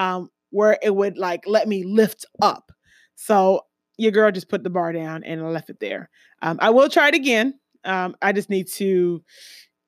um, 0.00 0.30
where 0.50 0.78
it 0.82 0.94
would 0.94 1.18
like 1.18 1.44
let 1.46 1.68
me 1.68 1.84
lift 1.84 2.24
up. 2.40 2.72
So 3.16 3.66
your 3.98 4.12
girl 4.12 4.32
just 4.32 4.48
put 4.48 4.64
the 4.64 4.70
bar 4.70 4.92
down 4.92 5.22
and 5.24 5.52
left 5.52 5.68
it 5.68 5.78
there. 5.78 6.08
Um, 6.40 6.58
I 6.62 6.70
will 6.70 6.88
try 6.88 7.08
it 7.08 7.14
again. 7.14 7.58
Um, 7.84 8.16
I 8.22 8.32
just 8.32 8.48
need 8.48 8.68
to 8.72 9.22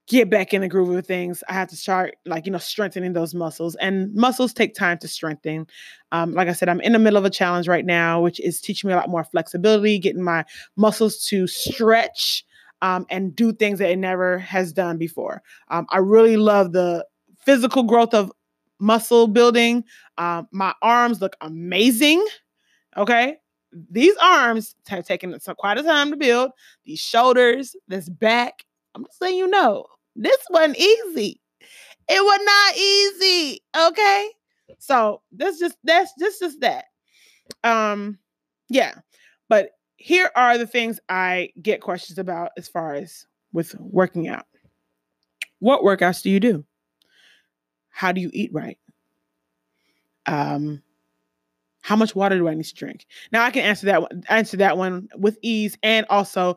get 0.09 0.29
back 0.29 0.53
in 0.53 0.61
the 0.61 0.69
groove 0.69 0.91
of 0.91 1.07
things, 1.07 1.43
I 1.49 1.55
have 1.55 1.69
to 1.69 1.77
start 1.77 2.17
like, 2.27 2.45
you 2.45 2.53
know, 2.53 2.59
strengthening 2.59 3.13
those 3.13 3.35
muscles. 3.35 3.77
And 3.77 4.13
muscles 4.15 4.53
take 4.53 4.75
time 4.75 4.99
to 4.99 5.09
strengthen. 5.09 5.67
Um, 6.11 6.35
like 6.35 6.49
I 6.49 6.53
said, 6.53 6.69
I'm 6.69 6.81
in 6.81 6.93
the 6.93 6.99
middle 6.99 7.17
of 7.17 7.25
a 7.25 7.31
challenge 7.31 7.69
right 7.69 7.87
now, 7.87 8.21
which 8.21 8.41
is 8.41 8.61
teaching 8.61 8.89
me 8.89 8.95
a 8.95 8.97
lot 8.97 9.09
more 9.09 9.25
flexibility, 9.25 9.99
getting 9.99 10.23
my 10.23 10.45
muscles 10.77 11.25
to 11.29 11.47
stretch 11.47 12.45
um, 12.83 13.07
and 13.11 13.35
do 13.35 13.53
things 13.53 13.79
that 13.79 13.91
it 13.91 13.97
never 13.97 14.39
has 14.39 14.73
done 14.73 14.99
before. 14.99 15.41
Um, 15.69 15.87
I 15.91 15.99
really 15.99 16.37
love 16.37 16.73
the 16.73 17.07
physical 17.45 17.85
growth 17.85 18.13
of 18.13 18.33
muscle 18.83 19.29
building. 19.29 19.85
Um, 20.19 20.49
my 20.51 20.75
arms 20.83 21.21
look 21.21 21.37
amazing. 21.41 22.27
Okay. 22.97 23.37
These 23.91 24.15
arms 24.21 24.75
have 24.89 25.07
taken 25.07 25.39
some, 25.41 25.55
quite 25.55 25.79
a 25.79 25.83
time 25.83 26.11
to 26.11 26.17
build. 26.17 26.51
These 26.85 27.01
shoulders, 27.01 27.75
this 27.89 28.09
back, 28.09 28.65
I'm 28.95 29.05
just 29.05 29.21
letting 29.23 29.39
you 29.39 29.49
know, 29.49 29.87
this 30.15 30.37
wasn't 30.51 30.79
easy. 30.79 31.41
It 32.09 32.23
was 32.23 32.41
not 32.45 32.77
easy. 32.77 33.63
Okay. 33.89 34.29
So 34.79 35.23
this 35.31 35.59
just 35.59 35.77
that's 35.85 36.13
just 36.19 36.41
just 36.41 36.61
that. 36.61 36.87
Um, 37.65 38.19
yeah. 38.69 38.95
But 39.49 39.71
here 39.97 40.31
are 40.35 40.59
the 40.59 40.67
things 40.67 40.99
I 41.09 41.51
get 41.63 41.81
questions 41.81 42.19
about 42.19 42.51
as 42.59 42.69
far 42.69 42.95
as 42.95 43.25
with 43.53 43.75
working 43.79 44.29
out. 44.29 44.47
What 45.61 45.83
workouts 45.83 46.23
do 46.23 46.31
you 46.31 46.41
do? 46.41 46.65
How 48.03 48.11
do 48.11 48.21
you 48.21 48.31
eat 48.33 48.53
right? 48.53 48.79
Um, 50.27 50.83
how 51.83 51.95
much 51.95 52.17
water 52.17 52.37
do 52.37 52.49
I 52.49 52.55
need 52.55 52.65
to 52.65 52.75
drink? 52.75 53.07
Now 53.31 53.45
I 53.45 53.53
can 53.53 53.63
answer 53.63 53.87
that 53.87 54.03
one, 54.03 54.25
answer 54.29 54.57
that 54.57 54.77
one 54.77 55.09
with 55.17 55.39
ease, 55.41 55.79
and 55.85 56.05
also 56.11 56.57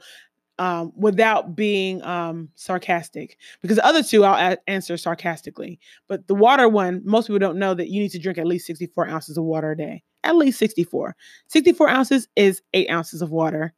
um, 0.58 0.92
without 0.96 1.56
being 1.56 2.02
um, 2.02 2.50
sarcastic. 2.56 3.38
Because 3.62 3.78
the 3.78 3.86
other 3.86 4.02
two 4.02 4.24
I'll 4.24 4.54
a- 4.54 4.70
answer 4.70 4.98
sarcastically. 4.98 5.80
But 6.08 6.26
the 6.26 6.34
water 6.34 6.68
one, 6.68 7.04
most 7.06 7.28
people 7.28 7.38
don't 7.38 7.60
know 7.60 7.76
that 7.76 7.90
you 7.90 8.02
need 8.02 8.10
to 8.10 8.20
drink 8.20 8.40
at 8.40 8.48
least 8.48 8.66
64 8.66 9.08
ounces 9.08 9.38
of 9.38 9.44
water 9.44 9.74
a 9.74 9.78
day. 9.78 10.02
At 10.24 10.38
least 10.38 10.58
64. 10.58 11.16
64 11.50 11.90
ounces 11.90 12.28
is 12.36 12.64
eight 12.74 12.90
ounces 12.90 13.22
of 13.22 13.30
water 13.30 13.76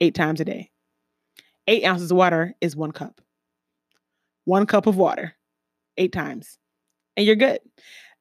eight 0.00 0.16
times 0.16 0.40
a 0.40 0.44
day. 0.44 0.72
Eight 1.68 1.84
ounces 1.84 2.10
of 2.10 2.16
water 2.16 2.56
is 2.60 2.74
one 2.74 2.90
cup. 2.90 3.20
One 4.46 4.66
cup 4.66 4.88
of 4.88 4.96
water, 4.96 5.36
eight 5.96 6.12
times, 6.12 6.58
and 7.16 7.26
you're 7.26 7.36
good. 7.36 7.60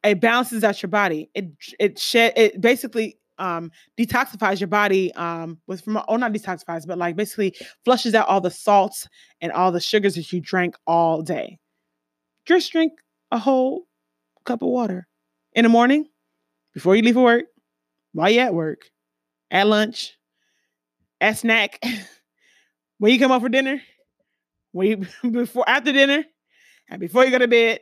It 0.03 0.19
balances 0.19 0.63
out 0.63 0.81
your 0.81 0.89
body. 0.89 1.29
It 1.33 1.51
it 1.79 1.99
shed 1.99 2.33
it 2.35 2.59
basically 2.59 3.17
um, 3.37 3.71
detoxifies 3.97 4.59
your 4.59 4.67
body 4.67 5.13
um, 5.15 5.59
with 5.67 5.81
from 5.83 6.01
oh 6.07 6.15
not 6.15 6.33
detoxifies, 6.33 6.87
but 6.87 6.97
like 6.97 7.15
basically 7.15 7.55
flushes 7.83 8.15
out 8.15 8.27
all 8.27 8.41
the 8.41 8.51
salts 8.51 9.07
and 9.41 9.51
all 9.51 9.71
the 9.71 9.79
sugars 9.79 10.15
that 10.15 10.31
you 10.31 10.39
drank 10.39 10.75
all 10.87 11.21
day. 11.21 11.59
Just 12.45 12.71
drink 12.71 12.93
a 13.31 13.37
whole 13.37 13.87
cup 14.45 14.61
of 14.61 14.69
water 14.69 15.07
in 15.53 15.63
the 15.63 15.69
morning 15.69 16.07
before 16.73 16.95
you 16.95 17.01
leave 17.01 17.15
for 17.15 17.23
work, 17.23 17.45
while 18.13 18.29
you're 18.29 18.43
at 18.43 18.53
work, 18.53 18.81
at 19.49 19.67
lunch, 19.67 20.17
at 21.19 21.37
snack, 21.37 21.79
when 22.97 23.11
you 23.11 23.19
come 23.19 23.31
up 23.31 23.41
for 23.41 23.49
dinner, 23.49 23.81
when 24.71 24.87
you 25.23 25.31
before 25.31 25.67
after 25.67 25.91
dinner, 25.91 26.23
and 26.89 26.99
before 26.99 27.25
you 27.25 27.31
go 27.31 27.39
to 27.39 27.47
bed, 27.47 27.79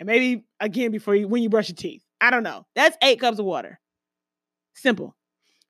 and 0.00 0.06
maybe 0.06 0.44
again 0.60 0.90
before 0.90 1.14
you 1.14 1.28
when 1.28 1.42
you 1.42 1.48
brush 1.48 1.68
your 1.68 1.76
teeth. 1.76 2.04
I 2.20 2.30
don't 2.30 2.42
know. 2.42 2.66
That's 2.74 2.96
eight 3.02 3.20
cups 3.20 3.38
of 3.38 3.46
water. 3.46 3.80
Simple. 4.74 5.14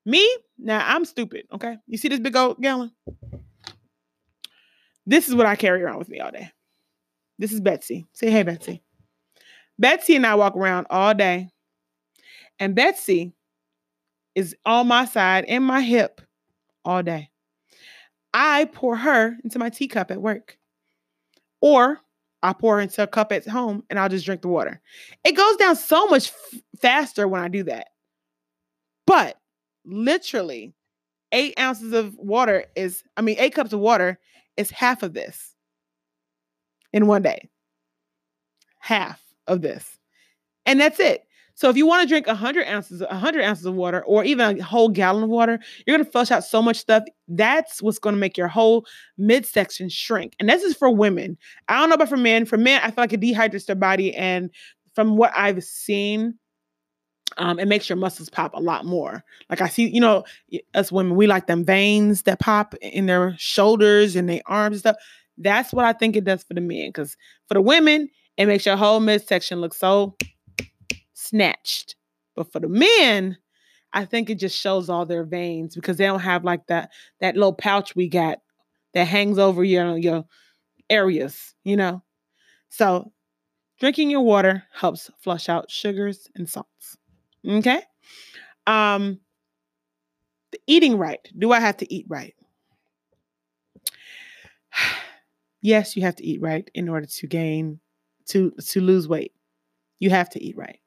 Me, 0.06 0.36
now 0.58 0.84
I'm 0.86 1.04
stupid. 1.04 1.46
Okay. 1.52 1.76
You 1.86 1.98
see 1.98 2.08
this 2.08 2.20
big 2.20 2.36
old 2.36 2.60
gallon? 2.60 2.92
This 5.06 5.28
is 5.28 5.34
what 5.34 5.46
I 5.46 5.56
carry 5.56 5.82
around 5.82 5.98
with 5.98 6.08
me 6.08 6.20
all 6.20 6.30
day. 6.30 6.50
This 7.38 7.52
is 7.52 7.60
Betsy. 7.60 8.06
Say 8.12 8.30
hey, 8.30 8.42
Betsy. 8.42 8.82
Betsy 9.78 10.16
and 10.16 10.26
I 10.26 10.34
walk 10.34 10.56
around 10.56 10.86
all 10.90 11.14
day 11.14 11.50
And 12.58 12.74
Betsy 12.74 13.34
is 14.34 14.56
on 14.66 14.88
my 14.88 15.04
side 15.04 15.44
in 15.46 15.62
my 15.62 15.80
hip 15.82 16.20
all 16.84 17.02
day. 17.02 17.30
I 18.34 18.66
pour 18.66 18.96
her 18.96 19.36
into 19.44 19.58
my 19.58 19.70
teacup 19.70 20.10
at 20.10 20.20
work. 20.22 20.58
Or 21.60 22.00
I 22.42 22.52
pour 22.52 22.80
into 22.80 23.02
a 23.02 23.06
cup 23.06 23.32
at 23.32 23.46
home 23.46 23.82
and 23.90 23.98
I'll 23.98 24.08
just 24.08 24.24
drink 24.24 24.42
the 24.42 24.48
water. 24.48 24.80
It 25.24 25.32
goes 25.32 25.56
down 25.56 25.76
so 25.76 26.06
much 26.06 26.28
f- 26.28 26.60
faster 26.80 27.26
when 27.26 27.40
I 27.40 27.48
do 27.48 27.64
that. 27.64 27.88
But 29.06 29.38
literally, 29.84 30.74
eight 31.32 31.58
ounces 31.58 31.92
of 31.92 32.16
water 32.16 32.64
is, 32.76 33.02
I 33.16 33.22
mean, 33.22 33.36
eight 33.38 33.54
cups 33.54 33.72
of 33.72 33.80
water 33.80 34.18
is 34.56 34.70
half 34.70 35.02
of 35.02 35.14
this 35.14 35.54
in 36.92 37.06
one 37.06 37.22
day. 37.22 37.48
Half 38.78 39.20
of 39.46 39.62
this. 39.62 39.98
And 40.66 40.80
that's 40.80 41.00
it. 41.00 41.27
So 41.58 41.68
if 41.68 41.76
you 41.76 41.88
want 41.88 42.02
to 42.02 42.08
drink 42.08 42.28
100 42.28 42.68
ounces, 42.68 43.00
100 43.00 43.42
ounces 43.42 43.66
of 43.66 43.74
water, 43.74 44.04
or 44.04 44.22
even 44.22 44.60
a 44.60 44.62
whole 44.62 44.88
gallon 44.88 45.24
of 45.24 45.28
water, 45.28 45.58
you're 45.84 45.96
going 45.96 46.04
to 46.04 46.10
flush 46.10 46.30
out 46.30 46.44
so 46.44 46.62
much 46.62 46.76
stuff. 46.76 47.02
That's 47.26 47.82
what's 47.82 47.98
going 47.98 48.14
to 48.14 48.20
make 48.20 48.38
your 48.38 48.46
whole 48.46 48.86
midsection 49.16 49.88
shrink. 49.88 50.36
And 50.38 50.48
this 50.48 50.62
is 50.62 50.76
for 50.76 50.88
women. 50.88 51.36
I 51.66 51.80
don't 51.80 51.88
know 51.88 51.96
about 51.96 52.10
for 52.10 52.16
men. 52.16 52.44
For 52.44 52.56
men, 52.56 52.80
I 52.84 52.92
feel 52.92 53.02
like 53.02 53.12
it 53.12 53.20
dehydrates 53.20 53.66
their 53.66 53.74
body. 53.74 54.14
And 54.14 54.50
from 54.94 55.16
what 55.16 55.32
I've 55.34 55.64
seen, 55.64 56.38
um, 57.38 57.58
it 57.58 57.66
makes 57.66 57.88
your 57.88 57.98
muscles 57.98 58.30
pop 58.30 58.54
a 58.54 58.60
lot 58.60 58.84
more. 58.84 59.24
Like 59.50 59.60
I 59.60 59.66
see, 59.66 59.88
you 59.88 60.00
know, 60.00 60.22
us 60.74 60.92
women, 60.92 61.16
we 61.16 61.26
like 61.26 61.48
them 61.48 61.64
veins 61.64 62.22
that 62.22 62.38
pop 62.38 62.76
in 62.76 63.06
their 63.06 63.34
shoulders 63.36 64.14
and 64.14 64.28
their 64.28 64.42
arms 64.46 64.74
and 64.74 64.80
stuff. 64.80 64.96
That's 65.36 65.72
what 65.72 65.86
I 65.86 65.92
think 65.92 66.14
it 66.14 66.22
does 66.22 66.44
for 66.44 66.54
the 66.54 66.60
men. 66.60 66.90
Because 66.90 67.16
for 67.48 67.54
the 67.54 67.62
women, 67.62 68.10
it 68.36 68.46
makes 68.46 68.64
your 68.64 68.76
whole 68.76 69.00
midsection 69.00 69.60
look 69.60 69.74
so 69.74 70.14
snatched. 71.28 71.96
But 72.34 72.52
for 72.52 72.60
the 72.60 72.68
men, 72.68 73.36
I 73.92 74.04
think 74.04 74.30
it 74.30 74.36
just 74.36 74.58
shows 74.58 74.88
all 74.88 75.06
their 75.06 75.24
veins 75.24 75.74
because 75.74 75.96
they 75.96 76.04
don't 76.04 76.20
have 76.20 76.44
like 76.44 76.66
that 76.66 76.90
that 77.20 77.34
little 77.34 77.54
pouch 77.54 77.96
we 77.96 78.08
got 78.08 78.38
that 78.94 79.06
hangs 79.06 79.38
over 79.38 79.64
your 79.64 79.96
your 79.96 80.24
areas, 80.90 81.54
you 81.64 81.76
know. 81.76 82.02
So 82.68 83.12
drinking 83.80 84.10
your 84.10 84.22
water 84.22 84.64
helps 84.72 85.10
flush 85.20 85.48
out 85.48 85.70
sugars 85.70 86.28
and 86.34 86.48
salts. 86.48 86.96
Okay? 87.46 87.82
Um 88.66 89.20
eating 90.66 90.98
right. 90.98 91.20
Do 91.38 91.52
I 91.52 91.60
have 91.60 91.76
to 91.78 91.92
eat 91.92 92.06
right? 92.08 92.34
yes, 95.62 95.96
you 95.96 96.02
have 96.02 96.16
to 96.16 96.24
eat 96.24 96.40
right 96.42 96.70
in 96.74 96.88
order 96.88 97.06
to 97.06 97.26
gain 97.26 97.80
to 98.26 98.50
to 98.50 98.80
lose 98.80 99.08
weight. 99.08 99.32
You 99.98 100.10
have 100.10 100.30
to 100.30 100.42
eat 100.42 100.56
right 100.56 100.78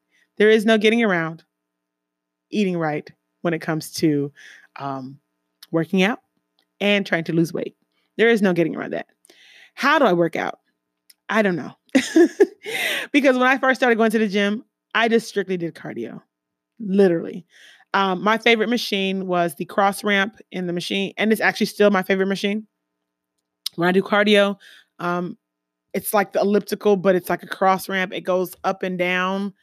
there 0.42 0.50
is 0.50 0.66
no 0.66 0.76
getting 0.80 1.04
around 1.04 1.44
eating 2.50 2.76
right 2.76 3.08
when 3.44 3.54
it 3.54 3.62
comes 3.62 3.92
to 3.92 4.32
um, 4.78 5.20
working 5.70 6.02
out 6.02 6.18
and 6.80 7.06
trying 7.06 7.26
to 7.26 7.32
lose 7.32 7.54
weight. 7.54 7.76
There 8.18 8.28
is 8.28 8.42
no 8.42 8.52
getting 8.52 8.76
around 8.76 8.94
that. 8.94 9.06
How 9.76 10.00
do 10.00 10.06
I 10.06 10.14
work 10.14 10.36
out? 10.36 10.58
I 11.30 11.44
don't 11.44 11.56
know. 11.56 11.74
because 13.12 13.38
when 13.38 13.46
I 13.46 13.60
first 13.60 13.80
started 13.80 13.98
going 13.98 14.10
to 14.10 14.18
the 14.18 14.28
gym, 14.28 14.66
I 14.96 15.10
just 15.10 15.28
strictly 15.28 15.58
did 15.58 15.76
cardio, 15.76 16.20
literally. 16.80 17.46
Um, 17.94 18.24
my 18.24 18.40
favorite 18.40 18.70
machine 18.70 19.28
was 19.28 19.54
the 19.54 19.66
cross 19.66 20.04
ramp 20.04 20.38
in 20.52 20.66
the 20.66 20.74
machine, 20.74 21.14
and 21.20 21.32
it's 21.32 21.40
actually 21.40 21.68
still 21.68 21.92
my 21.92 22.02
favorite 22.02 22.26
machine. 22.26 22.66
When 23.76 23.88
I 23.88 23.92
do 23.92 24.02
cardio, 24.02 24.58
um, 24.98 25.38
it's 25.94 26.16
like 26.16 26.32
the 26.32 26.42
elliptical, 26.42 26.98
but 26.98 27.14
it's 27.14 27.30
like 27.30 27.44
a 27.44 27.48
cross 27.48 27.88
ramp. 27.88 28.12
It 28.12 28.22
goes 28.22 28.56
up 28.64 28.82
and 28.82 28.98
down 28.98 29.54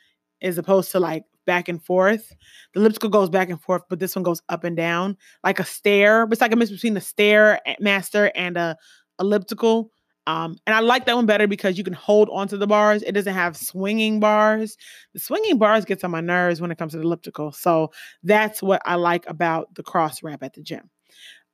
as 0.42 0.58
opposed 0.58 0.92
to 0.92 1.00
like 1.00 1.24
back 1.46 1.68
and 1.68 1.82
forth. 1.82 2.34
The 2.74 2.80
elliptical 2.80 3.08
goes 3.08 3.30
back 3.30 3.48
and 3.48 3.60
forth, 3.60 3.82
but 3.88 3.98
this 3.98 4.14
one 4.14 4.22
goes 4.22 4.42
up 4.48 4.64
and 4.64 4.76
down 4.76 5.16
like 5.42 5.58
a 5.58 5.64
stair. 5.64 6.28
It's 6.30 6.40
like 6.40 6.52
a 6.52 6.56
mix 6.56 6.70
between 6.70 6.96
a 6.96 7.00
stair 7.00 7.60
master 7.80 8.30
and 8.34 8.56
a 8.56 8.76
elliptical. 9.18 9.90
Um, 10.26 10.58
and 10.66 10.76
I 10.76 10.80
like 10.80 11.06
that 11.06 11.16
one 11.16 11.24
better 11.24 11.46
because 11.46 11.78
you 11.78 11.84
can 11.84 11.94
hold 11.94 12.28
onto 12.30 12.58
the 12.58 12.66
bars. 12.66 13.02
It 13.02 13.12
doesn't 13.12 13.32
have 13.32 13.56
swinging 13.56 14.20
bars. 14.20 14.76
The 15.14 15.20
swinging 15.20 15.56
bars 15.56 15.86
gets 15.86 16.04
on 16.04 16.10
my 16.10 16.20
nerves 16.20 16.60
when 16.60 16.70
it 16.70 16.76
comes 16.76 16.92
to 16.92 16.98
the 16.98 17.04
elliptical. 17.04 17.50
So 17.50 17.92
that's 18.22 18.62
what 18.62 18.82
I 18.84 18.96
like 18.96 19.24
about 19.26 19.74
the 19.74 19.82
cross 19.82 20.22
ramp 20.22 20.42
at 20.42 20.52
the 20.52 20.60
gym. 20.60 20.90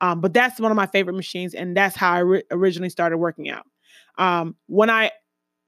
Um, 0.00 0.20
but 0.20 0.34
that's 0.34 0.58
one 0.58 0.72
of 0.72 0.76
my 0.76 0.86
favorite 0.86 1.14
machines, 1.14 1.54
and 1.54 1.76
that's 1.76 1.94
how 1.94 2.12
I 2.14 2.42
originally 2.50 2.90
started 2.90 3.18
working 3.18 3.48
out. 3.48 3.64
Um, 4.18 4.56
when 4.66 4.90
I, 4.90 5.12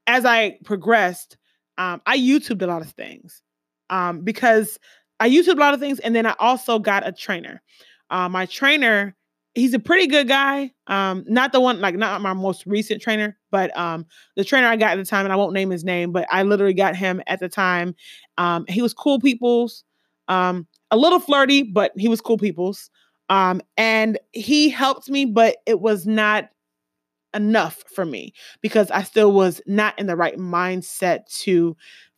as 0.05 0.25
I 0.25 0.59
progressed, 0.65 1.37
um, 1.77 2.01
I 2.05 2.17
YouTubed 2.17 2.61
a 2.61 2.67
lot 2.67 2.81
of 2.81 2.89
things 2.91 3.41
um, 3.89 4.21
because 4.21 4.79
I 5.19 5.29
YouTubed 5.29 5.57
a 5.57 5.59
lot 5.59 5.73
of 5.73 5.79
things, 5.79 5.99
and 5.99 6.15
then 6.15 6.25
I 6.25 6.35
also 6.39 6.79
got 6.79 7.07
a 7.07 7.11
trainer. 7.11 7.61
Uh, 8.09 8.29
my 8.29 8.45
trainer, 8.45 9.15
he's 9.55 9.73
a 9.73 9.79
pretty 9.79 10.07
good 10.07 10.27
guy. 10.27 10.71
Um, 10.87 11.23
not 11.27 11.51
the 11.51 11.59
one, 11.59 11.81
like 11.81 11.95
not 11.95 12.21
my 12.21 12.33
most 12.33 12.65
recent 12.65 13.01
trainer, 13.01 13.37
but 13.51 13.75
um, 13.77 14.05
the 14.35 14.43
trainer 14.43 14.67
I 14.67 14.75
got 14.75 14.91
at 14.91 14.97
the 14.97 15.05
time, 15.05 15.25
and 15.25 15.33
I 15.33 15.35
won't 15.35 15.53
name 15.53 15.69
his 15.69 15.83
name, 15.83 16.11
but 16.11 16.27
I 16.31 16.43
literally 16.43 16.73
got 16.73 16.95
him 16.95 17.21
at 17.27 17.39
the 17.39 17.49
time. 17.49 17.95
Um, 18.37 18.65
he 18.67 18.81
was 18.81 18.93
cool 18.93 19.19
people's, 19.19 19.83
um, 20.27 20.67
a 20.91 20.97
little 20.97 21.19
flirty, 21.19 21.63
but 21.63 21.91
he 21.97 22.07
was 22.07 22.21
cool 22.21 22.37
people's. 22.37 22.89
And 23.29 24.17
he 24.31 24.69
helped 24.69 25.09
me, 25.09 25.25
but 25.25 25.57
it 25.65 25.81
was 25.81 26.05
not 26.07 26.49
enough 27.33 27.83
for 27.93 28.05
me 28.05 28.33
because 28.61 28.89
I 28.91 29.03
still 29.03 29.31
was 29.31 29.61
not 29.65 29.97
in 29.99 30.07
the 30.07 30.15
right 30.15 30.37
mindset 30.37 31.25
to 31.41 31.75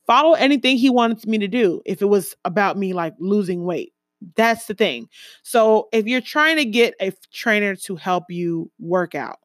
follow 0.07 0.33
anything 0.33 0.77
he 0.77 0.89
wanted 0.89 1.27
me 1.27 1.37
to 1.37 1.47
do 1.47 1.81
if 1.85 2.01
it 2.01 2.07
was 2.07 2.35
about 2.45 2.77
me 2.77 2.93
like 2.93 3.13
losing 3.19 3.63
weight. 3.63 3.93
That's 4.35 4.65
the 4.65 4.73
thing. 4.73 5.07
So 5.43 5.87
if 5.93 6.05
you're 6.05 6.21
trying 6.21 6.57
to 6.57 6.65
get 6.65 6.95
a 6.99 7.13
trainer 7.31 7.75
to 7.75 7.95
help 7.95 8.25
you 8.29 8.71
work 8.79 9.15
out, 9.15 9.39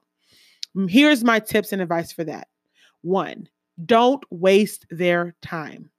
mm, 0.77 0.91
here's 0.91 1.23
my 1.23 1.39
tips 1.39 1.73
and 1.73 1.81
advice 1.81 2.13
for 2.13 2.25
that. 2.25 2.49
One, 3.03 3.49
don't 3.85 4.25
waste 4.31 4.87
their 4.91 5.35
time 5.43 5.91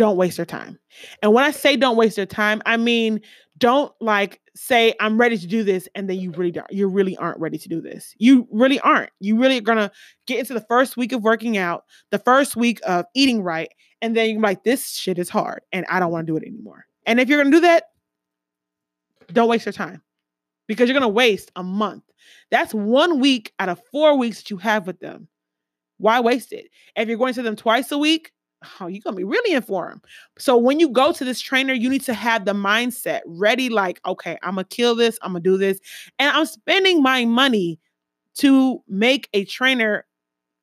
don't 0.00 0.16
waste 0.16 0.38
their 0.38 0.46
time. 0.46 0.78
And 1.20 1.34
when 1.34 1.44
I 1.44 1.50
say 1.50 1.76
don't 1.76 1.98
waste 1.98 2.16
their 2.16 2.24
time, 2.24 2.62
I 2.64 2.78
mean 2.78 3.20
don't 3.58 3.92
like 4.00 4.40
say 4.56 4.94
I'm 4.98 5.20
ready 5.20 5.36
to 5.36 5.46
do 5.46 5.62
this 5.62 5.86
and 5.94 6.08
then 6.08 6.18
you 6.18 6.30
really 6.30 6.52
don't 6.52 6.72
you 6.72 6.88
really 6.88 7.18
aren't 7.18 7.38
ready 7.38 7.58
to 7.58 7.68
do 7.68 7.82
this. 7.82 8.14
You 8.16 8.48
really 8.50 8.80
aren't. 8.80 9.10
You 9.20 9.38
really 9.38 9.58
are 9.58 9.74
to 9.74 9.92
get 10.26 10.38
into 10.38 10.54
the 10.54 10.62
first 10.62 10.96
week 10.96 11.12
of 11.12 11.22
working 11.22 11.58
out, 11.58 11.84
the 12.10 12.18
first 12.18 12.56
week 12.56 12.80
of 12.86 13.04
eating 13.14 13.42
right, 13.42 13.68
and 14.00 14.16
then 14.16 14.30
you're 14.30 14.40
like 14.40 14.64
this 14.64 14.90
shit 14.92 15.18
is 15.18 15.28
hard 15.28 15.60
and 15.70 15.84
I 15.90 16.00
don't 16.00 16.10
want 16.10 16.26
to 16.26 16.32
do 16.32 16.38
it 16.38 16.48
anymore. 16.48 16.86
And 17.04 17.20
if 17.20 17.28
you're 17.28 17.44
to 17.44 17.50
do 17.50 17.60
that, 17.60 17.84
don't 19.30 19.50
waste 19.50 19.66
your 19.66 19.74
time 19.74 20.00
because 20.66 20.88
you're 20.88 20.98
to 21.02 21.08
waste 21.08 21.52
a 21.56 21.62
month. 21.62 22.04
That's 22.50 22.72
one 22.72 23.20
week 23.20 23.52
out 23.58 23.68
of 23.68 23.82
4 23.92 24.16
weeks 24.16 24.38
that 24.38 24.50
you 24.50 24.56
have 24.56 24.86
with 24.86 24.98
them. 25.00 25.28
Why 25.98 26.20
waste 26.20 26.54
it? 26.54 26.70
If 26.96 27.06
you're 27.06 27.18
going 27.18 27.34
to 27.34 27.42
them 27.42 27.54
twice 27.54 27.92
a 27.92 27.98
week, 27.98 28.32
oh, 28.80 28.86
you're 28.86 29.00
gonna 29.02 29.16
be 29.16 29.24
really 29.24 29.54
informed. 29.54 30.02
So 30.38 30.56
when 30.56 30.80
you 30.80 30.88
go 30.88 31.12
to 31.12 31.24
this 31.24 31.40
trainer, 31.40 31.72
you 31.72 31.88
need 31.88 32.02
to 32.02 32.14
have 32.14 32.44
the 32.44 32.52
mindset 32.52 33.20
ready, 33.26 33.68
like, 33.68 34.00
okay, 34.06 34.38
I'm 34.42 34.54
gonna 34.54 34.64
kill 34.64 34.94
this, 34.94 35.18
I'm 35.22 35.32
gonna 35.32 35.40
do 35.40 35.56
this, 35.56 35.80
and 36.18 36.36
I'm 36.36 36.46
spending 36.46 37.02
my 37.02 37.24
money 37.24 37.78
to 38.36 38.82
make 38.88 39.28
a 39.32 39.44
trainer, 39.44 40.06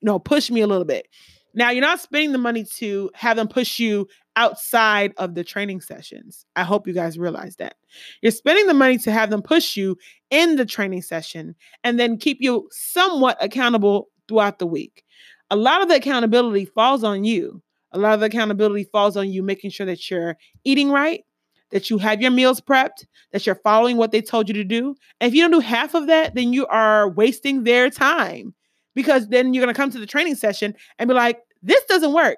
you 0.01 0.05
know, 0.05 0.19
push 0.19 0.49
me 0.49 0.61
a 0.61 0.67
little 0.67 0.85
bit. 0.85 1.07
Now 1.53 1.71
you're 1.71 1.81
not 1.81 1.99
spending 1.99 2.31
the 2.31 2.37
money 2.37 2.63
to 2.75 3.09
have 3.15 3.37
them 3.37 3.47
push 3.47 3.79
you 3.79 4.07
outside 4.35 5.13
of 5.17 5.33
the 5.33 5.43
training 5.43 5.81
sessions. 5.81 6.45
I 6.55 6.63
hope 6.63 6.87
you 6.87 6.93
guys 6.93 7.17
realize 7.17 7.55
that. 7.55 7.75
You're 8.21 8.31
spending 8.31 8.67
the 8.67 8.75
money 8.75 8.99
to 8.99 9.11
have 9.11 9.31
them 9.31 9.41
push 9.41 9.75
you 9.75 9.97
in 10.29 10.55
the 10.55 10.65
training 10.65 11.01
session 11.01 11.55
and 11.83 11.99
then 11.99 12.17
keep 12.17 12.37
you 12.39 12.69
somewhat 12.71 13.37
accountable 13.43 14.09
throughout 14.27 14.59
the 14.59 14.67
week. 14.67 15.03
A 15.49 15.55
lot 15.55 15.81
of 15.81 15.87
the 15.87 15.95
accountability 15.95 16.65
falls 16.65 17.03
on 17.03 17.23
you 17.23 17.61
a 17.91 17.97
lot 17.97 18.13
of 18.13 18.21
accountability 18.21 18.85
falls 18.85 19.17
on 19.17 19.29
you 19.29 19.43
making 19.43 19.71
sure 19.71 19.85
that 19.85 20.09
you're 20.09 20.37
eating 20.63 20.91
right, 20.91 21.23
that 21.71 21.89
you 21.89 21.97
have 21.97 22.21
your 22.21 22.31
meals 22.31 22.61
prepped, 22.61 23.05
that 23.31 23.45
you're 23.45 23.55
following 23.55 23.97
what 23.97 24.11
they 24.11 24.21
told 24.21 24.47
you 24.47 24.53
to 24.55 24.63
do. 24.63 24.95
And 25.19 25.27
if 25.27 25.35
you 25.35 25.41
don't 25.41 25.51
do 25.51 25.59
half 25.59 25.93
of 25.93 26.07
that, 26.07 26.35
then 26.35 26.53
you 26.53 26.65
are 26.67 27.09
wasting 27.09 27.63
their 27.63 27.89
time 27.89 28.53
because 28.95 29.27
then 29.27 29.53
you're 29.53 29.63
going 29.63 29.73
to 29.73 29.79
come 29.79 29.91
to 29.91 29.99
the 29.99 30.05
training 30.05 30.35
session 30.35 30.75
and 30.97 31.07
be 31.07 31.13
like, 31.13 31.39
this 31.61 31.83
doesn't 31.85 32.13
work. 32.13 32.37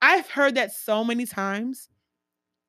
I've 0.00 0.28
heard 0.28 0.54
that 0.56 0.72
so 0.72 1.04
many 1.04 1.26
times 1.26 1.88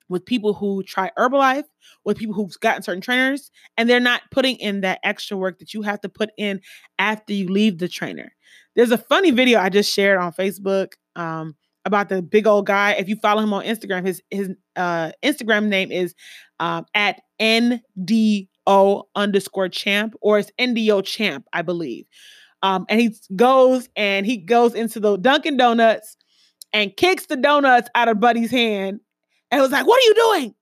with 0.08 0.26
people 0.26 0.54
who 0.54 0.84
try 0.84 1.12
Herbalife, 1.18 1.66
with 2.04 2.18
people 2.18 2.36
who've 2.36 2.60
gotten 2.60 2.84
certain 2.84 3.02
trainers, 3.02 3.52
and 3.78 3.90
they're 3.90 4.00
not 4.00 4.22
putting 4.32 4.58
in 4.58 4.82
that 4.82 5.00
extra 5.04 5.36
work 5.36 5.60
that 5.60 5.74
you 5.74 5.82
have 5.82 6.02
to 6.02 6.10
put 6.10 6.30
in 6.38 6.62
after 7.00 7.34
you 7.34 7.48
leave 7.48 7.80
the 7.80 7.88
trainer. 7.88 8.32
There's 8.76 8.92
a 8.92 8.98
funny 8.98 9.32
video 9.32 9.60
I 9.60 9.70
just 9.70 9.92
shared 9.92 10.20
on 10.20 10.34
Facebook. 10.34 10.94
Um, 11.16 11.56
about 11.86 12.10
the 12.10 12.22
big 12.22 12.48
old 12.48 12.66
guy. 12.66 12.94
If 12.94 13.08
you 13.08 13.16
follow 13.16 13.42
him 13.42 13.54
on 13.54 13.64
Instagram, 13.64 14.06
his 14.06 14.22
his 14.30 14.50
uh, 14.76 15.12
Instagram 15.24 15.68
name 15.68 15.92
is 15.92 16.16
um, 16.60 16.86
at 16.94 17.22
NDO 17.40 19.04
underscore 19.16 19.70
champ, 19.70 20.16
or 20.22 20.40
it's 20.40 20.52
NDO 20.60 21.06
champ, 21.06 21.46
I 21.54 21.62
believe. 21.62 22.06
Um, 22.64 22.86
and 22.90 23.00
he 23.00 23.16
goes 23.36 23.90
and 23.96 24.26
he 24.26 24.38
goes 24.38 24.74
into 24.74 25.00
the 25.00 25.18
Dunkin' 25.18 25.58
Donuts 25.58 26.18
and 26.74 26.96
kicks 26.98 27.28
the 27.28 27.38
donuts 27.38 27.90
out 27.96 28.10
of 28.10 28.20
Buddy's 28.20 28.52
hand 28.52 29.00
And 29.52 29.62
was 29.62 29.72
like, 29.72 29.88
what 29.88 30.00
are 30.00 30.06
you 30.08 30.16
doing? 30.16 30.56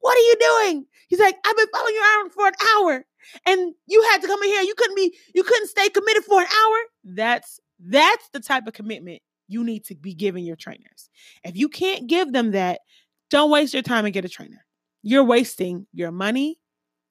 What 0.00 0.16
are 0.16 0.20
you 0.20 0.34
doing? 0.40 0.86
He's 1.08 1.20
like, 1.20 1.36
I've 1.44 1.56
been 1.56 1.66
following 1.72 1.94
you 1.94 2.02
around 2.02 2.32
for 2.32 2.46
an 2.46 2.54
hour. 2.76 3.04
And 3.46 3.74
you 3.86 4.02
had 4.10 4.22
to 4.22 4.26
come 4.26 4.42
in 4.42 4.48
here. 4.48 4.62
You 4.62 4.74
couldn't 4.76 4.96
be, 4.96 5.14
you 5.34 5.44
couldn't 5.44 5.68
stay 5.68 5.88
committed 5.90 6.24
for 6.24 6.40
an 6.40 6.46
hour. 6.46 6.76
That's 7.04 7.60
that's 7.78 8.28
the 8.32 8.40
type 8.40 8.66
of 8.66 8.72
commitment 8.74 9.22
you 9.50 9.64
need 9.64 9.84
to 9.86 9.94
be 9.94 10.14
giving 10.14 10.44
your 10.44 10.56
trainers. 10.56 11.10
If 11.44 11.56
you 11.56 11.68
can't 11.68 12.06
give 12.06 12.32
them 12.32 12.52
that, 12.52 12.80
don't 13.30 13.50
waste 13.50 13.74
your 13.74 13.82
time 13.82 14.04
and 14.04 14.14
get 14.14 14.24
a 14.24 14.28
trainer. 14.28 14.64
You're 15.02 15.24
wasting 15.24 15.86
your 15.92 16.12
money 16.12 16.58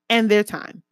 and 0.10 0.30
their 0.30 0.44
time. 0.44 0.84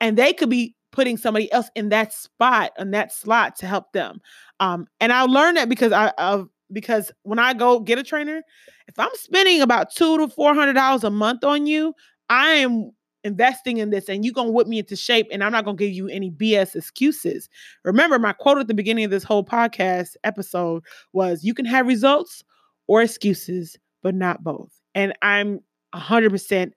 And 0.00 0.16
they 0.16 0.32
could 0.32 0.50
be 0.50 0.74
putting 0.92 1.16
somebody 1.16 1.52
else 1.52 1.68
in 1.74 1.90
that 1.90 2.12
spot 2.12 2.72
and 2.78 2.92
that 2.94 3.12
slot 3.12 3.56
to 3.56 3.66
help 3.66 3.92
them. 3.92 4.20
Um, 4.60 4.86
and 5.00 5.12
I 5.12 5.22
learned 5.22 5.56
that 5.58 5.68
because 5.68 5.92
I 5.92 6.08
of 6.18 6.48
because 6.72 7.12
when 7.22 7.38
I 7.38 7.54
go 7.54 7.78
get 7.80 7.98
a 7.98 8.02
trainer, 8.02 8.42
if 8.88 8.98
I'm 8.98 9.10
spending 9.14 9.60
about 9.60 9.94
two 9.94 10.18
to 10.18 10.28
four 10.28 10.54
hundred 10.54 10.72
dollars 10.72 11.04
a 11.04 11.10
month 11.10 11.44
on 11.44 11.66
you, 11.66 11.94
I 12.28 12.48
am 12.54 12.90
investing 13.26 13.78
in 13.78 13.90
this 13.90 14.08
and 14.08 14.24
you're 14.24 14.32
gonna 14.32 14.50
whip 14.50 14.66
me 14.66 14.78
into 14.78 14.96
shape 14.96 15.26
and 15.30 15.44
I'm 15.44 15.52
not 15.52 15.64
gonna 15.64 15.76
give 15.76 15.92
you 15.92 16.08
any 16.08 16.30
BS 16.30 16.74
excuses. 16.76 17.48
Remember, 17.84 18.18
my 18.18 18.32
quote 18.32 18.58
at 18.58 18.68
the 18.68 18.74
beginning 18.74 19.04
of 19.04 19.10
this 19.10 19.24
whole 19.24 19.44
podcast 19.44 20.16
episode 20.24 20.82
was 21.12 21.44
you 21.44 21.52
can 21.52 21.66
have 21.66 21.86
results 21.86 22.42
or 22.86 23.02
excuses, 23.02 23.76
but 24.02 24.14
not 24.14 24.42
both. 24.42 24.72
And 24.94 25.12
I'm 25.22 25.60
100% 25.94 26.72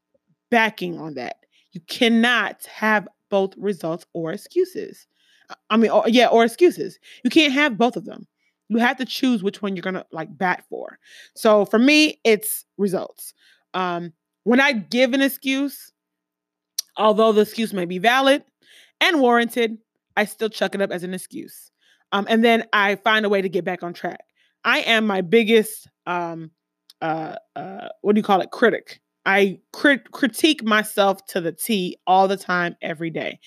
backing 0.50 1.00
on 1.00 1.14
that. 1.14 1.38
You 1.72 1.82
cannot 1.88 2.66
have 2.66 3.08
both 3.30 3.54
results 3.58 4.06
or 4.14 4.34
excuses. 4.34 5.08
I 5.70 5.78
mean, 5.78 5.92
or, 5.92 6.04
yeah, 6.08 6.28
or 6.28 6.44
excuses. 6.44 7.00
You 7.24 7.30
can't 7.30 7.54
have 7.54 7.78
both 7.78 7.96
of 7.96 8.06
them. 8.06 8.28
You 8.70 8.78
have 8.78 8.98
to 8.98 9.06
choose 9.06 9.42
which 9.42 9.62
one 9.62 9.76
you're 9.76 9.82
gonna 9.82 10.06
like 10.12 10.36
bat 10.38 10.64
for. 10.70 11.00
So 11.36 11.66
for 11.66 11.80
me, 11.80 12.20
it's 12.24 12.66
results. 12.78 13.34
Um, 13.74 14.14
when 14.44 14.60
I 14.60 14.74
give 14.74 15.14
an 15.14 15.22
excuse, 15.22 15.92
although 17.00 17.32
the 17.32 17.42
excuse 17.42 17.74
may 17.74 17.86
be 17.86 17.98
valid 17.98 18.44
and 19.02 19.20
warranted, 19.20 19.78
I 20.16 20.26
still 20.26 20.50
chuck 20.50 20.76
it 20.76 20.82
up 20.82 20.92
as 20.92 21.04
an 21.04 21.14
excuse. 21.14 21.72
Um, 22.12 22.28
and 22.30 22.44
then 22.44 22.66
I 22.74 22.96
find 22.96 23.26
a 23.26 23.30
way 23.30 23.42
to 23.42 23.50
get 23.50 23.64
back 23.64 23.82
on 23.82 23.94
track. 23.94 24.22
I 24.64 24.80
am 24.82 25.08
my 25.08 25.22
biggest 25.22 25.88
um, 26.06 26.52
uh, 27.02 27.36
uh, 27.56 27.88
what 28.02 28.14
do 28.14 28.20
you 28.20 28.24
call 28.24 28.42
it? 28.42 28.52
Critic. 28.52 29.00
I 29.26 29.60
crit- 29.74 30.12
critique 30.12 30.64
myself 30.64 31.26
to 31.28 31.42
the 31.42 31.52
T 31.52 31.98
all 32.08 32.28
the 32.28 32.38
time, 32.38 32.76
every 32.82 33.10
day. 33.10 33.40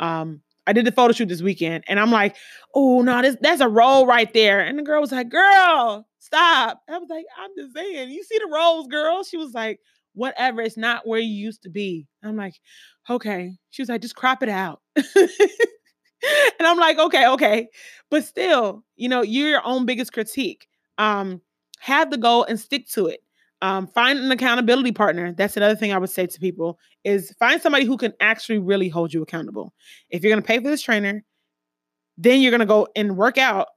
Um, 0.00 0.40
I 0.66 0.72
did 0.72 0.84
the 0.84 0.92
photo 0.92 1.12
shoot 1.12 1.28
this 1.28 1.42
weekend, 1.42 1.84
and 1.86 2.00
I'm 2.00 2.10
like, 2.10 2.36
"Oh 2.74 3.02
no, 3.02 3.22
this 3.22 3.36
that's 3.40 3.60
a 3.60 3.68
roll 3.68 4.06
right 4.06 4.32
there." 4.32 4.60
And 4.60 4.78
the 4.78 4.82
girl 4.82 5.00
was 5.00 5.12
like, 5.12 5.28
"Girl, 5.28 6.06
stop!" 6.18 6.80
I 6.88 6.98
was 6.98 7.08
like, 7.08 7.26
"I'm 7.38 7.50
just 7.56 7.74
saying, 7.74 8.10
you 8.10 8.24
see 8.24 8.38
the 8.38 8.50
rolls, 8.52 8.88
girl." 8.88 9.22
She 9.22 9.36
was 9.36 9.54
like, 9.54 9.80
"Whatever, 10.16 10.62
it's 10.62 10.76
not 10.76 11.06
where 11.06 11.20
you 11.20 11.32
used 11.32 11.62
to 11.62 11.70
be." 11.70 12.08
I'm 12.24 12.36
like, 12.36 12.54
"Okay." 13.08 13.56
She 13.70 13.82
was 13.82 13.88
like, 13.88 14.02
"Just 14.02 14.16
crop 14.16 14.42
it 14.42 14.48
out." 14.48 14.82
and 14.96 15.06
I'm 16.60 16.78
like, 16.78 16.98
"Okay, 16.98 17.28
okay," 17.28 17.68
but 18.10 18.24
still, 18.24 18.84
you 18.96 19.08
know, 19.08 19.22
you're 19.22 19.48
your 19.48 19.66
own 19.66 19.86
biggest 19.86 20.12
critique. 20.12 20.66
Um, 20.98 21.40
have 21.80 22.10
the 22.10 22.18
goal 22.18 22.44
and 22.44 22.58
stick 22.58 22.88
to 22.90 23.06
it. 23.06 23.20
Um, 23.62 23.86
find 23.86 24.18
an 24.18 24.30
accountability 24.30 24.92
partner. 24.92 25.32
That's 25.32 25.56
another 25.56 25.76
thing 25.76 25.92
I 25.92 25.98
would 25.98 26.10
say 26.10 26.26
to 26.26 26.40
people 26.40 26.78
is 27.04 27.32
find 27.38 27.60
somebody 27.60 27.86
who 27.86 27.96
can 27.96 28.12
actually 28.20 28.58
really 28.58 28.88
hold 28.88 29.14
you 29.14 29.22
accountable. 29.22 29.72
If 30.10 30.22
you're 30.22 30.30
to 30.42 30.46
pay 30.46 30.58
for 30.58 30.68
this 30.68 30.82
trainer, 30.82 31.24
then 32.18 32.40
you're 32.40 32.50
to 32.60 32.66
go 32.66 32.88
and 32.96 33.16
work 33.16 33.38
out. 33.38 33.68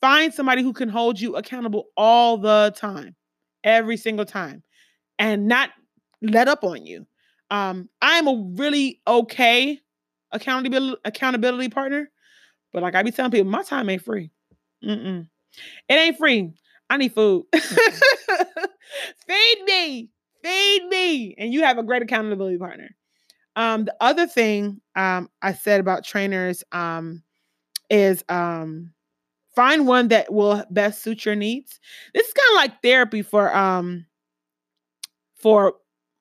Find 0.00 0.32
somebody 0.32 0.62
who 0.62 0.72
can 0.72 0.88
hold 0.88 1.20
you 1.20 1.36
accountable 1.36 1.86
all 1.96 2.38
the 2.38 2.72
time, 2.76 3.16
every 3.64 3.96
single 3.96 4.24
time, 4.24 4.62
and 5.18 5.46
not 5.46 5.70
let 6.22 6.48
up 6.48 6.64
on 6.64 6.86
you. 6.86 7.06
Um, 7.50 7.88
I'm 8.02 8.28
a 8.28 8.52
really 8.56 9.00
okay 9.06 9.80
accountability 10.32 11.00
accountability 11.04 11.70
partner, 11.70 12.10
but 12.72 12.82
like 12.82 12.94
I 12.94 13.02
be 13.02 13.10
telling 13.10 13.30
people, 13.30 13.50
my 13.50 13.62
time 13.62 13.88
ain't 13.88 14.02
free. 14.02 14.30
Mm-mm. 14.84 15.28
It 15.88 15.94
ain't 15.94 16.18
free. 16.18 16.52
I 16.90 16.96
need 16.96 17.14
food. 17.14 17.44
feed 17.54 17.62
me, 19.66 20.10
feed 20.42 20.86
me. 20.88 21.34
And 21.38 21.52
you 21.52 21.62
have 21.62 21.78
a 21.78 21.82
great 21.82 22.02
accountability 22.02 22.58
partner. 22.58 22.90
Um, 23.56 23.84
the 23.84 23.94
other 24.00 24.26
thing 24.26 24.80
um, 24.94 25.28
I 25.42 25.52
said 25.52 25.80
about 25.80 26.04
trainers 26.04 26.62
um, 26.72 27.22
is 27.90 28.24
um, 28.28 28.92
find 29.56 29.86
one 29.86 30.08
that 30.08 30.32
will 30.32 30.64
best 30.70 31.02
suit 31.02 31.24
your 31.24 31.34
needs. 31.34 31.80
This 32.14 32.26
is 32.26 32.32
kind 32.32 32.50
of 32.52 32.56
like 32.56 32.82
therapy 32.82 33.22
for 33.22 33.54
um, 33.54 34.06
for 35.38 35.74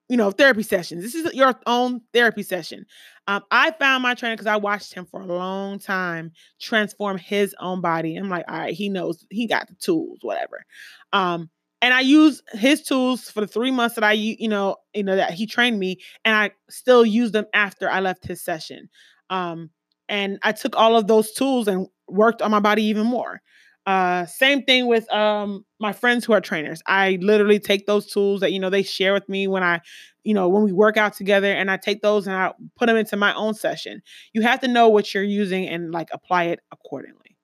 you 0.10 0.16
know, 0.16 0.32
therapy 0.32 0.64
sessions. 0.64 1.04
This 1.04 1.16
is 1.16 1.34
your 1.34 1.54
own 1.66 2.02
therapy 2.14 2.44
session. 2.44 2.86
Um, 3.28 3.44
I 3.52 3.72
found 3.72 4.04
my 4.04 4.14
trainer 4.14 4.36
because 4.36 4.48
I 4.48 4.56
watched 4.56 4.94
him 4.94 5.06
for 5.06 5.20
a 5.20 5.26
long 5.26 5.80
time 5.80 6.32
transform 6.62 7.18
his 7.18 7.54
own 7.60 7.82
body. 7.82 8.16
I'm 8.16 8.30
like, 8.30 8.46
all 8.48 8.58
right, 8.58 8.74
he 8.74 8.88
knows 8.88 9.26
he 9.30 9.48
got 9.48 9.68
the 9.68 9.76
tools, 9.76 10.20
whatever. 10.22 10.66
Um, 11.12 11.50
and 11.82 11.94
I 11.94 12.00
use 12.00 12.42
his 12.54 12.84
tools 12.84 13.30
for 13.30 13.42
the 13.42 13.48
three 13.48 13.70
months 13.70 13.96
that 13.96 14.04
I, 14.04 14.14
you 14.14 14.48
know, 14.48 14.78
you 14.94 15.04
know 15.04 15.16
that 15.16 15.32
he 15.32 15.46
trained 15.46 15.78
me, 15.78 16.00
and 16.26 16.36
I 16.36 16.52
still 16.70 17.06
use 17.06 17.32
them 17.32 17.46
after 17.54 17.90
I 17.90 18.00
left 18.00 18.26
his 18.26 18.42
session. 18.42 18.90
Um, 19.30 19.70
and 20.10 20.40
I 20.42 20.54
took 20.54 20.76
all 20.76 20.96
of 20.96 21.08
those 21.08 21.34
tools 21.34 21.68
and 21.68 21.88
worked 22.08 22.42
on 22.42 22.50
my 22.50 22.62
body 22.62 22.84
even 22.84 23.06
more. 23.06 23.42
Uh, 23.88 24.26
same 24.26 24.64
thing 24.64 24.86
with 24.86 25.12
um, 25.14 25.66
my 25.80 25.94
friends 25.94 26.26
who 26.26 26.34
are 26.34 26.42
trainers. 26.42 26.82
I 26.88 27.18
literally 27.22 27.58
take 27.58 27.86
those 27.86 28.06
tools 28.06 28.42
that 28.42 28.52
you 28.52 28.60
know 28.60 28.70
they 28.70 28.84
share 28.84 29.14
with 29.14 29.30
me 29.30 29.48
when 29.48 29.64
I, 29.64 29.80
you 30.26 30.34
know, 30.34 30.50
when 30.50 30.64
we 30.64 30.74
work 30.74 30.98
out 30.98 31.14
together, 31.14 31.48
and 31.54 31.72
I 31.72 31.78
take 31.78 32.02
those 32.02 32.28
and 32.28 32.36
I 32.36 32.52
put 32.76 32.88
them 32.88 32.98
into 32.98 33.16
my 33.16 33.34
own 33.34 33.54
session. 33.54 34.02
You 34.34 34.42
have 34.42 34.60
to 34.60 34.68
know 34.68 34.90
what 34.90 35.14
you're 35.14 35.24
using 35.24 35.70
and 35.70 35.92
like 35.94 36.10
apply 36.12 36.46
it 36.46 36.60
accordingly. 36.74 37.38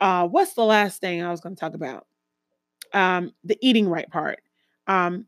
Uh, 0.00 0.28
what's 0.28 0.54
the 0.54 0.64
last 0.64 1.00
thing 1.00 1.22
I 1.22 1.32
was 1.32 1.40
going 1.40 1.56
to 1.56 1.60
talk 1.60 1.74
about? 1.74 2.06
Um, 2.94 3.32
the 3.42 3.58
eating 3.60 3.88
right 3.88 4.08
part. 4.08 4.38
Um, 4.86 5.26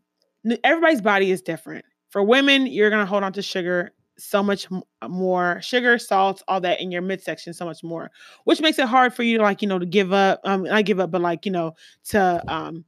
everybody's 0.62 1.02
body 1.02 1.32
is 1.32 1.42
different. 1.42 1.84
For 2.10 2.22
women, 2.22 2.66
you're 2.68 2.90
going 2.90 3.02
to 3.02 3.06
hold 3.10 3.24
on 3.24 3.32
to 3.34 3.42
sugar 3.42 3.92
so 4.18 4.42
much 4.42 4.66
uh, 4.70 5.08
more 5.08 5.60
sugar, 5.62 5.98
salt, 5.98 6.42
all 6.48 6.60
that 6.60 6.80
in 6.80 6.90
your 6.90 7.02
midsection, 7.02 7.54
so 7.54 7.64
much 7.64 7.82
more, 7.82 8.10
which 8.44 8.60
makes 8.60 8.78
it 8.78 8.86
hard 8.88 9.14
for 9.14 9.22
you 9.22 9.38
to 9.38 9.44
like, 9.44 9.62
you 9.62 9.68
know, 9.68 9.78
to 9.78 9.86
give 9.86 10.12
up. 10.12 10.40
Um, 10.44 10.64
not 10.64 10.84
give 10.84 11.00
up, 11.00 11.10
but 11.10 11.20
like, 11.20 11.46
you 11.46 11.52
know, 11.52 11.74
to 12.10 12.42
um, 12.48 12.84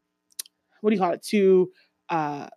what 0.80 0.90
do 0.90 0.96
you 0.96 1.00
call 1.00 1.12
it? 1.12 1.22
To 1.24 1.70
uh, 2.08 2.48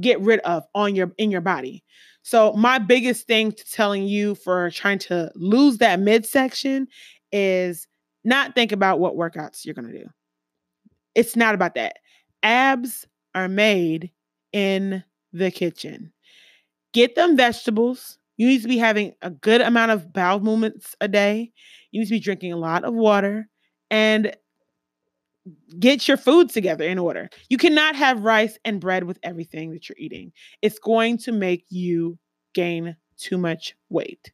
get 0.00 0.20
rid 0.20 0.40
of 0.40 0.64
on 0.74 0.94
your 0.94 1.12
in 1.18 1.30
your 1.30 1.40
body. 1.40 1.84
So 2.22 2.52
my 2.52 2.78
biggest 2.78 3.26
thing 3.26 3.52
to 3.52 3.70
telling 3.70 4.04
you 4.04 4.36
for 4.36 4.70
trying 4.70 5.00
to 5.00 5.30
lose 5.34 5.78
that 5.78 6.00
midsection 6.00 6.86
is 7.32 7.88
not 8.24 8.54
think 8.54 8.70
about 8.70 9.00
what 9.00 9.14
workouts 9.14 9.64
you're 9.64 9.74
gonna 9.74 9.92
do. 9.92 10.06
It's 11.14 11.36
not 11.36 11.54
about 11.54 11.74
that. 11.74 11.96
Abs 12.42 13.06
are 13.34 13.48
made 13.48 14.10
in 14.52 15.02
the 15.32 15.50
kitchen. 15.50 16.12
Get 16.92 17.14
them 17.14 17.36
vegetables. 17.36 18.18
You 18.36 18.48
need 18.48 18.62
to 18.62 18.68
be 18.68 18.78
having 18.78 19.14
a 19.22 19.30
good 19.30 19.60
amount 19.60 19.92
of 19.92 20.12
bowel 20.12 20.40
movements 20.40 20.96
a 21.00 21.08
day. 21.08 21.52
You 21.90 22.00
need 22.00 22.06
to 22.06 22.12
be 22.12 22.20
drinking 22.20 22.52
a 22.52 22.56
lot 22.56 22.84
of 22.84 22.94
water 22.94 23.48
and 23.90 24.34
get 25.78 26.06
your 26.06 26.16
food 26.16 26.50
together 26.50 26.84
in 26.84 26.98
order. 26.98 27.28
You 27.48 27.58
cannot 27.58 27.96
have 27.96 28.24
rice 28.24 28.58
and 28.64 28.80
bread 28.80 29.04
with 29.04 29.18
everything 29.22 29.70
that 29.72 29.88
you're 29.88 29.96
eating. 29.98 30.32
It's 30.62 30.78
going 30.78 31.18
to 31.18 31.32
make 31.32 31.64
you 31.68 32.18
gain 32.54 32.96
too 33.16 33.38
much 33.38 33.74
weight. 33.88 34.32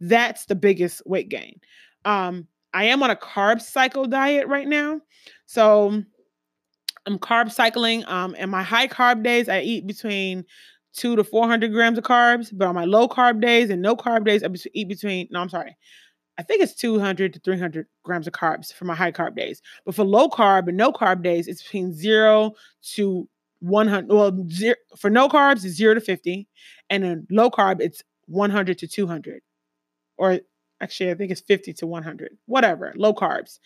That's 0.00 0.46
the 0.46 0.54
biggest 0.54 1.02
weight 1.06 1.28
gain. 1.28 1.60
Um, 2.04 2.46
I 2.72 2.84
am 2.84 3.02
on 3.02 3.10
a 3.10 3.16
carb 3.16 3.60
cycle 3.60 4.06
diet 4.06 4.48
right 4.48 4.66
now. 4.66 5.00
So 5.46 6.02
I'm 7.06 7.18
carb 7.18 7.50
cycling. 7.52 8.04
Um, 8.06 8.34
and 8.38 8.50
my 8.50 8.62
high 8.62 8.88
carb 8.88 9.22
days, 9.22 9.48
I 9.48 9.60
eat 9.60 9.86
between 9.86 10.44
two 10.94 11.16
to 11.16 11.24
400 11.24 11.72
grams 11.72 11.98
of 11.98 12.04
carbs, 12.04 12.50
but 12.52 12.68
on 12.68 12.74
my 12.74 12.84
low 12.84 13.08
carb 13.08 13.40
days 13.40 13.70
and 13.70 13.82
no 13.82 13.96
carb 13.96 14.24
days, 14.24 14.42
I 14.42 14.48
eat 14.72 14.88
between, 14.88 15.28
no, 15.30 15.40
I'm 15.40 15.48
sorry. 15.48 15.76
I 16.38 16.42
think 16.42 16.62
it's 16.62 16.74
200 16.74 17.34
to 17.34 17.40
300 17.40 17.86
grams 18.02 18.26
of 18.26 18.32
carbs 18.32 18.72
for 18.72 18.84
my 18.86 18.94
high 18.94 19.12
carb 19.12 19.36
days. 19.36 19.62
But 19.84 19.94
for 19.94 20.04
low 20.04 20.28
carb 20.28 20.68
and 20.68 20.76
no 20.76 20.92
carb 20.92 21.22
days, 21.22 21.46
it's 21.46 21.62
between 21.62 21.92
zero 21.92 22.52
to 22.94 23.28
100. 23.60 24.08
Well, 24.12 24.46
zero, 24.50 24.76
for 24.96 25.10
no 25.10 25.28
carbs, 25.28 25.64
it's 25.64 25.74
zero 25.74 25.94
to 25.94 26.00
50. 26.00 26.48
And 26.90 27.04
then 27.04 27.26
low 27.30 27.50
carb, 27.50 27.80
it's 27.80 28.02
100 28.26 28.78
to 28.78 28.88
200. 28.88 29.42
Or 30.16 30.40
actually, 30.80 31.10
I 31.10 31.14
think 31.14 31.30
it's 31.30 31.40
50 31.40 31.72
to 31.74 31.86
100. 31.86 32.36
Whatever, 32.46 32.92
low 32.96 33.14
carbs. 33.14 33.58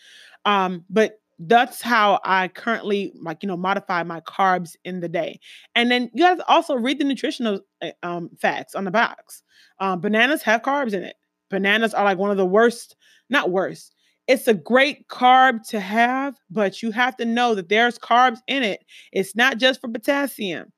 Um, 0.45 0.85
but 0.89 1.19
that's 1.39 1.81
how 1.81 2.19
I 2.25 2.49
currently 2.49 3.13
like 3.21 3.41
you 3.41 3.47
know 3.47 3.57
modify 3.57 4.03
my 4.03 4.21
carbs 4.21 4.75
in 4.83 4.99
the 4.99 5.09
day. 5.09 5.39
And 5.75 5.89
then 5.89 6.09
you 6.13 6.23
guys 6.23 6.39
also 6.47 6.75
read 6.75 6.99
the 6.99 7.05
nutritional 7.05 7.61
eh, 7.81 7.91
um, 8.03 8.29
facts 8.39 8.75
on 8.75 8.83
the 8.83 8.91
box. 8.91 9.41
Um, 9.79 10.01
bananas 10.01 10.43
have 10.43 10.61
carbs 10.61 10.93
in 10.93 11.03
it. 11.03 11.15
Bananas 11.49 11.93
are 11.93 12.03
like 12.03 12.17
one 12.17 12.31
of 12.31 12.37
the 12.37 12.45
worst, 12.45 12.95
not 13.29 13.51
worst. 13.51 13.95
it's 14.27 14.47
a 14.47 14.53
great 14.53 15.07
carb 15.07 15.67
to 15.69 15.79
have, 15.79 16.35
but 16.51 16.83
you 16.83 16.91
have 16.91 17.17
to 17.17 17.25
know 17.25 17.55
that 17.55 17.69
there's 17.69 17.97
carbs 17.97 18.39
in 18.47 18.61
it. 18.61 18.85
It's 19.11 19.35
not 19.35 19.57
just 19.57 19.81
for 19.81 19.87
potassium. 19.89 20.71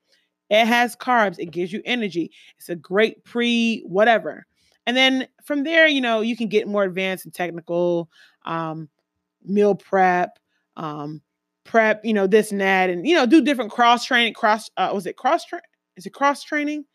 It 0.49 0.66
has 0.68 0.95
carbs. 0.95 1.39
It 1.39 1.51
gives 1.51 1.74
you 1.74 1.82
energy. 1.86 2.32
It's 2.57 2.70
a 2.70 2.76
great 2.76 3.24
pre 3.26 3.84
whatever. 3.86 4.45
And 4.86 4.95
then 4.97 5.28
from 5.43 5.64
there, 5.64 5.88
you 5.88 6.01
know, 6.01 6.22
you 6.22 6.38
can 6.38 6.47
get 6.47 6.68
more 6.68 6.84
advanced 6.84 7.26
and 7.26 7.34
technical 7.34 8.09
um, 8.45 8.89
meal 9.43 9.76
prep, 9.76 10.38
um, 10.78 11.22
prep, 11.63 12.01
you 12.03 12.13
know, 12.13 12.28
this 12.28 12.51
and 12.51 12.61
that, 12.61 12.89
and 12.89 13.07
you 13.07 13.15
know, 13.15 13.26
do 13.26 13.41
different 13.41 13.72
cross 13.72 14.05
training. 14.05 14.34
Cross 14.34 14.69
uh, 14.78 14.91
was 14.93 15.05
it 15.05 15.17
cross 15.17 15.45
train? 15.45 15.61
Is 15.97 16.05
it 16.05 16.13
cross 16.13 16.43
training? 16.43 16.86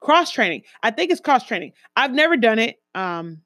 Cross 0.00 0.32
training. 0.32 0.62
I 0.82 0.90
think 0.90 1.10
it's 1.10 1.20
cross 1.20 1.46
training. 1.46 1.72
I've 1.96 2.12
never 2.12 2.36
done 2.36 2.58
it, 2.58 2.76
um, 2.94 3.40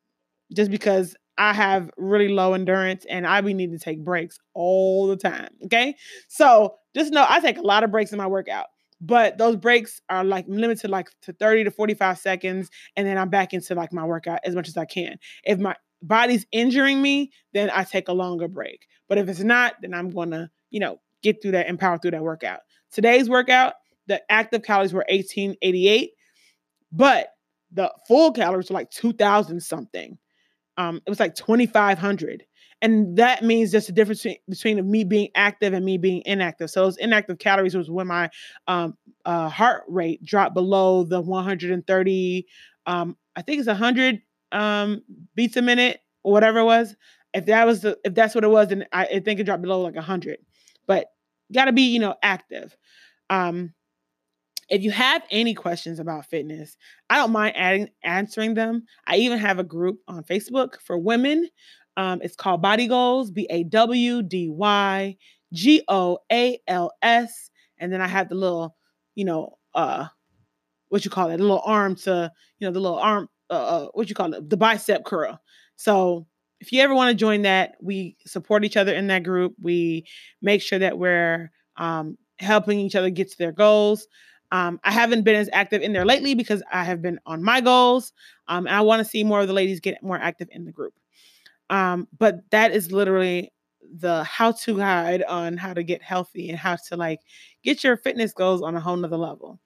just 0.53 0.71
because 0.71 1.15
I 1.39 1.53
have 1.53 1.91
really 1.97 2.29
low 2.29 2.53
endurance 2.53 3.07
and 3.09 3.27
I 3.27 3.41
be 3.41 3.55
needing 3.55 3.79
to 3.79 3.83
take 3.83 4.05
breaks 4.05 4.39
all 4.55 5.07
the 5.07 5.17
time. 5.17 5.51
Okay. 5.65 5.95
So 6.27 6.75
just 6.97 7.13
know 7.13 7.25
I 7.29 7.41
take 7.41 7.59
a 7.59 7.63
lot 7.63 7.85
of 7.85 7.93
breaks 7.93 8.11
in 8.13 8.19
my 8.19 8.27
workout, 8.27 8.67
but 9.01 9.39
those 9.39 9.57
breaks 9.57 10.01
are 10.11 10.25
like 10.25 10.47
limited 10.49 10.91
like 10.91 11.11
to 11.23 11.33
30 11.33 11.65
to 11.65 11.71
45 11.71 12.19
seconds. 12.19 12.71
And 12.97 13.07
then 13.07 13.17
I'm 13.17 13.31
back 13.31 13.55
into 13.55 13.77
like 13.77 13.93
my 13.93 14.05
workout 14.05 14.41
as 14.45 14.57
much 14.57 14.67
as 14.67 14.77
I 14.77 14.85
can. 14.85 15.17
If 15.45 15.61
my 15.61 15.77
body's 16.03 16.47
injuring 16.53 17.03
me, 17.03 17.33
then 17.53 17.71
I 17.73 17.85
take 17.85 18.09
a 18.09 18.13
longer 18.13 18.49
break. 18.49 18.87
But 19.09 19.19
if 19.19 19.29
it's 19.29 19.41
not, 19.41 19.75
then 19.81 19.95
I'm 19.95 20.11
going 20.11 20.31
to, 20.31 20.51
you 20.71 20.81
know, 20.81 21.01
get 21.23 21.43
through 21.43 21.53
that 21.53 21.67
and 21.67 21.79
power 21.79 21.99
through 21.99 22.13
that 22.13 22.23
workout. 22.23 22.61
Today's 22.93 23.29
workout, 23.29 23.75
the 24.07 24.23
active 24.31 24.63
calories 24.63 24.93
were 24.93 25.05
1888, 25.09 26.13
but 26.93 27.29
the 27.73 27.93
full 28.07 28.33
calories 28.33 28.71
were 28.71 28.75
like 28.75 28.91
2000 28.91 29.61
something 29.61 30.19
um, 30.79 31.03
it 31.05 31.11
was 31.11 31.21
like 31.21 31.35
2,500. 31.35 32.45
And 32.81 33.17
that 33.17 33.43
means 33.43 33.73
just 33.73 33.89
the 33.89 33.93
difference 33.93 34.23
between, 34.23 34.39
between 34.49 34.91
me 34.91 35.03
being 35.03 35.29
active 35.35 35.73
and 35.73 35.85
me 35.85 35.99
being 35.99 36.23
inactive. 36.25 36.71
So 36.71 36.85
those 36.85 36.97
inactive 36.97 37.41
calories 37.41 37.77
was 37.77 37.91
when 37.91 38.07
my 38.07 38.31
um, 38.69 38.97
uh, 39.25 39.49
heart 39.49 39.83
rate 39.89 40.25
dropped 40.25 40.55
below 40.55 41.03
the 41.03 41.21
130, 41.21 42.47
um, 42.87 43.17
I 43.35 43.43
think 43.43 43.59
it's 43.59 43.67
100 43.67 44.23
um, 44.53 45.03
beats 45.35 45.57
a 45.57 45.63
minute 45.63 46.01
or 46.23 46.33
whatever 46.33 46.61
it 46.61 46.65
was. 46.65 46.97
If 47.35 47.47
that 47.47 47.67
was 47.67 47.83
the, 47.83 47.99
if 48.05 48.15
that's 48.15 48.35
what 48.35 48.45
it 48.45 48.49
was, 48.49 48.69
then 48.69 48.87
I, 48.93 49.05
I 49.07 49.21
think 49.21 49.41
it 49.41 49.45
dropped 49.45 49.63
below 49.63 49.81
like 49.81 49.95
100. 49.95 50.39
But 50.87 51.07
got 51.53 51.67
to 51.67 51.73
be, 51.73 51.83
you 51.83 51.99
know, 51.99 52.15
active. 52.23 52.77
Um, 53.31 53.75
if 54.69 54.83
you 54.83 54.91
have 54.91 55.23
any 55.31 55.55
questions 55.55 55.99
about 55.99 56.27
fitness, 56.27 56.77
I 57.09 57.17
don't 57.17 57.33
mind 57.33 57.57
adding 57.57 57.89
answering 58.03 58.55
them. 58.55 58.85
I 59.07 59.17
even 59.17 59.39
have 59.39 59.59
a 59.59 59.65
group 59.65 60.01
on 60.09 60.25
Facebook 60.25 60.81
for 60.83 60.99
women. 60.99 61.49
Um, 61.97 62.21
it's 62.23 62.37
called 62.37 62.63
Body 62.63 62.87
Goals, 62.87 63.31
B 63.31 63.47
A 63.51 63.65
W 63.65 64.23
D 64.23 64.49
Y 64.51 65.17
G 65.53 65.83
O 65.89 66.19
A 66.31 66.61
L 66.69 66.93
S. 67.03 67.51
And 67.79 67.93
then 67.93 68.01
I 68.01 68.07
have 68.07 68.29
the 68.29 68.35
little, 68.35 68.77
you 69.15 69.25
know, 69.25 69.59
uh, 69.75 70.07
what 70.89 71.05
you 71.05 71.11
call 71.11 71.31
it, 71.31 71.37
the 71.39 71.43
little 71.43 71.63
arm 71.65 71.97
to, 71.97 72.31
you 72.59 72.67
know, 72.67 72.73
the 72.73 72.81
little 72.81 72.99
arm, 72.99 73.29
uh, 73.51 73.55
uh 73.55 73.87
what 73.95 74.09
you 74.09 74.15
call 74.15 74.35
it, 74.35 74.49
the 74.49 74.57
bicep 74.57 75.05
curl. 75.05 75.41
So 75.77 76.27
if 76.61 76.73
you 76.73 76.81
ever 76.83 76.95
want 76.95 77.11
to 77.11 77.15
join 77.15 77.43
that, 77.43 77.77
we 77.81 78.17
support 78.27 78.65
each 78.65 78.77
other 78.77 78.93
in 78.93 79.07
that 79.09 79.23
group. 79.23 79.55
We 79.61 80.07
make 80.43 80.61
sure 80.63 80.79
that 80.79 80.99
we're 80.99 81.51
um, 81.77 82.19
helping 82.39 82.81
each 82.81 82.97
other 82.97 83.11
get 83.11 83.31
to 83.31 83.39
their 83.39 83.53
goals. 83.53 84.07
Um, 84.51 84.81
I 84.83 84.91
haven't 84.91 85.23
been 85.23 85.37
as 85.37 85.51
active 85.53 85.83
in 85.83 85.93
there 85.93 86.07
lately 86.07 86.35
because 86.35 86.63
I 86.73 86.83
have 86.85 87.03
been 87.03 87.21
on 87.27 87.43
my 87.43 87.61
goals. 87.61 88.13
Um, 88.49 88.67
and 88.67 88.75
I 88.75 88.81
want 88.81 89.01
to 89.01 89.05
see 89.05 89.23
more 89.23 89.41
of 89.41 89.47
the 89.47 89.53
ladies 89.53 89.81
get 89.81 90.03
more 90.03 90.19
active 90.19 90.49
in 90.51 90.65
the 90.65 90.73
group. 90.73 90.95
Um, 91.71 92.09
but 92.19 92.51
that 92.51 92.73
is 92.73 92.91
literally 92.91 93.53
the 93.99 94.25
how 94.25 94.53
to 94.53 94.77
guide 94.77 95.23
on 95.25 95.57
how 95.57 95.75
to 95.75 95.83
get 95.83 96.03
healthy 96.03 96.49
and 96.49 96.59
how 96.59 96.77
to 96.89 96.97
like 96.97 97.21
get 97.63 97.85
your 97.85 97.97
fitness 97.97 98.33
goals 98.33 98.63
on 98.63 98.75
a 98.75 98.81
whole 98.81 98.97
nother 98.97 99.17
level. 99.17 99.61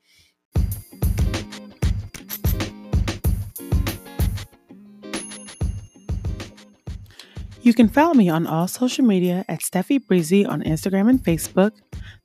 You 7.63 7.73
can 7.73 7.89
follow 7.89 8.13
me 8.13 8.29
on 8.29 8.45
all 8.49 8.67
social 8.67 9.05
media 9.05 9.45
at 9.49 9.63
Stephie 9.63 9.99
Breezy 9.99 10.45
on 10.45 10.63
Instagram 10.63 11.09
and 11.09 11.23
Facebook. 11.23 11.71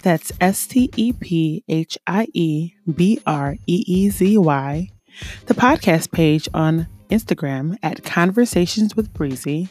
That's 0.01 0.31
S 0.41 0.65
T 0.65 0.89
E 0.95 1.13
P 1.13 1.63
H 1.69 1.95
I 2.07 2.27
E 2.33 2.73
B 2.95 3.21
R 3.25 3.55
E 3.67 3.83
E 3.85 4.09
Z 4.09 4.35
Y. 4.39 4.89
The 5.45 5.53
podcast 5.53 6.11
page 6.11 6.49
on 6.55 6.87
Instagram 7.11 7.77
at 7.83 8.03
Conversations 8.03 8.95
with 8.95 9.13
Breezy. 9.13 9.69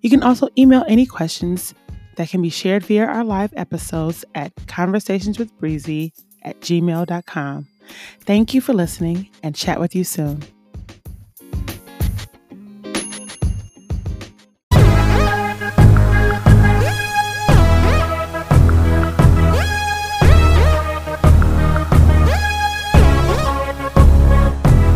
You 0.00 0.10
can 0.10 0.22
also 0.22 0.48
email 0.56 0.84
any 0.86 1.06
questions 1.06 1.74
that 2.14 2.28
can 2.28 2.40
be 2.40 2.50
shared 2.50 2.84
via 2.84 3.06
our 3.06 3.24
live 3.24 3.52
episodes 3.56 4.24
at 4.36 4.54
conversationswithbreezy 4.66 6.12
at 6.42 6.60
gmail.com. 6.60 7.68
Thank 8.20 8.54
you 8.54 8.60
for 8.60 8.74
listening 8.74 9.28
and 9.42 9.56
chat 9.56 9.80
with 9.80 9.96
you 9.96 10.04
soon. 10.04 10.44